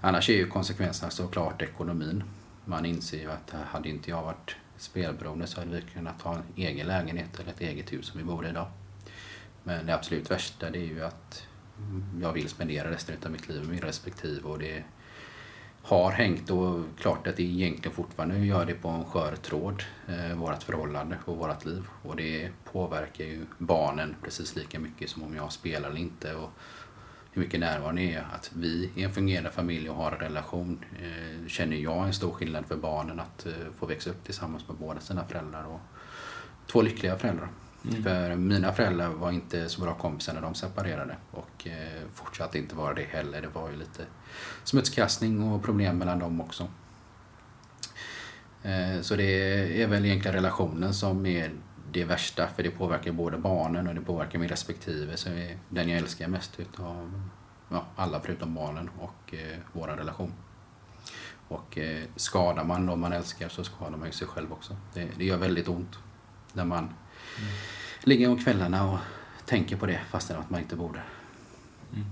Annars 0.00 0.30
är 0.30 0.34
ju 0.34 0.46
konsekvenserna 0.46 1.10
såklart 1.10 1.62
ekonomin. 1.62 2.24
Man 2.64 2.86
inser 2.86 3.18
ju 3.18 3.30
att 3.30 3.50
hade 3.50 3.88
inte 3.88 4.10
jag 4.10 4.22
varit 4.22 4.56
spelberoende 4.76 5.46
så 5.46 5.60
hade 5.60 5.70
vi 5.70 5.82
kunnat 5.82 6.22
ha 6.22 6.34
en 6.34 6.42
egen 6.56 6.86
lägenhet 6.86 7.40
eller 7.40 7.50
ett 7.50 7.60
eget 7.60 7.92
hus 7.92 8.06
som 8.06 8.18
vi 8.18 8.24
bor 8.24 8.46
i 8.46 8.48
idag. 8.48 8.66
Men 9.64 9.86
det 9.86 9.94
absolut 9.94 10.30
värsta 10.30 10.70
det 10.70 10.78
är 10.78 10.86
ju 10.86 11.04
att 11.04 11.46
jag 12.20 12.32
vill 12.32 12.48
spendera 12.48 12.90
resten 12.90 13.16
av 13.24 13.30
mitt 13.30 13.48
liv 13.48 13.60
med 13.60 13.70
min 13.70 13.80
respektive 13.80 14.48
och 14.48 14.58
det 14.58 14.84
har 15.82 16.10
hängt 16.10 16.50
och 16.50 16.84
klart 16.98 17.26
att 17.26 17.36
det 17.36 17.42
egentligen 17.42 17.96
fortfarande 17.96 18.38
gör 18.38 18.64
det 18.64 18.74
på 18.74 18.88
en 18.88 19.04
skör 19.04 19.36
tråd, 19.36 19.82
eh, 20.08 20.36
vårt 20.36 20.62
förhållande 20.62 21.16
och 21.24 21.36
vårt 21.36 21.64
liv. 21.64 21.82
Och 22.02 22.16
det 22.16 22.50
påverkar 22.72 23.24
ju 23.24 23.46
barnen 23.58 24.16
precis 24.22 24.56
lika 24.56 24.78
mycket 24.78 25.10
som 25.10 25.22
om 25.22 25.36
jag 25.36 25.52
spelar 25.52 25.88
eller 25.88 26.00
inte. 26.00 26.34
Och 26.34 26.50
hur 27.32 27.42
mycket 27.42 27.60
närvarande 27.60 28.02
är 28.02 28.26
att 28.34 28.50
vi 28.54 28.90
är 28.96 29.04
en 29.04 29.12
fungerande 29.12 29.50
familj 29.50 29.90
och 29.90 29.96
har 29.96 30.12
en 30.12 30.18
relation. 30.18 30.84
Eh, 31.02 31.46
känner 31.46 31.76
jag 31.76 32.06
en 32.06 32.12
stor 32.12 32.32
skillnad 32.32 32.66
för 32.66 32.76
barnen 32.76 33.20
att 33.20 33.46
eh, 33.46 33.52
få 33.78 33.86
växa 33.86 34.10
upp 34.10 34.24
tillsammans 34.24 34.68
med 34.68 34.76
båda 34.76 35.00
sina 35.00 35.24
föräldrar 35.24 35.64
och 35.64 35.80
två 36.66 36.82
lyckliga 36.82 37.18
föräldrar. 37.18 37.48
Mm. 37.84 38.02
För 38.02 38.36
mina 38.36 38.72
föräldrar 38.72 39.08
var 39.08 39.30
inte 39.30 39.68
så 39.68 39.80
bra 39.80 39.94
kompisar 39.94 40.34
när 40.34 40.40
de 40.40 40.54
separerade 40.54 41.16
och 41.30 41.66
eh, 41.66 42.02
fortsatte 42.14 42.58
inte 42.58 42.74
vara 42.74 42.94
det 42.94 43.04
heller. 43.04 43.42
Det 43.42 43.48
var 43.48 43.70
ju 43.70 43.76
lite 43.76 44.06
smutskastning 44.64 45.52
och 45.52 45.62
problem 45.64 45.98
mellan 45.98 46.18
dem 46.18 46.40
också. 46.40 46.68
Eh, 48.62 49.00
så 49.00 49.16
det 49.16 49.82
är 49.82 49.86
väl 49.86 50.04
egentligen 50.04 50.34
relationen 50.34 50.94
som 50.94 51.26
är 51.26 51.50
det 51.92 52.04
värsta 52.04 52.48
för 52.48 52.62
det 52.62 52.70
påverkar 52.70 53.12
både 53.12 53.38
barnen 53.38 53.88
och 53.88 53.94
det 53.94 54.00
påverkar 54.00 54.38
min 54.38 54.48
respektive. 54.48 55.16
som 55.16 55.32
är 55.32 55.58
den 55.68 55.88
jag 55.88 55.98
älskar 55.98 56.28
mest 56.28 56.60
utav 56.60 57.22
ja, 57.68 57.84
alla 57.96 58.20
förutom 58.20 58.54
barnen 58.54 58.90
och 58.98 59.34
eh, 59.34 59.58
vår 59.72 59.86
relation. 59.86 60.32
Och 61.48 61.78
eh, 61.78 62.02
skadar 62.16 62.64
man 62.64 62.86
de 62.86 63.00
man 63.00 63.12
älskar 63.12 63.48
så 63.48 63.64
skadar 63.64 63.96
man 63.96 64.06
ju 64.06 64.12
sig 64.12 64.26
själv 64.26 64.52
också. 64.52 64.76
Det, 64.94 65.08
det 65.16 65.24
gör 65.24 65.36
väldigt 65.36 65.68
ont 65.68 65.98
när 66.52 66.64
man 66.64 66.88
mm. 67.38 67.50
ligger 68.04 68.28
om 68.28 68.38
kvällarna 68.38 68.90
och 68.90 68.98
tänker 69.46 69.76
på 69.76 69.86
det 69.86 70.00
fastän 70.10 70.36
att 70.36 70.50
man 70.50 70.60
inte 70.60 70.76
borde. 70.76 71.02
Mm. 71.92 72.04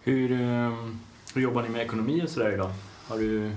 Hur, 0.00 0.32
eh, 0.32 0.74
hur 1.34 1.42
jobbar 1.42 1.62
ni 1.62 1.68
med 1.68 1.82
ekonomi 1.82 2.22
och 2.24 2.28
sådär 2.28 2.52
idag? 2.52 2.72
Har 3.08 3.18
du 3.18 3.52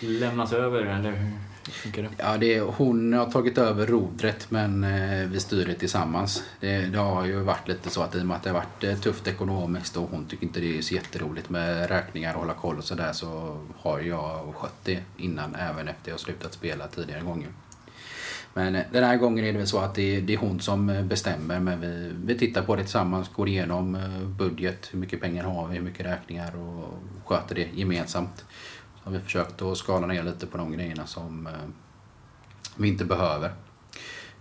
lämnat 0.00 0.52
över 0.52 0.82
eller 0.82 1.10
hur 1.66 1.72
funkar 1.72 2.02
det? 2.02 2.08
Ja, 2.16 2.36
det 2.36 2.54
är, 2.54 2.60
hon 2.60 3.12
har 3.12 3.30
tagit 3.30 3.58
över 3.58 3.86
rodret 3.86 4.50
men 4.50 4.84
eh, 4.84 5.28
vi 5.28 5.40
styr 5.40 5.66
det 5.66 5.74
tillsammans. 5.74 6.44
Det, 6.60 6.78
det, 6.78 6.98
har 6.98 7.24
ju 7.24 7.40
varit 7.40 7.68
lite 7.68 7.90
så 7.90 8.02
att 8.02 8.14
i 8.14 8.20
och 8.20 8.26
med 8.26 8.36
att 8.36 8.42
det 8.42 8.50
har 8.50 8.54
varit 8.54 8.84
eh, 8.84 8.96
tufft 8.96 9.28
ekonomiskt 9.28 9.96
och 9.96 10.08
hon 10.10 10.26
tycker 10.26 10.46
inte 10.46 10.60
det 10.60 10.78
är 10.78 10.82
så 10.82 10.94
jätteroligt 10.94 11.50
med 11.50 11.88
räkningar 11.88 12.34
och 12.34 12.40
hålla 12.40 12.54
koll 12.54 12.78
och 12.78 12.84
sådär 12.84 13.12
så 13.12 13.58
har 13.76 14.00
jag 14.00 14.54
skött 14.54 14.84
det 14.84 15.02
innan 15.16 15.54
även 15.54 15.88
efter 15.88 16.10
jag 16.10 16.20
slutat 16.20 16.52
spela 16.52 16.88
tidigare 16.88 17.20
gånger. 17.20 17.48
Men 18.54 18.74
eh, 18.74 18.84
den 18.92 19.04
här 19.04 19.16
gången 19.16 19.44
är 19.44 19.52
det 19.52 19.58
väl 19.58 19.66
så 19.66 19.78
att 19.78 19.94
det, 19.94 20.20
det 20.20 20.34
är 20.34 20.38
hon 20.38 20.60
som 20.60 20.90
eh, 20.90 21.02
bestämmer 21.02 21.60
men 21.60 21.80
vi, 21.80 22.12
vi 22.24 22.38
tittar 22.38 22.62
på 22.62 22.76
det 22.76 22.82
tillsammans, 22.82 23.28
går 23.28 23.48
igenom 23.48 23.94
eh, 23.94 24.20
budget, 24.20 24.88
hur 24.92 24.98
mycket 24.98 25.20
pengar 25.20 25.44
har 25.44 25.68
vi, 25.68 25.76
hur 25.76 25.84
mycket 25.84 26.06
räkningar 26.06 26.56
och 26.56 26.98
sköter 27.24 27.54
det 27.54 27.68
gemensamt. 27.74 28.44
Så 29.02 29.10
har 29.10 29.12
vi 29.12 29.20
försökt 29.20 29.62
att 29.62 29.78
skala 29.78 30.06
ner 30.06 30.22
lite 30.22 30.46
på 30.46 30.58
de 30.58 30.72
grejerna 30.72 31.06
som 31.06 31.48
vi 32.76 32.88
inte 32.88 33.04
behöver. 33.04 33.52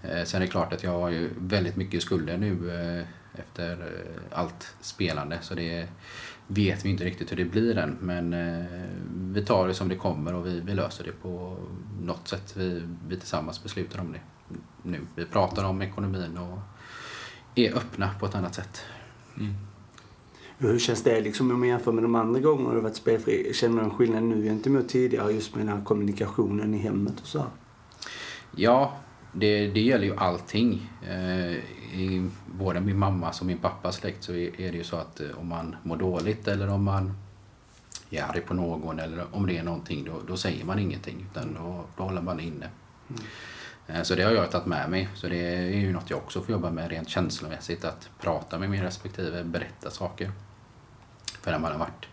Sen 0.01 0.41
är 0.41 0.45
det 0.45 0.51
klart 0.51 0.73
att 0.73 0.83
jag 0.83 0.91
har 0.91 1.09
ju 1.09 1.29
väldigt 1.37 1.75
mycket 1.75 2.01
skulder 2.01 2.37
nu 2.37 3.05
efter 3.33 3.91
allt 4.31 4.75
spelande 4.81 5.37
så 5.41 5.55
det 5.55 5.87
vet 6.53 6.85
vi 6.85 6.89
inte 6.89 7.03
riktigt 7.03 7.31
hur 7.31 7.37
det 7.37 7.45
blir 7.45 7.77
än. 7.77 7.97
Men 8.01 8.33
eh, 8.33 8.65
vi 9.33 9.45
tar 9.45 9.67
det 9.67 9.73
som 9.73 9.89
det 9.89 9.95
kommer 9.95 10.33
och 10.33 10.47
vi, 10.47 10.59
vi 10.59 10.73
löser 10.73 11.03
det 11.03 11.11
på 11.11 11.57
något 12.01 12.27
sätt. 12.27 12.53
Vi, 12.57 12.83
vi 13.07 13.19
tillsammans 13.19 13.63
beslutar 13.63 13.99
om 13.99 14.11
det 14.11 14.19
nu. 14.83 14.99
Vi 15.15 15.25
pratar 15.25 15.63
om 15.63 15.81
ekonomin 15.81 16.37
och 16.37 16.59
är 17.55 17.77
öppna 17.77 18.09
på 18.19 18.25
ett 18.25 18.35
annat 18.35 18.55
sätt. 18.55 18.81
Mm. 19.37 19.53
Hur 20.57 20.79
känns 20.79 21.03
det 21.03 21.21
liksom 21.21 21.51
om 21.51 21.59
man 21.59 21.69
jämför 21.69 21.91
med 21.91 22.03
de 22.03 22.15
andra 22.15 22.39
gångerna 22.39 22.73
du 22.73 22.79
varit 22.79 22.95
spelfri? 22.95 23.53
Känner 23.53 23.77
du 23.77 23.83
en 23.83 23.91
skillnad 23.91 24.23
nu 24.23 24.43
gentemot 24.43 24.89
tidigare 24.89 25.31
just 25.31 25.55
med 25.55 25.65
den 25.65 25.77
här 25.77 25.85
kommunikationen 25.85 26.73
i 26.73 26.77
hemmet 26.77 27.19
och 27.21 27.27
så? 27.27 27.45
Ja, 28.55 28.97
det, 29.31 29.67
det 29.67 29.79
gäller 29.79 30.05
ju 30.05 30.15
allting. 30.15 30.89
I 31.93 32.29
både 32.45 32.79
min 32.81 32.99
mammas 32.99 33.41
och 33.41 33.47
min 33.47 33.57
pappas 33.57 33.95
släkt 33.95 34.23
så 34.23 34.33
är, 34.33 34.61
är 34.61 34.71
det 34.71 34.77
ju 34.77 34.83
så 34.83 34.95
att 34.95 35.19
eh, 35.19 35.27
om 35.37 35.47
man 35.47 35.75
mår 35.83 35.97
dåligt 35.97 36.47
eller 36.47 36.69
om 36.69 36.83
man 36.83 37.13
är 38.09 38.23
arg 38.23 38.41
på 38.41 38.53
någon 38.53 38.99
eller 38.99 39.25
om 39.35 39.47
det 39.47 39.57
är 39.57 39.63
någonting 39.63 40.05
då, 40.05 40.21
då 40.27 40.37
säger 40.37 40.65
man 40.65 40.79
ingenting 40.79 41.27
utan 41.31 41.53
då, 41.53 41.85
då 41.97 42.03
håller 42.03 42.21
man 42.21 42.39
inne. 42.39 42.69
Mm. 43.09 43.21
Eh, 43.87 44.03
så 44.03 44.15
det 44.15 44.23
har 44.23 44.31
jag 44.31 44.51
tagit 44.51 44.65
med 44.65 44.89
mig. 44.89 45.09
Så 45.15 45.27
det 45.27 45.55
är 45.55 45.79
ju 45.79 45.93
något 45.93 46.09
jag 46.09 46.19
också 46.19 46.41
får 46.41 46.51
jobba 46.51 46.71
med 46.71 46.89
rent 46.89 47.09
känslomässigt. 47.09 47.85
Att 47.85 48.09
prata 48.19 48.59
med 48.59 48.69
min 48.69 48.83
respektive, 48.83 49.43
berätta 49.43 49.91
saker. 49.91 50.31
För 51.41 51.51
när 51.51 51.59
man 51.59 51.71
har 51.71 51.79
varit 51.79 52.05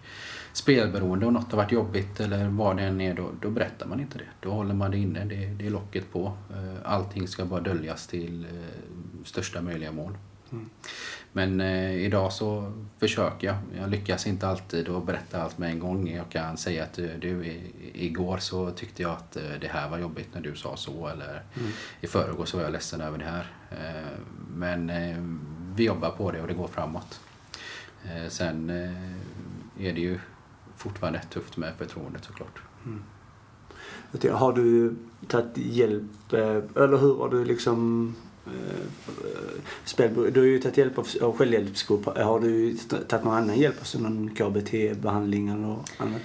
spelberoende 0.52 1.26
och 1.26 1.32
något 1.32 1.50
har 1.50 1.56
varit 1.56 1.72
jobbigt 1.72 2.20
eller 2.20 2.48
vad 2.48 2.76
det 2.76 2.82
än 2.82 3.00
är, 3.00 3.14
då, 3.14 3.30
då 3.40 3.50
berättar 3.50 3.86
man 3.86 4.00
inte 4.00 4.18
det. 4.18 4.28
Då 4.40 4.50
håller 4.50 4.74
man 4.74 4.90
det 4.90 4.98
inne, 4.98 5.24
det, 5.24 5.46
det 5.46 5.66
är 5.66 5.70
locket 5.70 6.12
på. 6.12 6.36
Eh, 6.50 6.92
allting 6.92 7.28
ska 7.28 7.44
bara 7.44 7.60
döljas 7.60 8.06
till 8.06 8.44
eh, 8.44 9.24
största 9.24 9.60
möjliga 9.60 9.92
mål. 9.92 10.12
Mm. 10.52 10.70
Men 11.32 11.60
eh, 11.60 11.94
idag 11.94 12.32
så 12.32 12.72
försöker 12.98 13.46
jag. 13.46 13.56
Jag 13.78 13.90
lyckas 13.90 14.26
inte 14.26 14.48
alltid 14.48 14.88
att 14.88 15.06
berätta 15.06 15.42
allt 15.42 15.58
med 15.58 15.70
en 15.70 15.78
gång. 15.78 16.08
Jag 16.08 16.28
kan 16.28 16.56
säga 16.56 16.84
att 16.84 16.98
eh, 16.98 17.06
du, 17.20 17.60
igår 17.92 18.38
så 18.38 18.70
tyckte 18.70 19.02
jag 19.02 19.12
att 19.12 19.32
det 19.60 19.68
här 19.68 19.88
var 19.88 19.98
jobbigt 19.98 20.28
när 20.32 20.40
du 20.40 20.54
sa 20.54 20.76
så. 20.76 21.08
Eller 21.08 21.42
mm. 21.58 21.70
i 22.00 22.06
förrgår 22.06 22.44
så 22.44 22.56
var 22.56 22.64
jag 22.64 22.72
ledsen 22.72 23.00
över 23.00 23.18
det 23.18 23.24
här. 23.24 23.46
Eh, 23.70 24.18
men 24.54 24.90
eh, 24.90 25.16
vi 25.74 25.84
jobbar 25.84 26.10
på 26.10 26.30
det 26.32 26.40
och 26.40 26.48
det 26.48 26.54
går 26.54 26.68
framåt. 26.68 27.20
Sen 28.28 28.70
är 29.78 29.92
det 29.92 30.00
ju 30.00 30.18
fortfarande 30.80 31.20
tufft 31.30 31.56
med 31.56 31.72
förtroendet 31.78 32.24
såklart. 32.24 32.62
Mm. 32.84 33.02
Har 34.36 34.52
du 34.52 34.94
tagit 35.28 35.56
hjälp, 35.56 36.32
eh, 36.32 36.82
eller 36.84 36.96
hur 36.96 37.16
har 37.16 37.28
du 37.28 37.44
liksom 37.44 38.14
eh, 38.46 39.62
spel, 39.84 40.32
du 40.32 40.40
har 40.40 40.46
ju 40.46 40.58
tagit 40.58 40.76
hjälp 40.76 40.98
av 40.98 41.36
självhjälpsgrupp. 41.36 42.04
Har 42.04 42.40
du 42.40 42.76
tagit 43.08 43.24
någon 43.24 43.34
annan 43.34 43.58
hjälp, 43.58 43.76
alltså 43.78 43.98
någon 43.98 44.34
KBT-behandling 44.34 45.48
eller 45.48 45.76
annat? 45.96 46.22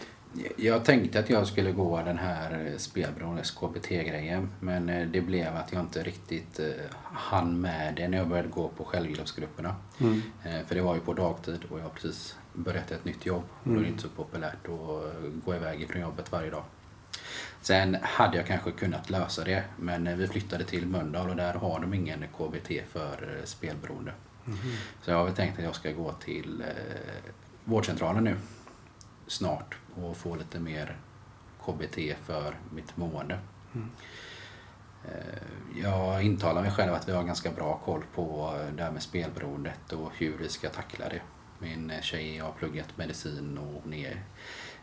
Jag 0.57 0.85
tänkte 0.85 1.19
att 1.19 1.29
jag 1.29 1.47
skulle 1.47 1.71
gå 1.71 2.01
den 2.05 2.17
här 2.17 2.73
spelberoendes 2.77 3.51
KBT-grejen 3.51 4.49
men 4.59 4.89
eh, 4.89 5.07
det 5.07 5.21
blev 5.21 5.55
att 5.55 5.73
jag 5.73 5.81
inte 5.81 6.03
riktigt 6.03 6.59
hann 7.03 7.61
med 7.61 7.95
det 7.95 8.07
när 8.07 8.17
jag 8.17 8.27
började 8.27 8.49
gå 8.49 8.67
på 8.67 8.83
självhjälpsgrupperna. 8.83 9.75
Mm. 9.99 10.21
För 10.67 10.75
det 10.75 10.81
var 10.81 10.95
ju 10.95 11.01
på 11.01 11.13
dagtid 11.13 11.59
och 11.69 11.79
jag 11.79 11.93
precis 11.93 12.35
börjat 12.55 12.91
ett 12.91 13.05
nytt 13.05 13.25
jobb. 13.25 13.43
Och 13.63 13.69
då 13.69 13.71
är 13.71 13.75
det 13.75 13.79
mm. 13.79 13.91
inte 13.91 14.03
så 14.03 14.09
populärt 14.09 14.65
att 14.65 15.45
gå 15.45 15.55
iväg 15.55 15.81
ifrån 15.81 16.01
jobbet 16.01 16.31
varje 16.31 16.49
dag. 16.49 16.63
Sen 17.61 17.97
hade 18.01 18.37
jag 18.37 18.47
kanske 18.47 18.71
kunnat 18.71 19.09
lösa 19.09 19.43
det, 19.43 19.63
men 19.77 20.17
vi 20.17 20.27
flyttade 20.27 20.63
till 20.63 20.87
Mölndal 20.87 21.29
och 21.29 21.35
där 21.35 21.53
har 21.53 21.79
de 21.79 21.93
ingen 21.93 22.25
KBT 22.37 22.71
för 22.89 23.37
eh, 23.37 23.45
spelberoende. 23.45 24.11
Mm. 24.47 24.57
Så 25.01 25.11
jag 25.11 25.17
har 25.17 25.25
väl 25.25 25.35
tänkt 25.35 25.57
att 25.57 25.65
jag 25.65 25.75
ska 25.75 25.91
gå 25.91 26.11
till 26.11 26.61
eh, 26.61 27.31
vårdcentralen 27.63 28.23
nu 28.23 28.35
snart 29.27 29.77
och 29.95 30.17
få 30.17 30.35
lite 30.35 30.59
mer 30.59 30.97
KBT 31.65 31.97
för 32.25 32.55
mitt 32.73 32.97
mående. 32.97 33.39
Mm. 33.75 33.89
Eh, 35.05 35.81
jag 35.83 36.23
intalar 36.23 36.61
mig 36.61 36.71
själv 36.71 36.93
att 36.93 37.07
vi 37.07 37.11
har 37.11 37.23
ganska 37.23 37.51
bra 37.51 37.77
koll 37.77 38.03
på 38.15 38.53
det 38.75 38.83
här 38.83 38.91
med 38.91 39.01
spelberoendet 39.01 39.93
och 39.93 40.11
hur 40.17 40.37
vi 40.37 40.49
ska 40.49 40.69
tackla 40.69 41.09
det. 41.09 41.21
Min 41.65 41.91
tjej 42.01 42.37
har 42.37 42.51
pluggat 42.51 42.97
medicin 42.97 43.57
och 43.57 43.81
hon 43.83 43.93
är 43.93 44.23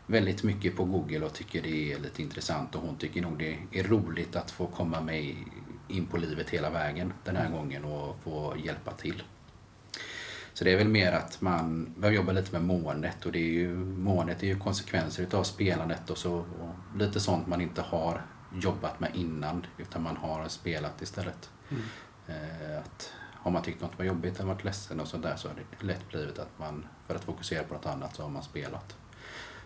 väldigt 0.07 0.43
mycket 0.43 0.75
på 0.75 0.83
Google 0.83 1.25
och 1.25 1.33
tycker 1.33 1.61
det 1.61 1.93
är 1.93 1.99
lite 1.99 2.21
intressant 2.21 2.75
och 2.75 2.81
hon 2.81 2.97
tycker 2.97 3.21
nog 3.21 3.39
det 3.39 3.57
är 3.71 3.83
roligt 3.83 4.35
att 4.35 4.51
få 4.51 4.67
komma 4.67 5.01
med 5.01 5.35
in 5.87 6.05
på 6.05 6.17
livet 6.17 6.49
hela 6.49 6.69
vägen 6.69 7.13
den 7.23 7.35
här 7.35 7.49
gången 7.49 7.85
och 7.85 8.17
få 8.23 8.55
hjälpa 8.63 8.91
till. 8.91 9.23
Så 10.53 10.63
det 10.63 10.71
är 10.71 10.77
väl 10.77 10.87
mer 10.87 11.11
att 11.11 11.41
man 11.41 11.93
behöver 11.97 12.15
jobba 12.15 12.31
lite 12.31 12.51
med 12.51 12.63
måendet 12.63 13.25
och 13.25 13.31
det 13.31 13.39
är 13.39 13.53
ju, 13.53 13.75
måendet 13.85 14.43
är 14.43 14.47
ju 14.47 14.59
konsekvenser 14.59 15.23
utav 15.23 15.43
spelandet 15.43 16.09
och 16.09 16.17
så 16.17 16.33
och 16.33 16.99
lite 16.99 17.19
sånt 17.19 17.47
man 17.47 17.61
inte 17.61 17.81
har 17.81 18.25
jobbat 18.61 18.99
med 18.99 19.11
innan 19.15 19.65
utan 19.77 20.03
man 20.03 20.17
har 20.17 20.47
spelat 20.47 21.01
istället. 21.01 21.49
Mm. 21.69 21.83
Eh, 22.27 22.79
att 22.79 23.13
har 23.43 23.51
man 23.51 23.63
tyckt 23.63 23.81
något 23.81 23.97
var 23.97 24.05
jobbigt 24.05 24.39
eller 24.39 24.47
varit 24.47 24.63
ledsen 24.63 24.99
och 24.99 25.07
sådär 25.07 25.35
så 25.35 25.47
har 25.47 25.55
det 25.55 25.85
lätt 25.85 26.09
blivit 26.09 26.39
att 26.39 26.59
man, 26.59 26.85
för 27.07 27.15
att 27.15 27.23
fokusera 27.23 27.63
på 27.63 27.73
något 27.73 27.85
annat, 27.85 28.15
så 28.15 28.23
har 28.23 28.29
man 28.29 28.43
spelat. 28.43 28.95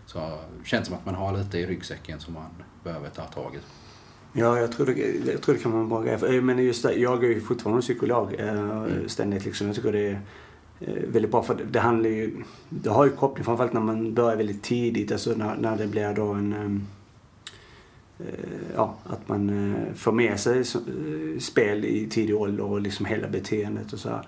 Så 0.06 0.18
det 0.62 0.68
känns 0.68 0.86
som 0.86 0.96
att 0.96 1.06
man 1.06 1.14
har 1.14 1.36
lite 1.36 1.58
i 1.58 1.66
ryggsäcken 1.66 2.20
som 2.20 2.34
man 2.34 2.50
behöver 2.84 3.08
ta 3.08 3.24
tag 3.24 3.54
i. 3.54 3.58
Ja, 4.32 4.58
jag 4.58 4.72
tror 4.72 4.86
det, 4.86 5.32
jag 5.32 5.42
tror 5.42 5.54
det 5.54 5.60
kan 5.60 5.72
vara 5.72 5.82
en 5.82 5.88
bra 5.88 6.02
grej. 6.02 6.40
Men 6.40 6.58
just 6.58 6.82
det, 6.82 6.94
jag 6.94 7.24
är 7.24 7.28
ju 7.28 7.40
fortfarande 7.40 7.82
psykolog 7.82 8.34
eh, 8.38 8.48
mm. 8.48 9.08
ständigt. 9.08 9.44
Liksom. 9.44 9.66
Jag 9.66 9.76
tycker 9.76 9.92
det 9.92 10.06
är 10.08 10.20
eh, 10.80 11.08
väldigt 11.08 11.30
bra. 11.30 11.42
För 11.42 11.54
det, 11.54 11.64
det 11.64 11.80
handlar 11.80 12.10
ju... 12.10 12.44
Det 12.68 12.90
har 12.90 13.04
ju 13.04 13.10
koppling 13.10 13.44
framförallt 13.44 13.72
när 13.72 13.80
man 13.80 14.14
börjar 14.14 14.36
väldigt 14.36 14.62
tidigt. 14.62 15.12
Alltså 15.12 15.30
när, 15.30 15.56
när 15.56 15.76
det 15.76 15.86
blir 15.86 16.14
då 16.14 16.26
en... 16.32 16.86
eh, 18.20 18.26
ja, 18.76 18.94
att 19.04 19.28
man 19.28 19.72
eh, 19.74 19.94
får 19.94 20.12
med 20.12 20.40
sig 20.40 20.58
eh, 20.58 21.38
spel 21.40 21.84
i 21.84 22.06
tidig 22.10 22.36
ålder 22.36 22.64
och 22.64 22.80
liksom 22.80 23.06
hela 23.06 23.28
beteendet 23.28 23.92
och 23.92 23.98
så 23.98 24.08
här. 24.08 24.22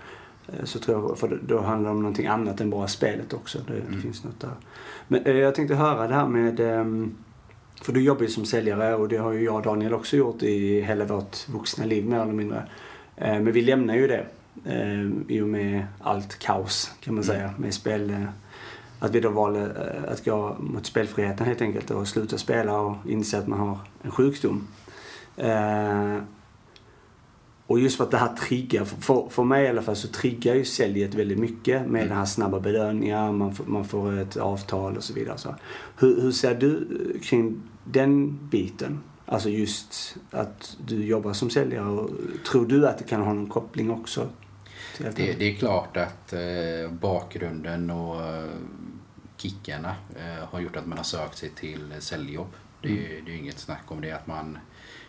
Så 0.64 0.78
tror 0.78 1.09
jag, 1.09 1.18
för 1.18 1.38
då- 1.47 1.61
handlar 1.61 1.91
det 1.91 1.97
om 1.97 2.03
någonting 2.03 2.26
annat 2.26 2.61
än 2.61 2.70
bara 2.70 2.88
spelet 2.88 3.32
också. 3.32 3.59
Det, 3.66 3.72
det 3.72 3.80
Mm. 3.88 4.03
finns 4.03 4.24
något 4.24 4.41
där. 4.41 4.51
Men 5.09 5.36
jag 5.38 5.55
tänkte 5.55 5.74
höra 5.74 6.09
det 6.09 6.14
här 6.14 6.26
med 6.28 6.61
ehm, 6.61 7.14
för 7.82 7.93
du 7.93 8.01
jobbar 8.03 8.22
ju 8.22 8.28
som 8.28 8.45
säljare 8.45 8.95
och 8.95 9.09
det 9.09 9.16
har 9.16 9.32
ju 9.32 9.45
jag 9.45 9.55
och 9.57 9.62
Daniel 9.62 9.95
också 9.95 10.16
gjort 10.16 10.43
i 10.43 10.80
hela 10.80 11.05
vårt 11.05 11.49
vuxna 11.49 11.84
liv 11.84 12.07
mer 12.07 12.20
eller 12.20 12.32
mindre. 12.32 12.62
Men 13.16 13.53
vi 13.53 13.62
lämnar 13.62 13.95
ju 13.95 14.07
det 14.07 14.26
eh, 14.64 15.11
i 15.36 15.41
och 15.41 15.49
med 15.49 15.86
allt 16.01 16.38
kaos 16.38 16.93
kan 17.01 17.14
man 17.14 17.24
Mm. 17.24 17.36
säga 17.36 17.55
med 17.59 17.74
spel. 17.74 18.26
Att 19.03 19.15
vi 19.15 19.21
då 19.21 19.31
valde 19.31 19.61
eh, 19.61 20.13
att 20.13 20.25
gå 20.25 20.57
mot 20.61 20.87
spelfriheten 20.87 21.47
helt 21.47 21.63
enkelt 21.63 21.91
och 21.91 22.09
sluta 22.09 22.39
spela 22.39 22.81
och 22.81 22.97
inse 23.07 23.39
att 23.39 23.47
man 23.49 23.61
har 23.61 23.79
en 24.03 24.11
sjukdom. 24.11 24.67
Eh, 25.37 26.17
Och 27.67 27.81
just 27.81 27.97
för 27.97 28.05
att 28.05 28.11
det 28.11 28.17
här 28.19 28.35
triggar, 28.37 28.85
för, 28.85 29.29
för 29.31 29.45
mig 29.45 29.65
i 29.65 29.69
alla 29.69 29.83
fall 29.83 29.97
så 29.97 30.09
triggar 30.09 30.55
ju 30.55 30.65
säljet 30.65 31.15
väldigt 31.15 31.39
mycket 31.39 31.83
med 31.83 32.01
Mm. 32.03 32.09
den 32.09 32.17
här 32.19 32.25
snabba 32.25 32.61
bedömningar, 32.61 33.33
man 33.33 33.55
får, 33.55 33.65
man 33.65 33.85
får 33.85 34.19
ett 34.19 34.37
avtal 34.37 34.97
och 34.97 35.05
så 35.05 35.15
vidare. 35.15 35.39
Så 35.39 35.55
hur, 35.99 36.21
hur 36.23 36.33
ser 36.33 36.55
du 36.55 36.87
kring 37.23 37.63
den 37.85 38.39
biten? 38.51 39.01
Alltså 39.27 39.49
just 39.49 40.17
att 40.31 40.77
du 40.87 41.05
jobbar 41.05 41.33
som 41.33 41.51
säljare. 41.51 41.89
Och, 41.89 42.11
tror 42.51 42.67
du 42.67 42.89
att 42.89 42.99
det 42.99 43.05
kan 43.05 43.21
ha 43.23 43.33
någon 43.33 43.47
koppling 43.51 43.91
också? 43.91 44.29
Det, 44.99 45.39
det 45.39 45.51
är 45.51 45.55
klart 45.55 45.97
att 45.97 46.33
eh, 46.33 46.91
bakgrunden 47.01 47.91
och 47.91 48.23
eh, 48.23 48.45
kickarna 49.41 49.97
eh, 50.16 50.49
har 50.49 50.61
gjort 50.61 50.76
att 50.76 50.86
man 50.86 50.99
har 50.99 51.05
sökt 51.05 51.38
sig 51.38 51.51
till 51.51 51.95
säljjobb. 51.99 52.53
Det, 52.82 52.88
är 52.88 52.93
ju- 52.93 53.20
det 53.26 53.32
är 53.32 53.36
inget 53.36 53.59
snack 53.59 53.82
om 53.93 54.01
det. 54.01 54.12
att 54.12 54.26
Man 54.26 54.59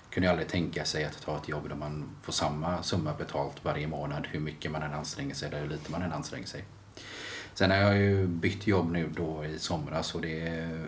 kunde 0.10 0.30
aldrig 0.30 0.48
tänka 0.48 0.86
sig 0.86 1.04
att 1.06 1.22
ta 1.22 1.38
ett 1.38 1.50
jobb 1.50 1.70
där 1.70 1.76
man 1.76 2.10
får 2.22 2.34
samma 2.34 2.84
summa 2.84 3.14
betalt 3.14 3.66
varje 3.66 3.88
månad 3.88 4.28
hur 4.32 4.40
mycket 4.40 4.72
man 4.72 4.84
än 4.84 4.94
anstränger 4.94 5.36
sig 5.36 5.48
eller 5.48 5.62
hur 5.62 5.70
lite 5.70 5.92
man 5.92 6.02
än 6.02 6.12
anstränger 6.14 6.48
sig. 6.48 6.64
Sen 7.54 7.72
har 7.72 7.78
jag 7.78 7.98
ju 7.98 8.28
bytt 8.28 8.68
jobb 8.68 8.92
nu 8.92 9.10
då 9.16 9.46
i 9.46 9.60
somras 9.60 10.16
och 10.16 10.22
det, 10.22 10.86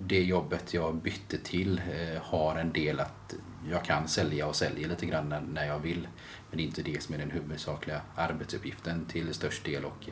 det 0.00 0.22
jobbet 0.22 0.74
jag 0.74 0.94
bytte 0.94 1.38
till 1.38 1.78
eh, 1.92 2.22
har 2.22 2.56
en 2.56 2.72
del 2.72 3.00
att 3.00 3.34
jag 3.70 3.84
kan 3.84 4.08
sälja 4.08 4.46
och 4.46 4.56
säljer 4.56 4.88
lite 4.88 5.06
grann 5.06 5.28
när, 5.28 5.40
när 5.40 5.66
jag 5.66 5.78
vill. 5.78 6.08
Men 6.50 6.56
det 6.56 6.62
är 6.62 6.66
inte 6.66 6.82
det 6.82 7.02
som 7.02 7.14
är 7.14 7.18
den 7.18 7.30
huvudsakliga 7.30 8.00
arbetsuppgiften 8.16 9.04
till 9.06 9.34
störst 9.34 9.64
del 9.64 9.84
och 9.84 10.06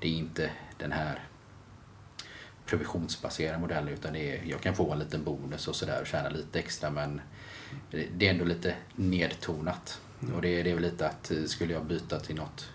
det 0.00 0.08
är 0.08 0.12
inte 0.12 0.50
den 0.78 0.92
här 0.92 1.20
provisionsbaserade 2.68 3.58
modellen 3.58 3.88
utan 3.88 4.12
det 4.12 4.36
är, 4.36 4.42
jag 4.44 4.60
kan 4.60 4.74
få 4.74 4.92
en 4.92 4.98
liten 4.98 5.24
bonus 5.24 5.68
och 5.68 5.76
sådär 5.76 6.00
och 6.00 6.06
tjäna 6.06 6.28
lite 6.28 6.58
extra 6.58 6.90
men 6.90 7.20
det 7.90 8.26
är 8.26 8.30
ändå 8.30 8.44
lite 8.44 8.74
nedtonat. 8.96 10.00
Och 10.34 10.42
det, 10.42 10.48
är- 10.60 10.64
det 10.64 10.70
är 10.70 10.74
väl 10.74 10.82
lite 10.82 11.08
att 11.08 11.30
eh, 11.30 11.44
skulle 11.44 11.72
jag 11.72 11.84
byta 11.84 12.20
till 12.20 12.36
något 12.36 12.70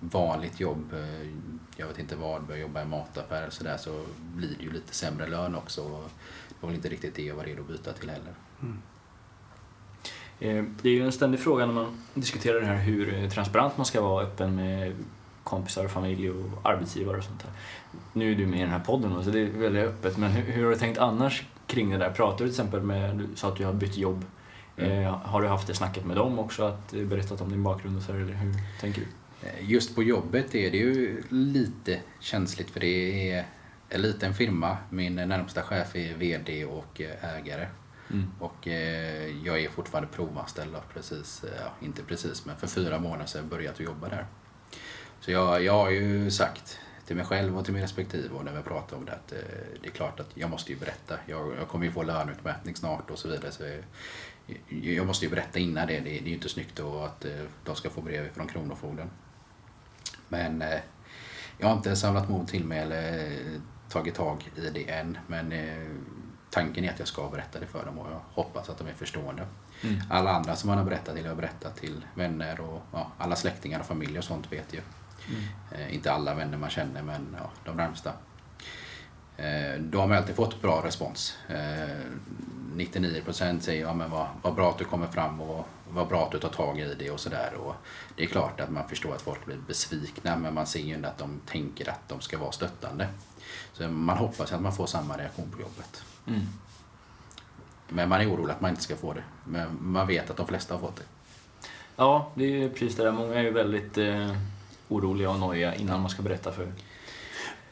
vanligt 0.00 0.60
jobb, 0.60 0.92
eh, 0.92 1.28
jag 1.76 1.86
vet 1.86 1.98
inte 1.98 2.16
vad, 2.16 2.42
börja 2.42 2.60
jobba 2.60 2.82
i 2.82 2.84
mataffär 2.84 3.36
eller 3.42 3.50
sådär 3.50 3.76
så 3.76 4.04
blir 4.18 4.54
det 4.58 4.64
ju 4.64 4.72
lite 4.72 4.94
sämre 4.94 5.26
lön 5.26 5.54
också. 5.54 5.82
Och 5.82 6.10
det 6.48 6.54
var 6.60 6.68
väl 6.68 6.76
inte 6.76 6.88
riktigt 6.88 7.14
det 7.14 7.22
jag 7.22 7.34
var 7.34 7.44
redo 7.44 7.62
att 7.62 7.68
byta 7.68 7.92
till 7.92 8.10
heller. 8.10 8.34
Eh, 10.40 10.64
Det 10.82 10.88
är 10.88 10.92
ju 10.92 11.04
en 11.04 11.12
ständig 11.12 11.40
fråga 11.40 11.66
när 11.66 11.72
man 11.74 11.98
diskuterar 12.14 12.60
det 12.60 12.66
här 12.66 12.76
hur 12.76 13.30
transparent 13.30 13.76
man 13.76 13.86
ska 13.86 14.00
vara 14.00 14.24
öppen 14.24 14.54
med 14.56 14.94
kompisar, 15.50 15.88
familj 15.88 16.30
och 16.30 16.70
arbetsgivare 16.70 17.16
och 17.16 17.24
sånt 17.24 17.40
där. 17.40 17.50
Nu 18.12 18.32
är 18.32 18.36
du 18.36 18.46
med 18.46 18.58
i 18.58 18.62
den 18.62 18.70
här 18.70 18.80
podden 18.80 19.24
så 19.24 19.30
det 19.30 19.40
är 19.40 19.46
väldigt 19.46 19.84
öppet 19.84 20.16
men 20.16 20.30
hur, 20.30 20.52
hur 20.52 20.64
har 20.64 20.70
du 20.70 20.76
tänkt 20.76 20.98
annars 20.98 21.44
kring 21.66 21.90
det 21.90 21.98
där? 21.98 22.10
Pratar 22.10 22.44
du 22.44 22.50
till 22.50 22.60
exempel 22.60 22.82
med, 22.82 23.16
du 23.16 23.28
sa 23.34 23.48
att 23.48 23.56
du 23.56 23.64
har 23.64 23.72
bytt 23.72 23.96
jobb. 23.96 24.24
Mm. 24.76 25.04
Eh, 25.04 25.12
har 25.12 25.42
du 25.42 25.48
haft 25.48 25.66
det 25.66 25.74
snacket 25.74 26.04
med 26.04 26.16
dem 26.16 26.38
också, 26.38 26.62
att 26.62 26.94
eh, 26.94 27.02
berättat 27.02 27.40
om 27.40 27.50
din 27.50 27.62
bakgrund 27.62 27.96
och 27.96 28.02
så 28.02 28.12
här, 28.12 28.20
eller 28.20 28.34
hur 28.34 28.54
tänker 28.80 29.00
du? 29.00 29.06
Eh, 29.48 29.70
Just 29.70 29.94
på 29.94 30.02
jobbet 30.02 30.54
är 30.54 30.70
det 30.70 30.76
ju 30.76 31.22
lite 31.28 32.00
känsligt 32.20 32.70
för 32.70 32.80
det 32.80 33.30
är 33.32 33.44
en 33.88 34.02
liten 34.02 34.34
firma. 34.34 34.76
Min 34.90 35.14
närmsta 35.14 35.62
chef 35.62 35.96
är 35.96 36.14
VD 36.14 36.64
och 36.64 37.00
ägare. 37.20 37.66
Mm. 38.10 38.30
Och 38.38 38.68
eh, 38.68 39.46
jag 39.46 39.60
är 39.60 39.68
fortfarande 39.68 40.08
provanställd 40.12 40.76
precis, 40.94 41.44
ja, 41.64 41.86
inte 41.86 42.02
precis, 42.02 42.46
men 42.46 42.56
för 42.56 42.66
fyra 42.66 42.98
månader 42.98 43.26
sedan 43.26 43.48
börjat 43.48 43.80
jobba 43.80 44.08
där. 44.08 44.26
Så 45.20 45.30
jag, 45.30 45.64
jag 45.64 45.72
har 45.72 45.90
ju 45.90 46.30
sagt 46.30 46.78
till 47.06 47.16
mig 47.16 47.24
själv 47.24 47.58
och 47.58 47.64
till 47.64 47.74
min 47.74 47.82
respektive 47.82 48.34
och 48.34 48.44
när 48.44 48.52
vi 48.52 48.62
pratar 48.62 48.96
om 48.96 49.04
det 49.04 49.12
att 49.12 49.32
eh, 49.32 49.38
det 49.82 49.88
är 49.88 49.92
klart 49.92 50.20
att 50.20 50.30
jag 50.34 50.50
måste 50.50 50.72
ju 50.72 50.78
berätta. 50.78 51.14
Jag, 51.26 51.54
jag 51.58 51.68
kommer 51.68 51.86
ju 51.86 51.92
få 51.92 52.02
löneutmätning 52.02 52.76
snart 52.76 53.10
och 53.10 53.18
så 53.18 53.28
vidare. 53.28 53.52
Så 53.52 53.62
jag, 53.62 53.78
jag 54.68 55.06
måste 55.06 55.24
ju 55.24 55.30
berätta 55.30 55.58
innan 55.58 55.86
det. 55.86 56.00
Det, 56.00 56.04
det 56.04 56.18
är 56.18 56.28
ju 56.28 56.34
inte 56.34 56.48
snyggt 56.48 56.76
då 56.76 57.02
att 57.02 57.24
eh, 57.24 57.32
de 57.64 57.76
ska 57.76 57.90
få 57.90 58.00
brev 58.00 58.32
från 58.34 58.48
Kronofogden. 58.48 59.10
Men 60.28 60.62
eh, 60.62 60.78
jag 61.58 61.68
har 61.68 61.76
inte 61.76 61.96
samlat 61.96 62.28
mod 62.28 62.48
till 62.48 62.64
mig 62.64 62.78
eller 62.78 63.24
eh, 63.24 63.60
tagit 63.88 64.14
tag 64.14 64.50
i 64.56 64.70
det 64.70 64.90
än. 64.90 65.18
Men 65.26 65.52
eh, 65.52 65.86
tanken 66.50 66.84
är 66.84 66.90
att 66.90 66.98
jag 66.98 67.08
ska 67.08 67.28
berätta 67.28 67.60
det 67.60 67.66
för 67.66 67.84
dem 67.84 67.98
och 67.98 68.10
jag 68.10 68.20
hoppas 68.42 68.68
att 68.68 68.78
de 68.78 68.86
är 68.86 68.94
förstående. 68.94 69.46
Mm. 69.82 70.00
Alla 70.10 70.30
andra 70.30 70.56
som 70.56 70.68
man 70.68 70.78
har 70.78 70.84
berättat 70.84 71.14
till, 71.14 71.24
jag 71.24 71.30
har 71.30 71.36
berättat 71.36 71.76
till 71.76 72.04
vänner 72.14 72.60
och 72.60 72.82
ja, 72.92 73.12
alla 73.18 73.36
släktingar 73.36 73.80
och 73.80 73.86
familj 73.86 74.18
och 74.18 74.24
sånt 74.24 74.52
vet 74.52 74.74
ju. 74.74 74.80
Mm. 75.30 75.42
Eh, 75.88 75.94
inte 75.94 76.12
alla 76.12 76.34
vänner 76.34 76.58
man 76.58 76.70
känner 76.70 77.02
men 77.02 77.36
ja, 77.38 77.50
de 77.64 77.76
närmsta. 77.76 78.12
Eh, 79.36 79.80
då 79.80 80.00
har 80.00 80.06
man 80.06 80.16
alltid 80.16 80.36
fått 80.36 80.62
bra 80.62 80.82
respons. 80.84 81.38
Eh, 81.48 81.96
99% 82.74 83.60
säger 83.60 83.82
ja, 83.82 83.94
men 83.94 84.10
vad, 84.10 84.26
vad 84.42 84.54
bra 84.54 84.70
att 84.70 84.78
du 84.78 84.84
kommer 84.84 85.06
fram 85.06 85.40
och 85.40 85.66
vad 85.90 86.08
bra 86.08 86.24
att 86.24 86.32
du 86.32 86.38
tar 86.38 86.48
tag 86.48 86.78
i 86.78 86.94
det 86.94 87.10
och 87.10 87.20
sådär. 87.20 87.52
Det 88.16 88.22
är 88.22 88.26
klart 88.26 88.60
att 88.60 88.70
man 88.70 88.88
förstår 88.88 89.14
att 89.14 89.22
folk 89.22 89.46
blir 89.46 89.56
besvikna 89.56 90.36
men 90.36 90.54
man 90.54 90.66
ser 90.66 90.80
ju 90.80 90.94
ändå 90.94 91.08
att 91.08 91.18
de 91.18 91.40
tänker 91.46 91.90
att 91.90 92.08
de 92.08 92.20
ska 92.20 92.38
vara 92.38 92.52
stöttande. 92.52 93.08
Så 93.72 93.88
man 93.88 94.18
hoppas 94.18 94.52
att 94.52 94.60
man 94.60 94.72
får 94.72 94.86
samma 94.86 95.16
reaktion 95.16 95.50
på 95.50 95.60
jobbet. 95.60 96.04
Mm. 96.26 96.40
Men 97.88 98.08
man 98.08 98.20
är 98.20 98.30
orolig 98.30 98.52
att 98.52 98.60
man 98.60 98.70
inte 98.70 98.82
ska 98.82 98.96
få 98.96 99.12
det. 99.12 99.24
Men 99.44 99.78
man 99.80 100.06
vet 100.06 100.30
att 100.30 100.36
de 100.36 100.46
flesta 100.46 100.74
har 100.74 100.80
fått 100.80 100.96
det. 100.96 101.02
Ja, 101.96 102.30
det 102.34 102.64
är 102.64 102.68
precis 102.68 102.96
det 102.96 103.04
där. 103.04 103.12
Många 103.12 103.34
är 103.34 103.42
ju 103.42 103.50
väldigt 103.50 103.98
eh, 103.98 104.36
oroliga 104.90 105.30
och 105.30 105.38
nojiga 105.38 105.74
innan 105.74 106.00
man 106.00 106.10
ska 106.10 106.22
berätta 106.22 106.52
för 106.52 106.72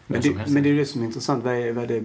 men, 0.07 0.21
det, 0.21 0.31
men 0.49 0.63
det 0.63 0.69
är 0.69 0.73
ju 0.73 0.79
det 0.79 0.87
som 0.87 1.01
är 1.03 1.07
intressant. 1.07 1.45
Vad, 1.45 1.55
är, 1.55 1.73
vad 1.73 1.89
det 1.89 2.05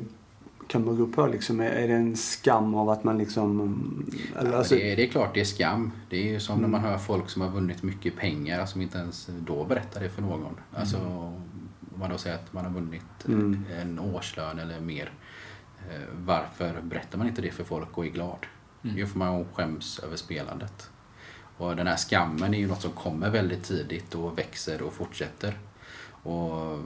kan 0.67 0.85
bero 0.85 1.07
på 1.11 1.27
liksom? 1.27 1.59
Är, 1.59 1.65
är 1.69 1.87
det 1.87 1.93
en 1.93 2.17
skam 2.17 2.75
av 2.75 2.89
att 2.89 3.03
man 3.03 3.17
liksom... 3.17 4.05
Eller, 4.39 4.51
Ja, 4.51 4.57
alltså, 4.57 4.75
det, 4.75 4.91
är, 4.91 4.95
det 4.95 5.03
är 5.03 5.07
klart 5.07 5.33
det 5.33 5.39
är 5.41 5.45
skam. 5.45 5.91
Det 6.09 6.27
är 6.27 6.31
ju 6.33 6.39
som 6.39 6.55
när 6.57 6.67
Mm. 6.67 6.71
man 6.81 6.91
hör 6.91 6.97
folk 6.97 7.29
som 7.29 7.41
har 7.41 7.49
vunnit 7.49 7.83
mycket 7.83 8.15
pengar 8.17 8.65
som 8.65 8.81
inte 8.81 8.97
ens 8.97 9.29
då 9.39 9.63
berättar 9.65 10.01
det 10.01 10.09
för 10.09 10.21
någon. 10.21 10.55
Alltså 10.75 10.97
om 10.97 11.41
man 11.99 12.09
då 12.09 12.17
säger 12.17 12.35
att 12.35 12.53
man 12.53 12.65
har 12.65 12.71
vunnit 12.71 13.25
Mm. 13.27 13.65
en 13.81 13.99
årslön 13.99 14.59
eller 14.59 14.79
mer. 14.79 15.11
eh, 15.91 16.01
Varför 16.25 16.81
berättar 16.81 17.17
man 17.17 17.27
inte 17.27 17.41
det 17.41 17.51
för 17.51 17.63
folk 17.63 17.97
och 17.97 18.05
är 18.05 18.09
glad? 18.09 18.45
Mm. 18.83 18.95
Jo, 18.97 19.07
för 19.07 19.19
man 19.19 19.45
skäms 19.53 19.99
över 19.99 20.15
spelandet. 20.15 20.89
Och 21.63 21.75
den 21.75 21.87
här 21.87 21.97
skammen 21.97 22.53
är 22.53 22.57
ju 22.57 22.67
något 22.67 22.81
som 22.81 22.91
kommer 22.91 23.29
väldigt 23.29 23.63
tidigt 23.63 24.15
och 24.15 24.37
växer 24.37 24.81
och 24.81 24.93
fortsätter. 24.93 25.57
Och 26.23 26.79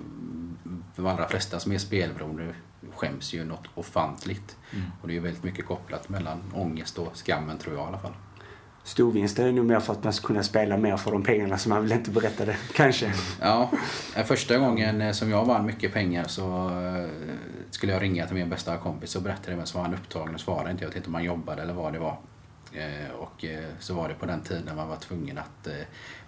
de 0.96 1.06
allra 1.06 1.28
flesta 1.28 1.60
som 1.60 1.72
är 1.72 1.78
spelberoende 1.78 2.56
skäms 2.96 3.34
ju 3.34 3.46
något 3.46 3.68
ofantligt. 3.76 4.58
Mm. 4.74 4.86
Och 5.02 5.08
det 5.08 5.14
är 5.14 5.16
ju 5.16 5.22
väldigt 5.22 5.44
mycket 5.44 5.66
kopplat 5.66 6.10
mellan 6.10 6.42
ångest 6.56 7.00
och 7.00 7.18
skammen 7.18 7.58
tror 7.58 7.76
jag 7.76 7.86
i 7.86 7.88
alla 7.88 8.00
fall. 8.00 8.14
Storvinst 8.84 9.40
är 9.40 9.52
nog 9.52 9.66
mer 9.66 9.80
för 9.80 9.94
att 9.94 10.04
man 10.04 10.14
ska 10.14 10.28
kunna 10.28 10.44
spela 10.44 10.78
mer 10.78 10.98
för 10.98 11.12
de 11.12 11.24
pengarna 11.24 11.58
som 11.58 11.70
man 11.70 11.82
vill 11.82 11.92
inte 11.92 12.12
berätta 12.12 12.46
det. 12.46 12.58
Kanske. 12.74 13.14
Ja, 13.42 13.72
första 14.26 14.58
gången 14.58 15.02
eh, 15.02 15.12
som 15.12 15.30
jag 15.30 15.46
vann 15.46 15.66
mycket 15.66 15.94
pengar 15.94 16.28
så 16.28 16.70
eh, 16.70 17.10
skulle 17.72 17.94
jag 17.94 18.02
ringa 18.02 18.26
till 18.26 18.36
min 18.36 18.50
bästa 18.50 18.78
kompis 18.78 19.16
och 19.16 19.22
berätta 19.22 19.52
det 19.52 19.58
men 19.58 19.68
så 19.68 19.78
var 19.78 19.86
han 19.86 19.94
upptagen 19.94 20.34
och 20.34 20.42
svarade 20.42 20.72
inte. 20.72 20.84
Jag 20.84 20.90
vet 20.90 20.98
inte 20.98 21.08
om 21.08 21.14
han 21.14 21.24
jobbade 21.24 21.62
eller 21.62 21.74
vad 21.74 21.94
det 21.94 22.00
var. 22.00 22.18
Eh, 22.78 23.12
Och 23.12 23.46
eh, 23.46 23.70
så 23.80 23.94
var 23.94 24.10
det 24.10 24.16
på 24.16 24.26
den 24.26 24.42
tiden 24.42 24.76
man 24.76 24.88
var 24.88 24.98
tvungen 24.98 25.38
att 25.38 25.68
eh, 25.68 25.74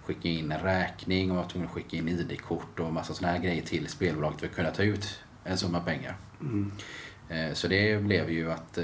skicka 0.04 0.28
in 0.28 0.52
en 0.52 0.60
räkning 0.60 1.30
och 1.30 1.36
man 1.36 1.44
var 1.44 1.50
tvungen 1.50 1.68
att 1.68 1.74
skicka 1.74 1.96
in 1.96 2.08
ID-kort 2.08 2.80
och 2.80 2.92
massa 2.92 3.14
sådana 3.14 3.32
här 3.36 3.42
grejer 3.44 3.62
till 3.62 3.88
spelbolaget 3.88 4.40
för 4.40 4.46
att 4.46 4.54
kunna 4.54 4.70
ta 4.70 4.82
ut 4.82 5.20
en 5.44 5.58
summa 5.58 5.80
pengar. 5.80 6.16
Mm. 6.40 6.72
Så 7.54 7.68
det 7.68 8.02
blev 8.02 8.30
ju 8.30 8.52
att 8.52 8.78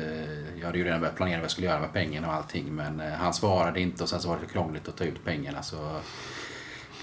jag 0.58 0.66
hade 0.66 0.78
ju 0.78 0.84
redan 0.84 1.00
börjat 1.00 1.16
planera 1.16 1.36
vad 1.36 1.44
jag 1.44 1.50
skulle 1.50 1.66
göra 1.66 1.80
med 1.80 1.92
pengarna 1.92 2.28
och 2.28 2.34
allting 2.34 2.74
men 2.74 3.00
han 3.00 3.34
svarade 3.34 3.80
inte 3.80 4.02
och 4.02 4.08
sen 4.08 4.20
så 4.20 4.28
var 4.28 4.34
det 4.36 4.40
för 4.46 4.52
krångligt 4.52 4.88
att 4.88 4.96
ta 4.96 5.04
ut 5.04 5.24
pengarna 5.24 5.62
så 5.62 6.00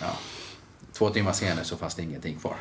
ja, 0.01 0.17
två 0.91 1.09
timmar 1.09 1.31
senare 1.31 1.65
så 1.65 1.77
fanns 1.77 1.95
det 1.95 2.03
ingenting 2.03 2.39
kvar. 2.39 2.55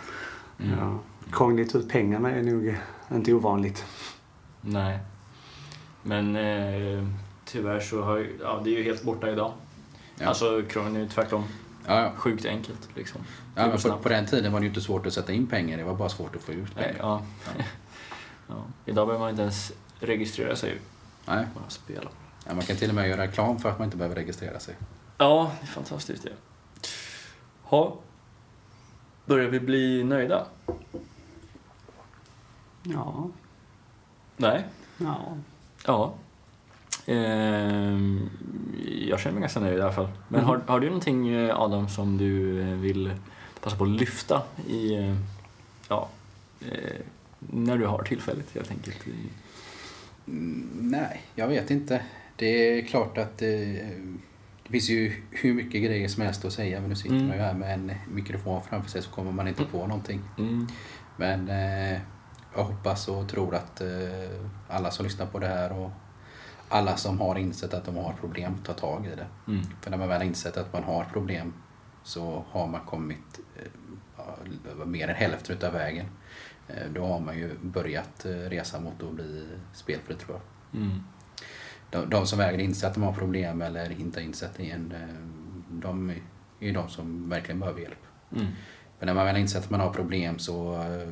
Mm. 0.61 0.78
Ja. 0.78 0.98
Krångligt 1.32 1.74
ut 1.74 1.88
pengarna 1.88 2.30
är 2.30 2.42
nog 2.42 2.76
inte 3.12 3.32
ovanligt. 3.32 3.84
Nej. 4.61 4.98
Men 6.03 6.36
eh, 6.36 7.05
tyvärr 7.53 7.80
så 7.80 8.03
har 8.03 8.16
ju, 8.16 8.38
ja, 8.42 8.61
det 8.64 8.70
är 8.70 8.78
ju 8.78 8.82
helt 8.82 9.03
borta 9.03 9.30
idag. 9.30 9.53
Ja. 10.18 10.26
Alltså 10.28 10.62
krångel 10.68 10.96
är 10.96 11.00
ju 11.00 11.09
tvärtom 11.09 11.44
Ja, 11.86 12.00
ja. 12.03 12.12
sjukt 12.16 12.44
enkelt 12.44 12.88
liksom. 12.94 13.20
ja 13.57 13.66
men 13.66 13.78
på, 13.78 13.96
på 13.98 14.09
den 14.09 14.26
tiden 14.26 14.53
var 14.53 14.61
det 14.61 14.64
ju 14.64 14.68
inte 14.68 14.80
svårt 14.80 15.07
att 15.07 15.12
sätta 15.12 15.32
in 15.32 15.46
pengar, 15.46 15.78
det 15.78 15.84
var 15.84 15.94
bara 15.94 16.09
svårt 16.09 16.36
att 16.36 16.42
få 16.42 16.53
ut 16.53 16.76
Nej, 16.76 16.84
pengar. 16.84 16.98
ja. 17.00 17.22
ja. 18.48 18.55
Idag 18.84 19.07
behöver 19.07 19.24
man 19.24 19.30
inte 19.30 19.42
ens 19.42 19.72
registrera 20.00 20.57
sig 20.57 20.78
Nej. 21.24 21.46
bara 21.55 21.68
spela. 21.70 22.11
Ja, 22.46 22.55
man 22.55 22.64
kan 22.64 22.76
till 22.76 22.88
och 22.88 22.94
med 22.94 23.09
göra 23.09 23.22
reklam 23.22 23.59
för 23.59 23.68
att 23.70 23.78
man 23.78 23.84
inte 23.84 23.96
behöver 23.96 24.16
registrera 24.16 24.61
sig. 24.61 24.74
Ja, 25.18 25.53
det 25.61 25.64
är 25.66 25.68
fantastiskt 25.68 26.22
det. 26.22 26.32
Ha. 27.62 27.96
Börjar 29.24 29.48
vi 29.48 29.61
bli 29.61 30.05
nöjda? 30.05 30.46
Ja. 32.82 33.28
Nej. 34.36 34.64
Ja. 34.98 35.36
Ja. 35.86 36.14
Ehm, 37.07 38.30
jag 39.09 39.20
känner 39.20 39.34
mig 39.34 39.40
ganska 39.40 39.61
nöjd 39.61 39.78
i 39.78 39.82
alla 39.82 39.92
fall. 39.92 40.09
Men 40.28 40.40
Mm. 40.40 40.48
har, 40.48 40.61
har 40.66 40.80
du 40.80 40.86
någonting 40.86 41.28
eh, 41.28 41.61
Adam 41.61 41.88
som 41.88 42.18
du 42.18 42.61
eh, 42.61 42.66
vill 42.66 43.12
passa 43.62 43.76
på 43.76 43.84
att 43.84 43.90
lyfta 43.90 44.42
i, 44.68 44.94
eh, 44.94 45.16
ja, 45.88 46.09
när 47.38 47.78
du 47.78 47.86
har 47.86 48.03
tillfället 48.03 48.46
helt 48.55 48.70
enkelt? 48.70 48.98
Mm, 50.26 50.68
nej, 50.80 51.22
jag 51.34 51.48
vet 51.48 51.70
inte. 51.70 52.03
Det 52.36 52.46
är 52.78 52.82
klart 52.86 53.18
att 53.18 53.38
det, 53.38 53.64
det 54.62 54.70
finns 54.70 54.90
ju 54.90 55.22
hur 55.30 55.55
mycket 55.55 55.82
grejer 55.82 56.09
som 56.09 56.22
helst 56.22 56.44
att 56.44 56.53
säga 56.53 56.80
men 56.80 56.88
nu 56.90 56.96
sitter 56.96 57.14
Mm. 57.14 57.28
man 57.28 57.36
ju 57.36 57.42
här 57.42 57.55
med 57.55 57.74
en 57.74 57.92
mikrofon 58.12 58.62
framför 58.68 58.90
sig 58.90 59.03
så 59.03 59.11
kommer 59.11 59.32
man 59.32 59.48
inte 59.48 59.64
på 59.64 59.86
någonting. 59.86 60.20
Mm. 60.38 60.66
Men 61.16 61.48
jag 62.57 62.64
hoppas 62.64 63.09
och 63.09 63.28
tror 63.28 63.55
att 63.55 63.82
alla 64.68 64.90
som 64.90 65.05
lyssnar 65.05 65.26
på 65.26 65.38
det 65.38 65.46
här 65.46 65.72
och 65.72 65.90
alla 66.72 66.96
som 66.96 67.20
har 67.20 67.38
insett 67.38 67.74
att 67.74 67.84
de 67.84 67.96
har 67.96 68.12
problem 68.20 68.58
tar 68.64 68.74
tag 68.74 69.06
i 69.06 69.16
det. 69.16 69.26
Mm. 69.52 69.62
För 69.80 69.90
när 69.90 69.98
man 69.98 70.08
väl 70.08 70.18
har 70.20 70.26
insett 70.26 70.56
att 70.56 70.72
man 70.72 70.82
har 70.84 71.04
problem 71.04 71.52
så 72.02 72.44
har 72.50 72.66
man 72.66 72.80
kommit 72.80 73.40
eh, 73.56 74.86
mer 74.86 75.08
än 75.08 75.14
hälften 75.14 75.56
utav 75.56 75.72
vägen. 75.72 76.06
Eh, 76.68 76.90
Då 76.94 77.06
har 77.06 77.20
man 77.20 77.38
ju 77.38 77.58
börjat 77.62 78.24
eh, 78.24 78.30
resa 78.30 78.80
mot 78.80 79.02
att 79.02 79.14
bli 79.14 79.46
spelfri 79.74 80.14
tror 80.14 80.36
jag. 80.36 80.80
Mm. 80.80 81.00
De, 81.90 82.10
de 82.10 82.26
som 82.26 82.38
väger 82.38 82.58
inse 82.58 82.86
att 82.86 82.94
de 82.94 83.02
har 83.02 83.12
problem 83.12 83.62
eller 83.62 84.00
inte 84.00 84.20
har 84.20 84.24
insett 84.24 84.54
det 84.56 84.70
än, 84.70 84.92
eh, 84.92 85.78
de 85.80 86.10
är 86.10 86.16
ju 86.60 86.72
de 86.72 86.88
som 86.88 87.28
verkligen 87.28 87.60
behöver 87.60 87.80
hjälp. 87.80 88.02
Mm. 88.36 88.46
För 88.98 89.06
när 89.06 89.14
man 89.14 89.24
väl 89.26 89.34
har 89.34 89.40
insett 89.40 89.64
att 89.64 89.70
man 89.70 89.80
har 89.80 89.90
problem 89.92 90.38
så 90.38 90.74
eh, 90.74 91.08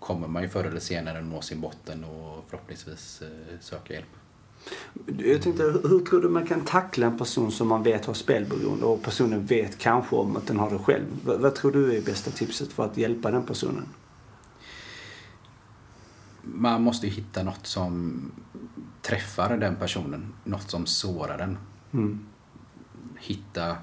kommer 0.00 0.28
man 0.28 0.42
ju 0.42 0.48
förr 0.48 0.64
eller 0.64 0.80
senare 0.80 1.20
nå 1.20 1.40
sin 1.40 1.60
botten 1.60 2.04
och 2.04 2.44
förhoppningsvis 2.48 3.22
söka 3.60 3.94
hjälp. 3.94 4.06
Jag 5.18 5.42
tänkte, 5.42 5.62
hur 5.62 6.04
tror 6.04 6.20
du 6.22 6.28
man 6.28 6.46
kan 6.46 6.64
tackla 6.64 7.06
en 7.06 7.18
person 7.18 7.52
som 7.52 7.68
man 7.68 7.82
vet 7.82 8.06
har 8.06 8.14
spelberoende 8.14 8.84
och 8.84 9.02
personen 9.02 9.46
vet 9.46 9.78
kanske 9.78 10.16
om 10.16 10.36
att 10.36 10.46
den 10.46 10.58
har 10.58 10.70
det 10.70 10.78
själv? 10.78 11.06
Vad, 11.24 11.40
vad 11.40 11.54
tror 11.54 11.72
du 11.72 11.96
är 11.96 12.02
bästa 12.02 12.30
tipset 12.30 12.72
för 12.72 12.84
att 12.84 12.96
hjälpa 12.96 13.30
den 13.30 13.46
personen? 13.46 13.88
Man 16.42 16.82
måste 16.82 17.06
ju 17.06 17.12
hitta 17.12 17.42
något 17.42 17.66
som 17.66 18.22
träffar 19.02 19.56
den 19.56 19.76
personen, 19.76 20.34
något 20.44 20.70
som 20.70 20.86
sårar 20.86 21.38
den. 21.38 21.58
Mm. 21.92 22.20
hitta, 23.18 23.76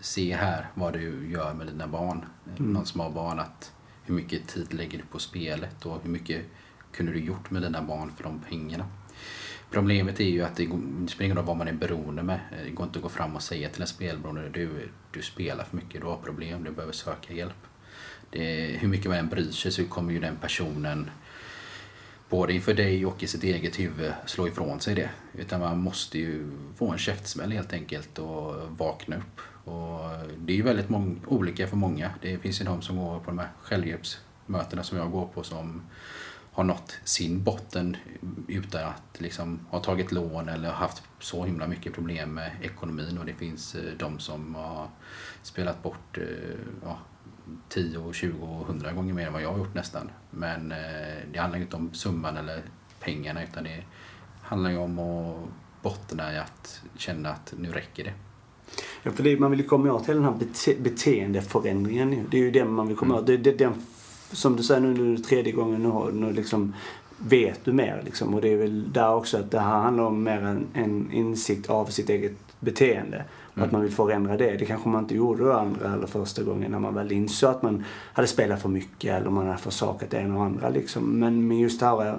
se 0.00 0.36
här 0.36 0.70
vad 0.74 0.92
du 0.92 1.30
gör 1.30 1.54
med 1.54 1.66
dina 1.66 1.86
barn. 1.86 2.24
Mm. 2.58 2.72
Någon 2.72 2.86
som 2.86 3.00
har 3.00 3.10
barn, 3.10 3.38
att 3.38 3.72
hur 4.04 4.14
mycket 4.14 4.48
tid 4.48 4.74
lägger 4.74 4.98
du 4.98 5.04
på 5.04 5.18
spelet 5.18 5.86
och 5.86 6.02
hur 6.02 6.10
mycket 6.10 6.46
kunde 6.92 7.12
du 7.12 7.20
gjort 7.20 7.50
med 7.50 7.62
dina 7.62 7.82
barn 7.82 8.12
för 8.16 8.24
de 8.24 8.40
pengarna. 8.48 8.84
Problemet 9.70 10.20
är 10.20 10.24
ju 10.24 10.42
att 10.42 10.56
det, 10.56 10.64
går, 10.64 10.78
det 11.00 11.08
spelar 11.08 11.24
ingen 11.24 11.36
roll 11.36 11.46
vad 11.46 11.56
man 11.56 11.68
är 11.68 11.72
beroende 11.72 12.22
med. 12.22 12.40
Det 12.64 12.70
går 12.70 12.86
inte 12.86 12.98
att 12.98 13.02
gå 13.02 13.08
fram 13.08 13.36
och 13.36 13.42
säga 13.42 13.68
till 13.68 13.82
en 13.82 13.88
spelberoende 13.88 14.48
du, 14.48 14.88
du 15.12 15.22
spelar 15.22 15.64
för 15.64 15.76
mycket, 15.76 16.00
du 16.00 16.06
har 16.06 16.16
problem, 16.16 16.64
du 16.64 16.70
behöver 16.70 16.92
söka 16.92 17.34
hjälp. 17.34 17.66
Det, 18.30 18.76
hur 18.80 18.88
mycket 18.88 19.06
man 19.06 19.18
än 19.18 19.28
bryr 19.28 19.50
sig 19.50 19.72
så 19.72 19.84
kommer 19.84 20.12
ju 20.12 20.20
den 20.20 20.36
personen 20.36 21.10
både 22.28 22.52
inför 22.52 22.74
dig 22.74 23.06
och 23.06 23.22
i 23.22 23.26
sitt 23.26 23.44
eget 23.44 23.78
huvud 23.78 24.12
slå 24.26 24.48
ifrån 24.48 24.80
sig 24.80 24.94
det. 24.94 25.10
Utan 25.34 25.60
man 25.60 25.78
måste 25.78 26.18
ju 26.18 26.50
få 26.76 26.92
en 26.92 26.98
käftsmäll 26.98 27.52
helt 27.52 27.72
enkelt 27.72 28.18
och 28.18 28.54
vakna 28.68 29.16
upp. 29.16 29.40
Och 29.64 30.00
det 30.38 30.52
är 30.52 30.56
ju 30.56 30.62
väldigt 30.62 30.86
olika 31.26 31.66
för 31.66 31.76
många. 31.76 32.10
Det 32.22 32.38
finns 32.38 32.60
ju 32.60 32.64
de 32.64 32.82
som 32.82 32.96
går 32.96 33.18
på 33.18 33.30
de 33.30 33.38
här 33.38 33.48
självhjälpsmötena 33.62 34.82
som 34.82 34.98
jag 34.98 35.10
går 35.10 35.26
på 35.26 35.42
som 35.42 35.82
har 36.58 36.64
nått 36.64 37.00
sin 37.04 37.42
botten 37.42 37.96
utan 38.48 38.84
att 38.84 39.20
liksom 39.20 39.60
ha 39.70 39.80
tagit 39.80 40.12
lån 40.12 40.48
eller 40.48 40.70
haft 40.70 41.02
så 41.20 41.44
himla 41.44 41.66
mycket 41.66 41.92
problem 41.92 42.34
med 42.34 42.50
ekonomin. 42.62 43.18
Och 43.18 43.26
det 43.26 43.34
finns 43.34 43.74
eh, 43.74 43.92
de 43.98 44.18
som 44.18 44.54
har 44.54 44.88
spelat 45.42 45.82
bort 45.82 46.18
eh, 46.18 46.24
ja, 46.84 46.98
10, 47.68 48.12
20 48.12 48.46
och 48.46 48.68
100 48.68 48.92
gånger 48.92 49.14
mer 49.14 49.26
än 49.26 49.32
vad 49.32 49.42
jag 49.42 49.50
har 49.52 49.58
gjort 49.58 49.74
nästan. 49.74 50.10
Men 50.30 50.72
eh, 50.72 50.78
det 51.32 51.38
handlar 51.38 51.58
inte 51.58 51.76
om 51.76 51.94
summan 51.94 52.36
eller 52.36 52.62
pengarna 53.00 53.42
utan 53.44 53.64
det 53.64 53.84
handlar 54.42 54.70
ju 54.70 54.76
om 54.78 54.98
att 54.98 55.36
bottna 55.82 56.34
i 56.34 56.38
att 56.38 56.82
känna 56.96 57.28
att 57.30 57.54
nu 57.58 57.72
räcker 57.72 58.04
det. 58.04 58.12
Ja, 59.02 59.10
för 59.10 59.22
det, 59.22 59.40
man 59.40 59.50
vill 59.50 59.60
ju 59.60 59.66
komma 59.66 59.92
åt 59.92 60.08
hela 60.08 60.20
den 60.20 60.32
här 60.32 60.38
bete 60.38 60.74
beteendeförändringen. 60.80 62.26
Det 62.30 62.36
är 62.36 62.42
ju 62.42 62.50
den 62.50 62.72
man 62.72 62.88
vill 62.88 62.96
komma 62.96 63.14
Mm. 63.14 63.20
åt. 63.20 63.26
Det, 63.26 63.36
det, 63.36 63.52
den, 63.52 63.74
som 64.32 64.56
du 64.56 64.62
säger 64.62 64.80
nu, 64.80 64.94
nu 64.94 65.12
är 65.12 65.16
det 65.16 65.22
tredje 65.22 65.52
gången 65.52 65.82
nu, 65.82 65.88
har, 65.88 66.10
nu 66.10 66.32
liksom 66.32 66.74
vet 67.18 67.64
du 67.64 67.72
mer. 67.72 68.02
Liksom. 68.04 68.34
Och 68.34 68.40
det 68.40 68.52
är 68.52 68.56
väl 68.56 68.92
där 68.92 69.14
också 69.14 69.36
att 69.38 69.50
det 69.50 69.60
här 69.60 69.78
handlar 69.78 70.04
om 70.04 70.22
mer 70.22 70.42
en, 70.42 70.66
en 70.74 71.12
insikt 71.12 71.70
av 71.70 71.86
sitt 71.86 72.08
eget 72.10 72.32
beteende. 72.60 73.24
Mm. 73.56 73.66
att 73.66 73.72
man 73.72 73.82
vill 73.82 73.92
förändra 73.92 74.36
det. 74.36 74.56
Det 74.56 74.64
kanske 74.64 74.88
man 74.88 75.02
inte 75.02 75.14
gjorde 75.14 75.56
andra 75.56 75.92
eller 75.94 76.06
första 76.06 76.42
gången 76.42 76.70
när 76.70 76.78
man 76.78 76.94
väl 76.94 77.12
insåg 77.12 77.50
att 77.50 77.62
man 77.62 77.84
hade 78.12 78.28
spelat 78.28 78.62
för 78.62 78.68
mycket 78.68 79.14
eller 79.20 79.30
man 79.30 79.46
hade 79.46 79.58
försakat 79.58 80.10
det 80.10 80.16
ena 80.16 80.36
och 80.36 80.44
andra. 80.44 80.68
Liksom. 80.68 81.18
Men, 81.18 81.48
men 81.48 81.58
just 81.58 81.80
det 81.80 81.86
här 81.86 82.04
är 82.04 82.18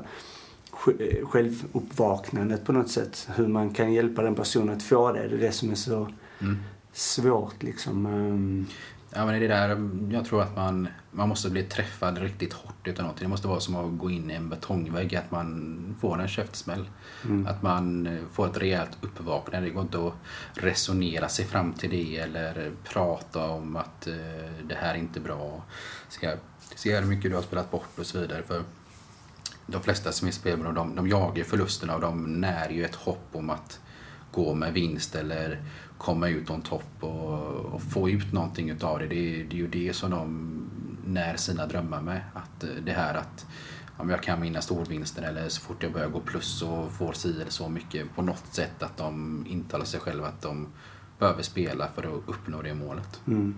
sj- 0.72 1.24
självuppvaknandet 1.26 2.66
på 2.66 2.72
något 2.74 2.90
sätt. 2.90 3.28
Hur 3.36 3.48
man 3.48 3.70
kan 3.70 3.94
hjälpa 3.94 4.22
den 4.22 4.36
personen 4.36 4.76
att 4.76 4.84
få 4.84 5.12
det. 5.12 5.28
Det 5.28 5.36
är 5.36 5.40
det 5.40 5.52
som 5.52 5.72
är 5.72 5.76
så 5.76 6.08
Mm. 6.42 6.58
svårt 6.94 7.64
liksom. 7.64 8.66
Ja 9.14 9.26
men 9.26 9.40
det 9.40 9.46
är 9.46 9.50
där 9.50 9.90
jag 10.14 10.26
tror 10.26 10.42
att 10.42 10.56
man, 10.56 10.88
man 11.12 11.30
måste 11.30 11.50
bli 11.50 11.64
träffad 11.64 12.18
riktigt 12.18 12.54
hårt 12.54 12.88
utav 12.88 13.04
någonting. 13.04 13.26
Det 13.26 13.30
måste 13.30 13.48
vara 13.48 13.60
som 13.60 13.76
att 13.76 14.00
gå 14.00 14.10
in 14.10 14.32
i 14.32 14.34
en 14.34 14.50
betongvägg, 14.50 15.16
att 15.16 15.32
man 15.32 15.96
får 16.02 16.22
en 16.22 16.28
käftsmäll. 16.28 16.90
Mm. 17.26 17.48
Att 17.48 17.62
man 17.62 18.18
får 18.32 18.48
ett 18.48 18.58
rejält 18.58 18.98
uppvaknande. 19.02 19.68
Det 19.68 19.74
går 19.74 19.82
inte 19.82 20.08
att 20.08 20.14
resonera 20.54 21.30
sig 21.30 21.46
fram 21.46 21.74
till 21.74 21.90
det 21.90 22.18
eller 22.18 22.72
prata 22.84 23.48
om 23.50 23.76
att 23.76 24.08
eh, 24.08 24.14
det 24.64 24.76
här 24.76 24.94
är 24.94 25.00
inte 25.00 25.20
bra. 25.20 25.64
Se, 26.10 26.36
se 26.76 27.00
hur 27.00 27.08
mycket 27.08 27.32
du 27.32 27.36
har 27.36 27.44
spelat 27.44 27.72
bort 27.72 28.00
och 28.00 28.06
så 28.06 28.20
vidare. 28.20 28.44
För 28.44 28.64
de 29.68 29.82
flesta 29.82 30.12
som 30.12 30.28
är 30.28 30.32
spelberoende, 30.32 30.80
de, 30.80 30.96
de 30.96 31.08
jagar 31.08 31.44
förlusterna 31.44 31.96
och 31.96 32.02
de 32.02 32.42
när 32.42 32.70
ju 32.70 32.86
ett 32.86 32.96
hopp 32.96 33.28
om 33.32 33.50
att 33.50 33.80
gå 34.32 34.54
med 34.54 34.74
vinst 34.74 35.16
eller 35.16 35.64
komma 36.00 36.28
ut 36.28 36.50
on 36.50 36.62
topp 36.62 36.90
och, 37.00 37.56
och 37.56 37.82
få 37.82 38.10
ut 38.10 38.34
någonting 38.34 38.70
utav 38.70 39.00
det. 39.00 39.08
det. 39.08 39.16
är- 39.42 39.44
Det 39.44 39.56
är 39.56 39.58
ju 39.58 39.68
det 39.68 39.94
som 39.96 40.12
de 40.12 40.56
när 41.06 41.36
sina 41.38 41.66
drömmar 41.66 42.02
med. 42.02 42.22
Att 42.34 42.64
eh, 42.64 42.70
det 42.86 42.92
här 42.92 43.14
att 43.14 43.46
om 43.98 44.10
jag 44.10 44.24
kan 44.24 44.42
vinna 44.42 44.62
storvinsten 44.62 45.24
eller 45.24 45.50
så 45.50 45.62
fort 45.62 45.84
jag 45.84 45.94
börjar 45.94 46.10
gå 46.10 46.20
plus 46.20 46.62
och 46.62 46.92
får 46.92 47.14
si 47.14 47.36
eller 47.42 47.52
så 47.52 47.70
mycket 47.70 48.16
på 48.16 48.22
något 48.22 48.44
sätt 48.54 48.84
att 48.84 48.98
de 48.98 49.46
intalar 49.50 49.86
sig 49.86 50.00
själva 50.00 50.28
att 50.28 50.42
de 50.42 50.68
behöver 51.20 51.42
spela 51.44 51.88
för 51.96 52.04
att 52.04 52.30
uppnå 52.30 52.62
det 52.62 52.74
målet. 52.74 53.22
Mm. 53.28 53.56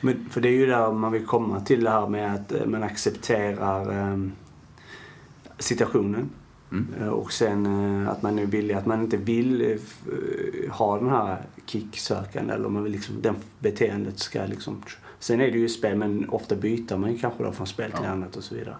Men, 0.00 0.28
för 0.30 0.40
det 0.40 0.48
är 0.48 0.52
ju 0.56 0.66
där 0.66 0.92
man 0.92 1.12
vill 1.12 1.26
komma 1.26 1.60
till 1.60 1.84
det 1.84 1.90
här 1.90 2.06
med 2.08 2.34
att 2.34 2.52
eh, 2.52 2.66
man 2.66 2.82
accepterar 2.82 4.12
eh, 4.12 4.18
situationen. 5.58 6.30
Mm. 6.72 7.08
Och 7.08 7.32
sen 7.32 7.66
eh, 8.02 8.08
att 8.08 8.22
man 8.22 8.38
är 8.38 8.46
villig, 8.46 8.74
att 8.74 8.86
man 8.86 9.02
inte 9.02 9.16
vill 9.16 9.60
eh, 9.62 10.72
ha 10.72 10.98
den 10.98 11.10
här 11.10 11.42
kicksökande 11.66 12.54
eller 12.54 12.68
man 12.68 12.82
vill 12.82 12.92
liksom, 12.92 13.22
den 13.22 13.34
beteendet 13.58 14.18
ska 14.18 14.44
liksom... 14.46 14.82
Sen 15.18 15.40
är 15.40 15.50
det 15.50 15.58
ju 15.58 15.68
spel 15.68 15.96
men 15.96 16.28
ofta 16.28 16.56
byter 16.56 16.96
man 16.96 17.12
ju 17.12 17.18
kanske 17.18 17.44
då 17.44 17.52
från 17.52 17.66
spel 17.66 17.90
till 17.90 18.00
Ja. 18.04 18.10
annat 18.10 18.36
och 18.36 18.44
så 18.44 18.54
vidare. 18.54 18.76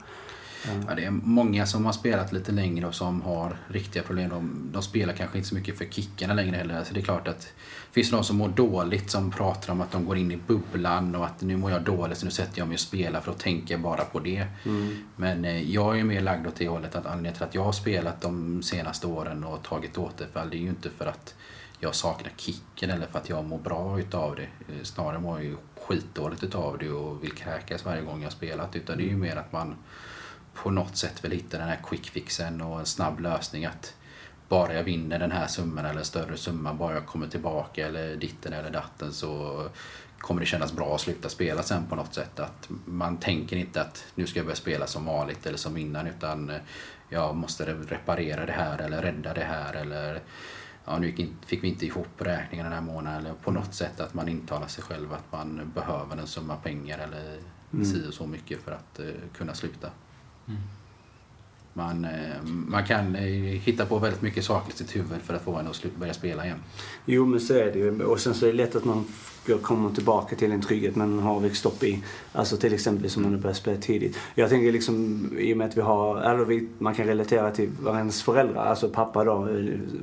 Ja, 0.88 0.94
det 0.94 1.04
är 1.04 1.10
många 1.10 1.66
som 1.66 1.84
har 1.84 1.92
spelat 1.92 2.32
lite 2.32 2.52
längre 2.52 2.86
och 2.86 2.94
som 2.94 3.22
har 3.22 3.56
riktiga 3.68 4.02
problem. 4.02 4.30
De, 4.30 4.70
de 4.72 4.82
spelar 4.82 5.14
kanske 5.14 5.38
inte 5.38 5.48
så 5.48 5.54
mycket 5.54 5.78
för 5.78 5.84
kickarna 5.84 6.34
längre 6.34 6.56
heller. 6.56 6.84
Så 6.84 6.94
det 6.94 7.00
är 7.00 7.04
klart 7.04 7.28
att 7.28 7.40
det 7.40 7.92
finns 7.92 8.12
någon 8.12 8.24
som 8.24 8.36
mår 8.36 8.48
dåligt 8.48 9.10
som 9.10 9.30
pratar 9.30 9.72
om 9.72 9.80
att 9.80 9.92
de 9.92 10.04
går 10.04 10.16
in 10.16 10.32
i 10.32 10.38
bubblan 10.46 11.14
och 11.14 11.24
att 11.26 11.40
nu 11.40 11.56
mår 11.56 11.70
jag 11.70 11.82
dåligt 11.82 12.18
så 12.18 12.24
nu 12.24 12.30
sätter 12.30 12.58
jag 12.58 12.68
mig 12.68 12.74
och 12.74 12.80
spelar 12.80 13.20
för 13.20 13.30
att 13.30 13.38
tänka 13.38 13.78
bara 13.78 14.04
på 14.04 14.20
det. 14.20 14.46
Mm. 14.64 14.96
Men 15.16 15.44
eh, 15.44 15.70
jag 15.70 15.98
är 15.98 16.04
mer 16.04 16.20
lagd 16.20 16.46
åt 16.46 16.56
det 16.56 16.68
hållet 16.68 16.94
att 16.94 17.06
anledningen 17.06 17.34
till 17.34 17.44
att 17.44 17.54
jag 17.54 17.64
har 17.64 17.72
spelat 17.72 18.20
de 18.20 18.62
senaste 18.62 19.06
åren 19.06 19.44
och 19.44 19.62
tagit 19.62 19.98
återfall 19.98 20.50
det 20.50 20.56
är 20.56 20.60
ju 20.60 20.68
inte 20.68 20.90
för 20.90 21.06
att 21.06 21.34
jag 21.80 21.94
saknar 21.94 22.32
kicken 22.36 22.90
eller 22.90 23.06
för 23.06 23.18
att 23.18 23.28
jag 23.28 23.44
mår 23.44 23.58
bra 23.58 24.00
utav 24.00 24.36
det. 24.36 24.42
Eh, 24.42 24.82
Snarare 24.82 25.18
mår 25.18 25.38
jag 25.38 25.44
ju 25.44 25.56
skitdåligt 25.80 26.44
utav 26.44 26.78
det 26.78 26.90
och 26.90 27.24
vill 27.24 27.32
kräkas 27.32 27.84
varje 27.84 28.02
gång 28.02 28.22
jag 28.22 28.32
spelat. 28.32 28.76
Utan 28.76 28.98
det 28.98 29.04
är 29.04 29.08
ju 29.08 29.16
mer 29.16 29.36
att 29.36 29.52
man 29.52 29.76
på 30.62 30.70
något 30.70 30.96
sätt 30.96 31.24
vill 31.24 31.32
hitta 31.32 31.58
den 31.58 31.68
här 31.68 31.78
quick 31.84 32.10
fixen 32.10 32.60
och 32.60 32.78
en 32.80 32.86
snabb 32.86 33.20
lösning 33.20 33.64
att 33.64 33.94
bara 34.48 34.74
jag 34.74 34.84
vinner 34.84 35.18
den 35.18 35.32
här 35.32 35.46
summan 35.46 35.84
eller 35.84 36.02
större 36.02 36.36
summa, 36.36 36.74
bara 36.74 36.94
jag 36.94 37.06
kommer 37.06 37.28
tillbaka 37.28 37.86
eller 37.86 38.16
ditten 38.16 38.52
eller 38.52 38.70
datten 38.70 39.12
så 39.12 39.62
kommer 40.18 40.40
det 40.40 40.46
kännas 40.46 40.72
bra 40.72 40.94
att 40.94 41.00
sluta 41.00 41.28
spela 41.28 41.62
sen 41.62 41.86
på 41.86 41.96
något 41.96 42.14
sätt. 42.14 42.40
Att 42.40 42.68
man 42.84 43.16
tänker 43.16 43.56
inte 43.56 43.80
att 43.80 44.04
nu 44.14 44.26
ska 44.26 44.38
jag 44.38 44.46
börja 44.46 44.56
spela 44.56 44.86
som 44.86 45.04
vanligt 45.04 45.46
eller 45.46 45.58
som 45.58 45.76
innan 45.76 46.06
utan 46.06 46.50
eh, 46.50 46.56
jag 47.08 47.36
måste 47.36 47.64
reparera 47.66 48.46
det 48.46 48.52
här 48.52 48.78
eller 48.78 49.02
rädda 49.02 49.34
det 49.34 49.44
här 49.44 49.74
eller 49.74 50.20
ja, 50.84 50.98
nu 50.98 51.14
fick 51.46 51.62
vi 51.62 51.68
inte 51.68 51.86
ihop 51.86 52.08
räkningen 52.18 52.64
den 52.64 52.74
här 52.74 52.80
månaden 52.80 53.18
eller 53.20 53.34
på 53.34 53.50
något 53.50 53.74
sätt 53.74 54.00
att 54.00 54.14
man 54.14 54.28
intalar 54.28 54.66
sig 54.66 54.84
själv 54.84 55.12
att 55.12 55.32
man 55.32 55.72
behöver 55.74 56.16
en 56.16 56.26
summa 56.26 56.56
pengar 56.56 56.98
eller 56.98 57.38
mm. 57.72 57.84
si 57.84 58.08
och 58.08 58.14
så 58.14 58.26
mycket 58.26 58.62
för 58.62 58.72
att 58.72 59.00
uh, 59.00 59.12
kunna 59.36 59.54
sluta. 59.54 59.90
Mm. 60.48 60.60
Man, 61.72 62.04
eh, 62.04 62.42
man 62.44 62.86
kan 62.86 63.16
eh, 63.16 63.22
hitta 63.60 63.86
på 63.86 63.98
väldigt 63.98 64.22
mycket 64.22 64.44
saker 64.44 64.72
i 64.72 64.76
sitt 64.76 64.96
huvud 64.96 65.20
för 65.24 65.34
att 65.34 65.42
få 65.42 65.56
en 65.56 65.66
att 65.66 65.96
börja 65.96 66.14
spela 66.14 66.44
igen. 66.44 66.58
Jo 67.04 67.26
men 67.26 67.40
så 67.40 67.54
är 67.54 67.72
det 67.72 67.78
ju. 67.78 68.04
Och 68.04 68.20
sen 68.20 68.34
så 68.34 68.46
är 68.46 68.50
det 68.50 68.56
lätt 68.56 68.76
att 68.76 68.84
man 68.84 69.04
kommer 69.54 69.90
tillbaka 69.90 70.36
till 70.36 70.52
en 70.52 70.62
trygghet 70.62 70.96
man 70.96 71.18
har 71.18 71.40
upp 71.66 71.82
i. 71.82 72.02
Alltså 72.32 72.56
till 72.56 72.74
exempel 72.74 73.10
som 73.10 73.22
man 73.22 73.32
har 73.32 73.40
börjat 73.40 73.56
spela 73.56 73.76
tidigt. 73.80 74.16
Jag 74.34 74.50
tänker 74.50 74.72
liksom 74.72 75.26
i 75.38 75.52
och 75.52 75.56
med 75.56 75.66
att 75.66 75.76
vi 75.76 75.80
har, 75.80 76.20
eller 76.20 76.44
vi, 76.44 76.68
man 76.78 76.94
kan 76.94 77.06
relatera 77.06 77.50
till 77.50 77.68
varandras 77.80 78.22
föräldrar, 78.22 78.66
alltså 78.66 78.88
pappa 78.88 79.24
då, 79.24 79.48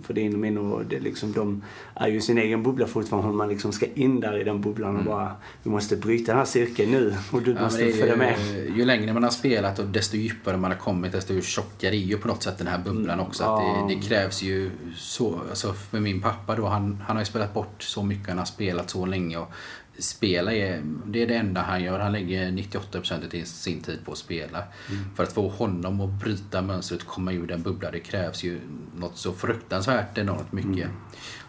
för 0.03 0.13
din 0.13 0.33
och 0.33 0.39
min 0.39 0.57
och 0.57 0.85
det 0.85 0.99
liksom, 0.99 1.31
de 1.31 1.63
är 1.95 2.07
ju 2.07 2.21
sin 2.21 2.37
egen 2.37 2.63
bubbla 2.63 2.87
fortfarande. 2.87 3.31
Man 3.31 3.49
liksom 3.49 3.71
ska 3.71 3.85
in 3.93 4.19
där 4.19 4.41
i 4.41 4.43
den 4.43 4.61
bubblan 4.61 4.95
och 4.95 5.01
mm. 5.01 5.13
bara, 5.13 5.31
vi 5.63 5.69
måste 5.69 5.95
bryta 5.95 6.31
den 6.31 6.37
här 6.37 6.45
cirkeln 6.45 6.91
nu 6.91 7.15
och 7.31 7.41
du 7.41 7.51
ja, 7.51 7.61
måste 7.61 7.91
följa 7.91 8.15
med. 8.15 8.35
Ju 8.75 8.85
längre 8.85 9.13
man 9.13 9.23
har 9.23 9.29
spelat 9.29 9.79
och 9.79 9.85
desto 9.85 10.17
djupare 10.17 10.57
man 10.57 10.71
har 10.71 10.77
kommit, 10.77 11.11
desto 11.11 11.41
tjockare 11.41 11.95
är 11.95 11.99
ju 11.99 12.17
på 12.17 12.27
något 12.27 12.43
sätt 12.43 12.57
den 12.57 12.67
här 12.67 12.79
bubblan 12.79 13.19
också. 13.19 13.43
Mm. 13.43 13.55
Att 13.55 13.89
det, 13.89 13.95
det, 13.95 14.01
krävs 14.01 14.43
ju 14.43 14.71
så, 14.95 15.39
alltså 15.49 15.73
för 15.73 15.99
min 15.99 16.21
pappa 16.21 16.55
då, 16.55 16.65
han, 16.65 17.03
han 17.07 17.15
har 17.15 17.21
ju 17.21 17.25
spelat 17.25 17.53
bort 17.53 17.83
så 17.83 18.03
mycket, 18.03 18.29
han 18.29 18.37
har 18.37 18.45
spelat 18.45 18.89
så 18.89 19.05
länge 19.05 19.34
och 19.37 19.51
spela 19.99 20.53
är, 20.53 20.81
det 21.05 21.21
är 21.21 21.27
det 21.27 21.35
enda 21.35 21.61
han 21.61 21.83
gör. 21.83 21.99
Han 21.99 22.11
lägger 22.11 22.51
98% 22.51 23.41
av 23.41 23.45
sin 23.45 23.81
tid 23.81 24.05
på 24.05 24.11
att 24.11 24.17
spela. 24.17 24.63
Mm. 24.89 25.15
För 25.15 25.23
att 25.23 25.33
få 25.33 25.49
honom 25.49 26.01
att 26.01 26.09
bryta 26.09 26.61
mönstret, 26.61 27.03
komma 27.03 27.33
ur 27.33 27.47
den 27.47 27.61
bubblan, 27.61 27.91
det 27.91 27.99
krävs 27.99 28.43
ju 28.43 28.59
något 28.95 29.17
så 29.17 29.33
fruktansvärt 29.33 30.17
enormt 30.17 30.51
mycket. 30.51 30.85
Mm. 30.85 30.95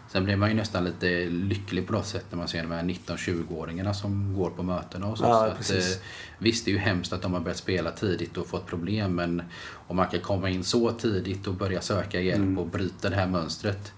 Sen 0.09 0.23
blir 0.23 0.35
man 0.35 0.49
ju 0.49 0.55
nästan 0.55 0.83
lite 0.83 1.29
lycklig 1.29 1.87
på 1.87 1.93
något 1.93 2.05
sätt 2.05 2.25
när 2.29 2.37
man 2.37 2.47
ser 2.47 2.63
de 2.63 2.71
här 2.71 2.83
19-20-åringarna 2.83 3.93
som 3.93 4.33
går 4.33 4.49
på 4.49 4.63
mötena 4.63 5.07
och 5.07 5.17
så. 5.17 5.23
Ja, 5.23 5.55
så 5.61 5.73
att, 5.73 5.79
eh, 5.79 5.89
visst, 6.37 6.65
det 6.65 6.71
är 6.71 6.73
ju 6.73 6.79
hemskt 6.79 7.13
att 7.13 7.21
de 7.21 7.33
har 7.33 7.39
börjat 7.39 7.57
spela 7.57 7.91
tidigt 7.91 8.37
och 8.37 8.47
fått 8.47 8.65
problem 8.65 9.15
men 9.15 9.41
om 9.87 9.95
man 9.95 10.07
kan 10.07 10.19
komma 10.19 10.49
in 10.49 10.63
så 10.63 10.91
tidigt 10.91 11.47
och 11.47 11.53
börja 11.53 11.81
söka 11.81 12.21
hjälp 12.21 12.37
mm. 12.37 12.57
och 12.57 12.67
bryta 12.67 13.09
det 13.09 13.15
här 13.15 13.27
mönstret 13.27 13.93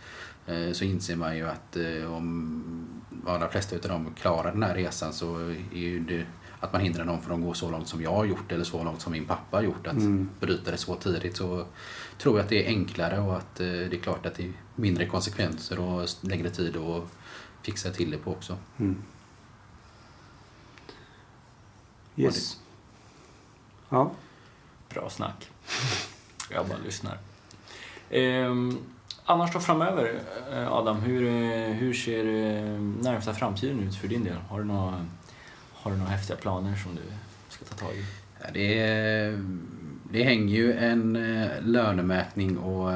Eh, 0.50 0.72
så 0.72 0.84
inser 0.84 1.16
man 1.16 1.38
ju 1.38 1.48
att 1.48 1.78
eh, 1.78 2.14
om 2.14 2.99
allra 3.28 3.50
flesta 3.50 3.76
av 3.76 3.82
dem 3.82 4.14
klarar 4.16 4.52
den 4.52 4.64
här 4.64 4.76
resan 4.76 5.14
så 5.14 5.36
är 5.74 5.78
ju 5.78 6.00
det 6.00 6.26
att 6.60 6.74
man 6.74 6.82
hindrar 6.82 7.06
någon 7.06 7.22
från 7.22 7.40
att 7.40 7.46
gå 7.46 7.54
så 7.54 7.72
långt 7.72 7.88
som 7.88 8.02
jag 8.02 8.12
har 8.12 8.26
gjort 8.26 8.52
eller 8.52 8.64
så 8.64 8.84
långt 8.84 9.02
som 9.02 9.12
min 9.12 9.26
pappa 9.26 9.58
har 9.58 9.64
gjort. 9.64 9.88
Att 9.88 9.94
mm. 9.94 10.30
bryta 10.40 10.72
det 10.72 10.78
så 10.78 10.96
tidigt 10.96 11.38
så 11.38 11.66
tror 12.18 12.38
jag 12.38 12.44
att 12.44 12.50
det 12.50 12.66
är 12.66 12.68
enklare 12.68 13.20
och 13.20 13.38
att 13.38 13.60
eh, 13.60 13.66
det 13.66 13.94
är 13.94 14.00
klart 14.00 14.26
att 14.26 14.36
det 14.36 14.44
är 14.44 14.54
mindre 14.76 15.06
konsekvenser 15.06 15.80
och 15.80 16.10
längre 16.22 16.50
tid 16.50 16.78
att 16.78 17.04
fixa 17.62 17.92
till 17.92 18.12
det 18.12 18.18
på 18.18 18.32
också. 18.32 18.58
Mm. 18.78 18.96
Yes. 22.16 22.58
Ja. 23.90 24.12
Bra 24.90 25.10
snack. 25.10 25.52
Jag 26.50 26.68
bara 26.68 26.78
lyssnar. 26.78 27.18
Um, 28.12 28.78
annars 29.30 29.54
då 29.54 29.60
framöver, 29.60 30.20
eh, 30.52 30.74
Adam, 30.74 30.98
hur, 30.98 31.28
eh, 31.28 31.74
hur 31.74 31.94
ser 31.94 32.26
eh, 32.26 32.80
närmsta 32.80 33.34
framtiden 33.34 33.80
ut 33.80 33.96
för 33.96 34.08
din 34.08 34.24
del? 34.24 34.36
Har 34.50 34.60
du 34.60 34.66
några, 34.66 35.06
har 35.74 35.92
du 35.92 35.98
några 35.98 36.12
häftiga 36.12 36.38
planer 36.38 36.76
som 36.76 36.96
du 36.96 37.02
ska 37.50 37.66
ta 37.66 37.76
tag 37.76 37.94
i? 37.96 38.06
Det, 38.54 39.40
det 40.12 40.24
hänger 40.24 40.56
ju 40.56 40.74
en 40.74 41.14
lönemätning 41.62 42.58
och 42.58 42.94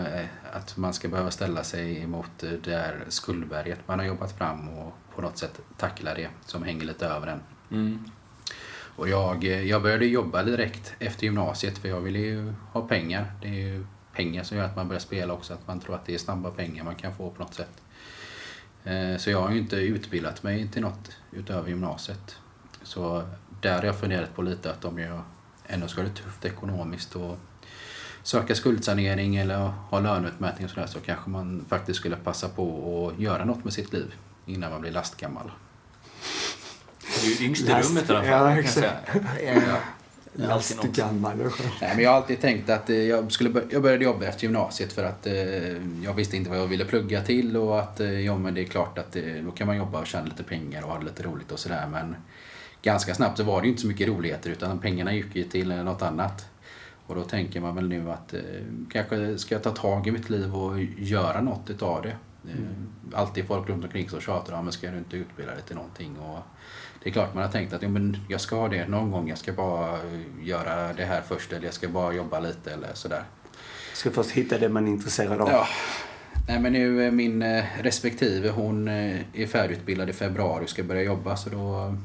att 0.54 0.78
man 0.78 0.94
ska 0.94 1.08
behöva 1.08 1.32
ställa 1.32 1.64
sig 1.64 2.02
emot 2.02 2.30
det 2.40 2.64
där 2.64 3.04
skuldberget 3.08 3.80
man 3.86 4.00
har 4.00 4.06
jobbat 4.06 4.38
fram 4.38 4.70
och 4.70 4.94
på 5.16 5.22
något 5.22 5.38
sätt 5.38 5.60
tackla 5.78 6.14
det 6.14 6.28
som 6.46 6.64
hänger 6.64 6.86
lite 6.86 7.08
över 7.08 7.28
en. 7.28 7.40
Mm. 7.72 8.04
Och 8.96 9.10
jag, 9.10 9.44
jag 9.44 9.82
började 9.82 10.06
jobba 10.06 10.44
direkt 10.44 10.94
efter 11.00 11.24
gymnasiet 11.24 11.78
för 11.78 11.90
jag 11.90 12.02
ville 12.02 12.20
ju 12.20 12.54
ha 12.72 12.82
pengar. 12.82 13.32
Det 13.42 13.48
är 13.48 13.52
ju 13.52 13.86
pengar 14.14 14.44
som 14.44 14.58
gör 14.58 14.66
att 14.66 14.76
man 14.76 14.88
börjar 14.88 15.00
spela 15.00 15.34
också. 15.34 15.54
Att 15.54 15.68
man 15.68 15.80
tror 15.80 15.96
att 15.96 16.06
det 16.06 16.14
är 16.14 16.18
snabba 16.18 16.52
pengar 16.52 16.84
man 16.84 16.96
kan 16.96 17.16
få 17.16 17.30
på 17.30 17.44
något 17.44 17.54
sätt. 17.54 17.82
Eh, 18.84 19.18
så 19.18 19.30
jag 19.30 19.42
har 19.42 19.52
ju 19.52 19.58
inte 19.58 19.76
utbildat 19.76 20.44
mig 20.44 20.68
till 20.68 20.82
något 20.82 21.12
utöver 21.32 21.70
gymnasiet. 21.70 22.38
Så 22.84 23.24
där 23.62 23.78
har 23.78 23.84
jag 23.84 24.00
funderat 24.00 24.36
på 24.36 24.42
lite 24.42 24.72
att 24.72 24.86
om 24.86 25.00
jag 25.00 25.22
ändå 25.68 25.88
ska 25.88 26.02
ha 26.02 26.08
det 26.08 26.16
tufft 26.16 26.46
ekonomiskt 26.46 27.16
och 27.16 27.38
söka 28.24 28.56
skuldsanering 28.56 29.36
eller 29.36 29.58
ha 29.90 30.00
löneutmätning 30.00 30.66
och 30.66 30.72
sådär 30.72 30.88
så 30.88 31.00
kanske 31.00 31.30
man 31.30 31.66
faktiskt 31.70 32.00
skulle 32.00 32.16
passa 32.16 32.50
på 32.50 33.08
att 33.14 33.22
göra 33.22 33.46
något 33.46 33.64
med 33.64 33.74
sitt 33.74 33.94
liv 33.94 34.16
innan 34.46 34.72
man 34.72 34.82
blir 34.82 34.92
lastgammal. 34.92 35.52
Du 37.22 37.34
är 37.34 37.42
yngst 37.42 37.70
i 37.70 37.74
rummet 37.74 38.10
i 38.10 38.14
alla 38.14 38.24
fall. 38.24 38.52
Ja, 38.52 38.60
exakt. 38.60 39.10
Ja. 40.36 40.48
Lastgammal. 40.48 41.38
Nej, 41.82 41.96
men 41.96 42.04
jag 42.04 42.10
har 42.10 42.18
alltid 42.18 42.42
tänkt 42.42 42.70
att 42.70 42.90
eh, 42.90 42.96
jag, 42.96 43.32
skulle, 43.32 43.62
jag 43.70 43.82
började 43.82 44.04
jobba 44.04 44.26
efter 44.26 44.44
gymnasiet 44.44 44.94
för 44.94 45.04
att 45.04 45.28
eh, 45.28 45.34
jag 46.04 46.14
visste 46.16 46.38
inte 46.38 46.50
vad 46.50 46.60
jag 46.60 46.68
ville 46.68 46.86
plugga 46.86 47.22
till 47.22 47.58
och 47.58 47.80
att 47.80 48.00
eh, 48.00 48.20
ja, 48.20 48.38
men 48.38 48.54
det 48.54 48.62
är 48.62 48.66
klart 48.66 48.98
att 48.98 49.16
eh, 49.16 49.24
då 49.46 49.52
kan 49.52 49.68
man 49.68 49.78
jobba 49.78 50.00
och 50.00 50.08
tjäna 50.08 50.26
lite 50.26 50.44
pengar 50.44 50.84
och 50.84 50.90
ha 50.90 51.00
det 51.00 51.06
lite 51.06 51.24
roligt 51.24 51.52
och 51.52 51.60
sådär. 51.60 51.88
Men 51.92 52.16
ganska 52.82 53.16
snabbt 53.16 53.38
så 53.38 53.44
var 53.44 53.62
det 53.62 53.68
inte 53.68 53.82
så 53.82 53.88
mycket 53.88 54.08
roligheter 54.08 54.50
utan 54.50 54.80
pengarna 54.80 55.14
gick 55.14 55.36
ju 55.36 55.44
till 55.44 55.68
något 55.68 56.02
annat. 56.02 56.46
Och 57.08 57.16
då 57.16 57.24
tänker 57.24 57.62
man 57.62 57.76
väl 57.76 57.88
nu 57.88 58.12
att 58.12 58.34
eh, 58.34 58.42
kanske 58.92 59.38
ska 59.38 59.56
jag 59.56 59.64
ta 59.64 59.72
tag 59.72 60.08
i 60.08 60.12
mitt 60.12 60.30
liv 60.30 60.56
och 60.56 60.84
göra 60.98 61.42
något 61.42 61.70
utav 61.70 62.02
det. 62.02 62.16
Mm. 62.46 62.68
Alltid 63.14 63.48
folk 63.48 63.70
runt 63.70 63.84
omkring 63.84 64.10
som 64.10 64.22
tjatar 64.22 64.54
om, 64.54 64.72
ska 64.72 64.92
du 64.92 64.98
inte 64.98 65.18
utbilda 65.18 65.54
dig 65.54 65.64
till 65.64 65.76
någonting? 65.76 66.18
Och 66.20 66.40
det 67.04 67.10
är 67.10 67.14
klart 67.14 67.34
man 67.34 67.44
har 67.44 67.52
tänkt 67.52 67.74
att 67.74 67.82
ja, 67.82 67.90
men 67.90 68.18
jag 68.28 68.42
ska 68.42 68.56
ha 68.56 68.68
det 68.68 68.88
någon 68.88 69.12
gång. 69.12 69.30
Jag 69.30 69.38
ska 69.38 69.54
bara 69.54 70.00
göra 70.42 70.94
det 70.94 71.06
här 71.06 71.22
först 71.22 71.54
eller 71.54 71.66
jag 71.66 71.74
ska 71.74 71.88
bara 71.88 72.14
jobba 72.14 72.40
lite 72.40 72.74
eller 72.74 72.94
sådär. 72.94 73.24
Ska 73.94 74.12
först 74.12 74.32
hitta 74.32 74.58
det 74.58 74.70
man 74.70 74.88
är 74.88 74.92
intresserad 74.92 75.42
av. 75.42 75.50
Ja. 75.50 75.68
Nej 76.48 76.60
men 76.60 76.74
nu 76.74 77.12
min 77.12 77.42
eh, 77.42 77.64
respektive 77.82 78.50
hon 78.50 78.88
eh, 78.88 79.20
är 79.34 79.48
färdigutbildad 79.48 80.10
i 80.10 80.14
februari 80.14 80.66
och 80.66 80.70
ska 80.70 80.84
börja 80.84 81.02
jobba 81.02 81.38
så 81.38 81.50
då 81.50 81.96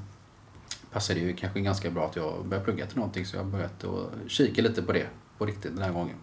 passar 0.92 1.14
det 1.14 1.20
ju 1.20 1.32
kanske 1.32 1.60
ganska 1.60 1.90
bra 1.90 2.06
att 2.06 2.16
jag 2.16 2.44
börjar 2.46 2.64
plugga 2.64 2.86
till 2.86 2.96
någonting 2.96 3.26
så 3.26 3.36
jag 3.36 3.42
har 3.42 3.50
börjat 3.50 3.84
att 3.84 4.30
kika 4.30 4.62
lite 4.62 4.82
på 4.82 4.92
det 4.92 5.06
på 5.38 5.46
riktigt 5.46 5.74
den 5.74 5.82
här 5.82 5.92
gången. 5.92 6.16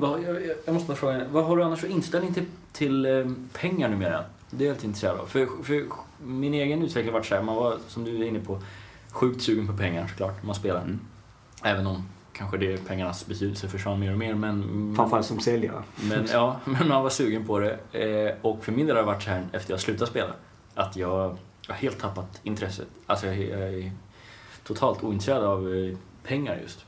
Jag, 0.00 0.40
jag, 0.66 0.72
måste 0.74 0.88
bara 0.88 0.96
fråga, 0.96 1.24
vad 1.30 1.44
har 1.44 1.56
du 1.56 1.62
annars 1.62 1.80
för 1.80 1.88
inställning 1.88 2.34
till, 2.34 2.46
till 2.72 3.06
eh, 3.06 3.26
pengar 3.52 3.88
numera? 3.88 4.24
Det 4.50 4.64
är 4.64 4.68
jag 4.68 4.74
lite 4.74 4.86
intresserad 4.86 5.20
av. 5.20 5.26
För, 5.26 5.48
för 5.62 5.86
min 6.18 6.54
egen 6.54 6.82
utveckling 6.82 7.12
har 7.12 7.18
varit 7.18 7.26
så 7.26 7.34
här, 7.34 7.42
man 7.42 7.56
var 7.56 7.78
som 7.88 8.04
du 8.04 8.16
är 8.16 8.28
inne 8.28 8.40
på 8.40 8.62
sjukt 9.10 9.42
sugen 9.42 9.66
på 9.66 9.76
pengar 9.76 10.06
såklart 10.06 10.36
när 10.36 10.46
man 10.46 10.54
spelar. 10.54 10.80
Mm. 10.80 11.00
Även 11.62 11.86
om 11.86 12.08
kanske 12.32 12.58
det 12.58 12.86
pengarnas 12.86 13.26
betydelse 13.26 13.68
försvann 13.68 14.00
mer 14.00 14.12
och 14.12 14.18
mer. 14.18 14.34
Men, 14.34 14.94
Framförallt 14.96 15.26
som 15.26 15.40
säljare. 15.40 15.82
Men, 16.08 16.26
ja, 16.32 16.60
men 16.64 16.88
man 16.88 17.02
var 17.02 17.10
sugen 17.10 17.46
på 17.46 17.58
det. 17.58 17.78
Eh, 17.92 18.34
och 18.42 18.64
för 18.64 18.72
min 18.72 18.86
del 18.86 18.96
har 18.96 19.02
det 19.02 19.06
varit 19.06 19.22
så 19.22 19.30
här 19.30 19.48
efter 19.52 19.72
jag 19.72 19.80
slutade 19.80 20.10
spela. 20.10 20.34
Att 20.74 20.96
jag 20.96 21.36
har 21.68 21.74
helt 21.74 21.98
tappat 21.98 22.40
intresset. 22.42 22.86
Alltså 23.06 23.26
jag, 23.26 23.36
jag 23.36 23.74
är 23.74 23.92
totalt 24.64 25.04
ointresserad 25.04 25.44
av 25.44 25.74
eh, 25.74 25.96
pengar 26.22 26.58
just. 26.62 26.84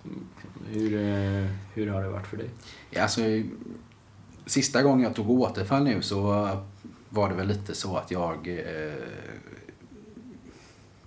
Hur, 0.67 0.95
eh, 0.95 1.51
hur 1.75 1.87
har 1.87 2.03
det 2.03 2.09
varit 2.09 2.27
för 2.27 2.37
dig? 2.37 2.51
Ja, 2.91 3.03
alltså, 3.03 3.21
sista 4.47 4.83
gången 4.83 5.05
jag 5.05 5.15
tog 5.15 5.31
återfall 5.31 5.85
nu 5.85 6.03
så 6.03 6.49
var 7.09 7.29
det 7.29 7.35
väl 7.35 7.47
lite 7.47 7.75
så 7.75 7.97
att 7.97 8.11
jag 8.11 8.49
eh, 8.49 8.95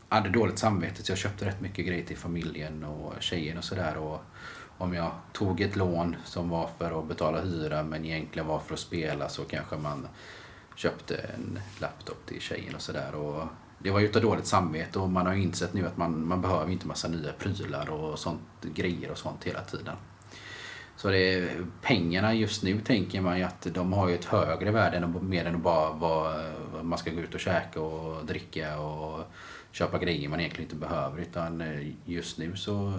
hade 0.09 0.29
dåligt 0.29 0.59
samvete 0.59 1.03
så 1.03 1.11
jag 1.11 1.19
köpte 1.19 1.45
rätt 1.45 1.61
mycket 1.61 1.85
grejer 1.85 2.05
till 2.05 2.17
familjen 2.17 2.83
och 2.83 3.13
tjejen 3.19 3.57
och 3.57 3.63
sådär. 3.63 4.19
Om 4.77 4.93
jag 4.93 5.11
tog 5.33 5.61
ett 5.61 5.75
lån 5.75 6.15
som 6.25 6.49
var 6.49 6.69
för 6.77 6.99
att 6.99 7.07
betala 7.07 7.41
hyra 7.41 7.83
men 7.83 8.05
egentligen 8.05 8.47
var 8.47 8.59
för 8.59 8.73
att 8.73 8.79
spela 8.79 9.29
så 9.29 9.43
kanske 9.43 9.77
man 9.77 10.07
köpte 10.75 11.15
en 11.15 11.59
laptop 11.79 12.25
till 12.25 12.41
tjejen 12.41 12.75
och 12.75 12.81
sådär. 12.81 13.11
Det 13.79 13.91
var 13.91 13.99
ju 13.99 14.05
utav 14.05 14.21
dåligt 14.21 14.45
samvete 14.45 14.99
och 14.99 15.09
man 15.09 15.25
har 15.25 15.33
ju 15.33 15.43
insett 15.43 15.73
nu 15.73 15.87
att 15.87 15.97
man, 15.97 16.27
man 16.27 16.41
behöver 16.41 16.71
inte 16.71 16.87
massa 16.87 17.07
nya 17.07 17.33
prylar 17.33 17.89
och 17.89 18.19
sånt, 18.19 18.41
grejer 18.61 19.11
och 19.11 19.17
sånt 19.17 19.43
hela 19.43 19.61
tiden. 19.61 19.95
Så 21.01 21.09
det 21.09 21.33
är, 21.33 21.65
pengarna 21.81 22.33
just 22.33 22.63
nu 22.63 22.81
tänker 22.81 23.21
man 23.21 23.37
ju 23.37 23.43
att 23.43 23.67
de 23.73 23.93
har 23.93 24.09
ju 24.09 24.15
ett 24.15 24.25
högre 24.25 24.71
värde 24.71 24.97
än, 24.97 25.29
mer 25.29 25.45
än 25.45 25.55
att 25.55 25.61
bara 25.61 25.93
vad 25.93 26.35
man 26.85 26.99
ska 26.99 27.11
gå 27.11 27.19
ut 27.21 27.33
och 27.33 27.39
käka 27.39 27.81
och 27.81 28.25
dricka 28.25 28.79
och 28.79 29.23
köpa 29.71 29.97
grejer 29.97 30.29
man 30.29 30.39
egentligen 30.39 30.65
inte 30.71 30.87
behöver. 30.87 31.21
Utan 31.21 31.61
eh, 31.61 31.87
just 32.05 32.37
nu 32.37 32.55
så 32.55 32.87
eh, 32.87 32.93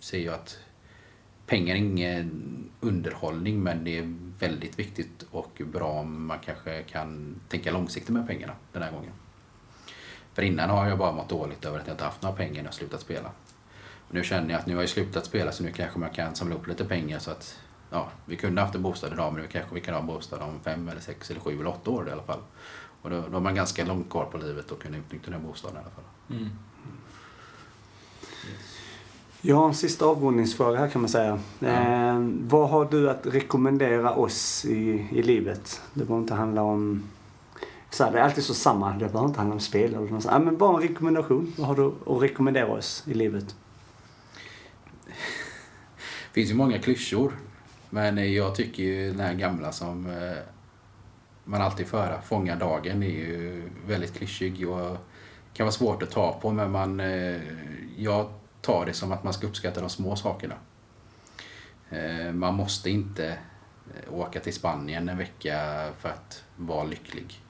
ser 0.00 0.18
jag 0.18 0.34
att 0.34 0.58
pengar 1.46 1.74
är 1.74 1.78
ingen 1.78 2.70
underhållning 2.80 3.62
men 3.62 3.84
det 3.84 3.98
är 3.98 4.14
väldigt 4.38 4.78
viktigt 4.78 5.26
och 5.30 5.62
bra 5.64 5.88
om 5.88 6.26
man 6.26 6.38
kanske 6.38 6.82
kan 6.82 7.40
tänka 7.48 7.72
långsiktigt 7.72 8.14
med 8.14 8.26
pengarna 8.26 8.52
den 8.72 8.82
här 8.82 8.92
gången. 8.92 9.12
För 10.34 10.42
innan 10.42 10.70
har 10.70 10.88
jag 10.88 10.98
bara 10.98 11.12
mått 11.12 11.28
dåligt 11.28 11.64
över 11.64 11.78
att 11.78 11.86
jag 11.86 11.94
inte 11.94 12.04
haft 12.04 12.22
några 12.22 12.36
pengar 12.36 12.54
när 12.54 12.64
jag 12.64 12.74
slutat 12.74 13.00
spela. 13.00 13.30
Nu 14.10 14.22
känner 14.22 14.50
jag 14.50 14.58
att 14.58 14.66
nu 14.66 14.74
har 14.74 14.82
jag 14.82 14.90
slutat 14.90 15.24
spela 15.24 15.52
så 15.52 15.62
nu 15.62 15.72
kanske 15.72 15.98
man 15.98 16.10
kan 16.10 16.34
samla 16.34 16.54
upp 16.54 16.66
lite 16.66 16.84
pengar 16.84 17.18
så 17.18 17.30
att 17.30 17.58
ja, 17.90 18.08
vi 18.26 18.36
kunde 18.36 18.60
haft 18.60 18.74
en 18.74 18.82
bostad 18.82 19.12
idag 19.12 19.32
men 19.32 19.42
nu 19.42 19.48
kanske 19.48 19.74
vi 19.74 19.80
kan 19.80 19.94
ha 19.94 20.00
en 20.00 20.06
bostad 20.06 20.42
om 20.42 20.60
fem 20.64 20.88
eller 20.88 21.00
sex 21.00 21.30
eller 21.30 21.40
sju 21.40 21.60
eller 21.60 21.70
åtta 21.70 21.90
år 21.90 22.08
i 22.08 22.12
alla 22.12 22.22
fall. 22.22 22.40
Och 23.02 23.10
då, 23.10 23.16
då 23.26 23.32
har 23.32 23.40
man 23.40 23.54
ganska 23.54 23.84
långt 23.84 24.10
kvar 24.10 24.24
på 24.24 24.38
livet 24.38 24.70
och 24.70 24.82
kan 24.82 24.94
utnyttja 24.94 25.30
den 25.30 25.40
här 25.40 25.48
bostaden 25.48 25.76
i 25.76 25.80
alla 25.80 25.90
fall. 25.90 26.04
Mm. 26.30 26.50
Jag 29.42 29.56
har 29.56 29.68
en 29.68 29.74
sista 29.74 30.06
avrundningsfråga 30.06 30.78
här 30.78 30.88
kan 30.88 31.00
man 31.00 31.08
säga. 31.08 31.38
Eh, 31.60 32.18
vad 32.40 32.70
har 32.70 32.84
du 32.84 33.10
att 33.10 33.26
rekommendera 33.26 34.14
oss 34.14 34.64
i, 34.64 35.08
i 35.12 35.22
livet? 35.22 35.82
Det 35.94 36.04
behöver 36.04 36.22
inte 36.22 36.34
handla 36.34 36.62
om... 36.62 37.02
Så 37.90 38.04
här, 38.04 38.12
det 38.12 38.18
är 38.18 38.22
alltid 38.22 38.44
så 38.44 38.54
samma. 38.54 38.92
Det 38.92 38.98
behöver 38.98 39.24
inte 39.24 39.38
handla 39.38 39.54
om 39.54 39.60
spel. 39.60 39.94
Eller 39.94 40.00
något 40.00 40.22
sånt. 40.22 40.34
ja, 40.34 40.38
men 40.38 40.56
bara 40.56 40.76
en 40.76 40.88
rekommendation. 40.88 41.52
Vad 41.56 41.66
har 41.66 41.74
du 41.74 41.86
att 41.86 42.22
rekommendera 42.22 42.72
oss 42.72 43.04
i 43.06 43.14
livet? 43.14 43.54
Det 46.30 46.34
finns 46.34 46.50
ju 46.50 46.54
många 46.54 46.78
klyschor. 46.78 47.32
Men 47.90 48.32
jag 48.34 48.54
tycker 48.54 48.82
ju 48.82 49.10
den 49.10 49.20
här 49.20 49.34
gamla 49.34 49.72
som 49.72 50.06
eh, 50.06 50.38
man 51.44 51.62
alltid 51.62 51.86
får 51.86 51.98
höra, 51.98 52.22
fånga 52.22 52.56
dagen, 52.56 53.02
är 53.02 53.06
ju 53.06 53.62
väldigt 53.86 54.14
klyschig 54.14 54.68
och 54.68 54.96
kan 55.54 55.66
vara 55.66 55.72
svårt 55.72 56.02
att 56.02 56.10
ta 56.10 56.40
på 56.40 56.50
men 56.50 56.70
man, 56.70 57.00
eh, 57.00 57.40
jag 57.96 58.32
tar 58.60 58.86
det 58.86 58.92
som 58.92 59.12
att 59.12 59.24
man 59.24 59.32
ska 59.32 59.46
uppskatta 59.46 59.80
de 59.80 59.90
små 59.90 60.16
sakerna. 60.16 60.54
Eh, 61.90 62.32
man 62.32 62.54
måste 62.54 62.90
inte 62.90 63.38
åka 64.10 64.40
till 64.40 64.54
Spanien 64.54 65.08
en 65.08 65.18
vecka 65.18 65.88
för 65.98 66.08
att 66.08 66.44
vara 66.56 66.84
lycklig. 66.84 67.40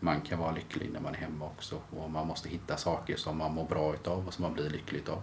Man 0.00 0.20
kan 0.20 0.38
vara 0.38 0.52
lycklig 0.52 0.90
när 0.92 1.00
man 1.00 1.14
är 1.14 1.18
hemma 1.18 1.44
också 1.44 1.80
och 1.90 2.10
man 2.10 2.26
måste 2.26 2.48
hitta 2.48 2.76
saker 2.76 3.16
som 3.16 3.38
man 3.38 3.54
mår 3.54 3.64
bra 3.64 3.94
utav 3.94 4.26
och 4.26 4.34
som 4.34 4.42
man 4.42 4.52
blir 4.52 4.70
lycklig 4.70 4.98
utav. 4.98 5.22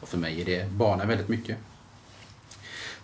Och 0.00 0.08
för 0.08 0.18
mig 0.18 0.40
är 0.40 0.44
det 0.44 0.70
barnen 0.70 1.08
väldigt 1.08 1.28
mycket. 1.28 1.58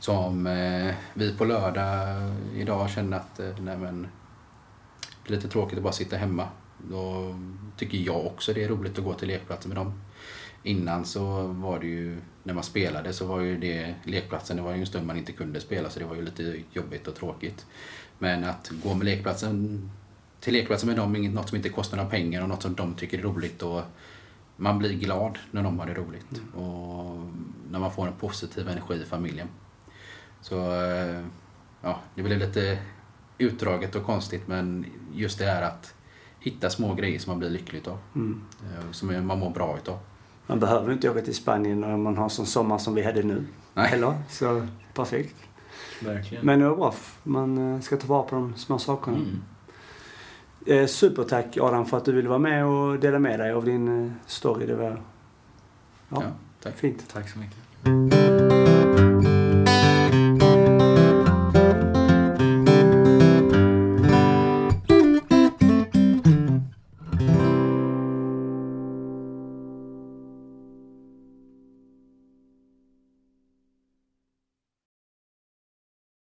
Som 0.03 0.47
eh, 0.47 0.95
vi 1.15 1.35
på 1.35 1.45
lördag 1.45 2.19
idag 2.55 2.91
känner 2.91 3.17
att 3.17 3.41
eh, 3.41 3.51
nej 3.61 3.79
men, 3.79 4.09
det 5.25 5.33
är 5.33 5.37
lite 5.37 5.49
tråkigt 5.49 5.79
att 5.79 5.83
bara 5.83 5.93
sitta 5.93 6.17
hemma. 6.17 6.49
Då 6.91 7.35
tycker 7.77 7.99
jag 7.99 8.27
också 8.27 8.53
det 8.53 8.65
är 8.65 8.69
roligt 8.69 8.99
att 8.99 9.05
gå 9.05 9.15
till 9.15 9.29
lekplatsen 9.29 9.69
med 9.69 9.79
dem. 9.79 9.93
Innan 10.63 11.05
så 11.05 11.43
var 11.43 11.79
det 11.81 11.87
ju, 11.87 12.19
när 12.43 12.55
man 12.55 12.63
spelade 12.63 13.13
så 13.13 13.27
var 13.27 13.41
ju 13.41 13.59
det 13.59 13.95
lekplatsen, 14.05 14.57
det 14.57 14.63
var 14.63 14.73
ju 14.73 14.81
en 14.81 14.87
stund 14.87 15.07
man 15.07 15.17
inte 15.17 15.33
kunde 15.33 15.61
spela 15.61 15.91
så 15.91 15.99
det 15.99 16.07
var 16.07 16.17
ju 16.17 16.23
lite 16.23 16.63
jobbigt 16.73 17.09
och 17.09 17.15
tråkigt. 17.15 17.67
Men 18.19 18.45
att 18.45 18.73
gå 18.83 18.95
med 18.95 19.05
lekplatsen, 19.05 19.91
till 20.41 20.53
lekplatsen 20.53 20.89
med 20.89 20.97
dem 20.99 21.17
är 21.17 21.29
något 21.29 21.49
som 21.49 21.57
inte 21.57 21.69
kostar 21.69 21.97
några 21.97 22.11
pengar 22.11 22.43
och 22.43 22.49
något 22.49 22.63
som 22.63 22.75
de 22.75 22.95
tycker 22.95 23.19
är 23.19 23.23
roligt 23.23 23.63
och 23.63 23.83
man 24.57 24.79
blir 24.79 24.93
glad 24.93 25.39
när 25.51 25.63
de 25.63 25.79
har 25.79 25.87
det 25.87 25.95
roligt. 25.95 26.43
Och 26.55 27.17
när 27.71 27.79
man 27.79 27.93
får 27.93 28.07
en 28.07 28.13
positiv 28.13 28.69
energi 28.69 28.95
i 28.95 29.05
familjen. 29.05 29.49
Så 30.43 30.57
eh, 30.85 31.21
ja, 31.83 32.01
det 32.15 32.23
blir 32.23 32.37
lite 32.37 32.79
utdraget 33.39 33.95
och 33.95 34.05
konstigt 34.05 34.49
men 34.49 34.87
just 35.13 35.39
det 35.39 35.45
här 35.45 35.63
att 35.63 35.95
hitta 36.41 36.71
små 36.71 36.95
grejer 36.95 37.19
som 37.19 37.31
man 37.31 37.39
blir 37.39 37.51
lycklig 37.51 37.89
av. 37.89 37.99
Mm. 38.15 38.43
Eh, 38.63 38.91
som 38.91 39.27
man 39.27 39.39
mår 39.39 39.51
bra 39.51 39.77
utav. 39.77 39.99
Man 40.47 40.61
behöver 40.61 40.93
inte 40.93 41.11
åka 41.11 41.21
till 41.21 41.35
Spanien 41.35 41.85
om 41.85 42.03
man 42.03 42.17
har 42.17 42.29
sån 42.29 42.47
sommar 42.47 42.79
som 42.79 42.95
vi 42.95 43.03
hade 43.03 43.23
nu. 43.23 43.47
Nej. 43.75 43.89
Heller. 43.89 44.15
Så 44.29 44.67
perfekt. 44.95 45.37
Verkligen. 46.01 46.47
Men 46.47 46.59
det 46.61 46.69
var 46.69 46.77
bra. 46.77 46.95
Man 47.23 47.75
eh, 47.75 47.81
ska 47.81 47.97
ta 47.97 48.07
vara 48.07 48.23
på 48.23 48.35
de 48.35 48.55
små 48.57 48.79
sakerna. 48.79 49.17
Mm. 49.17 50.89
Supertack 50.89 51.59
Adam 51.61 51.87
för 51.87 51.97
att 51.97 52.05
du 52.05 52.13
ville 52.13 52.29
vara 52.29 52.39
med 52.39 52.67
och 52.67 52.99
dela 53.01 53.19
med 53.19 53.41
dig 53.41 53.53
av 53.53 53.65
din 53.65 54.15
story. 54.27 54.67
Det 54.67 54.75
var 54.75 55.03
ja, 56.09 56.23
Ja, 56.23 56.23
tack. 56.63 56.77
fint. 56.77 57.09
Tack 57.13 57.29
så 57.31 57.39
mycket. 57.39 58.42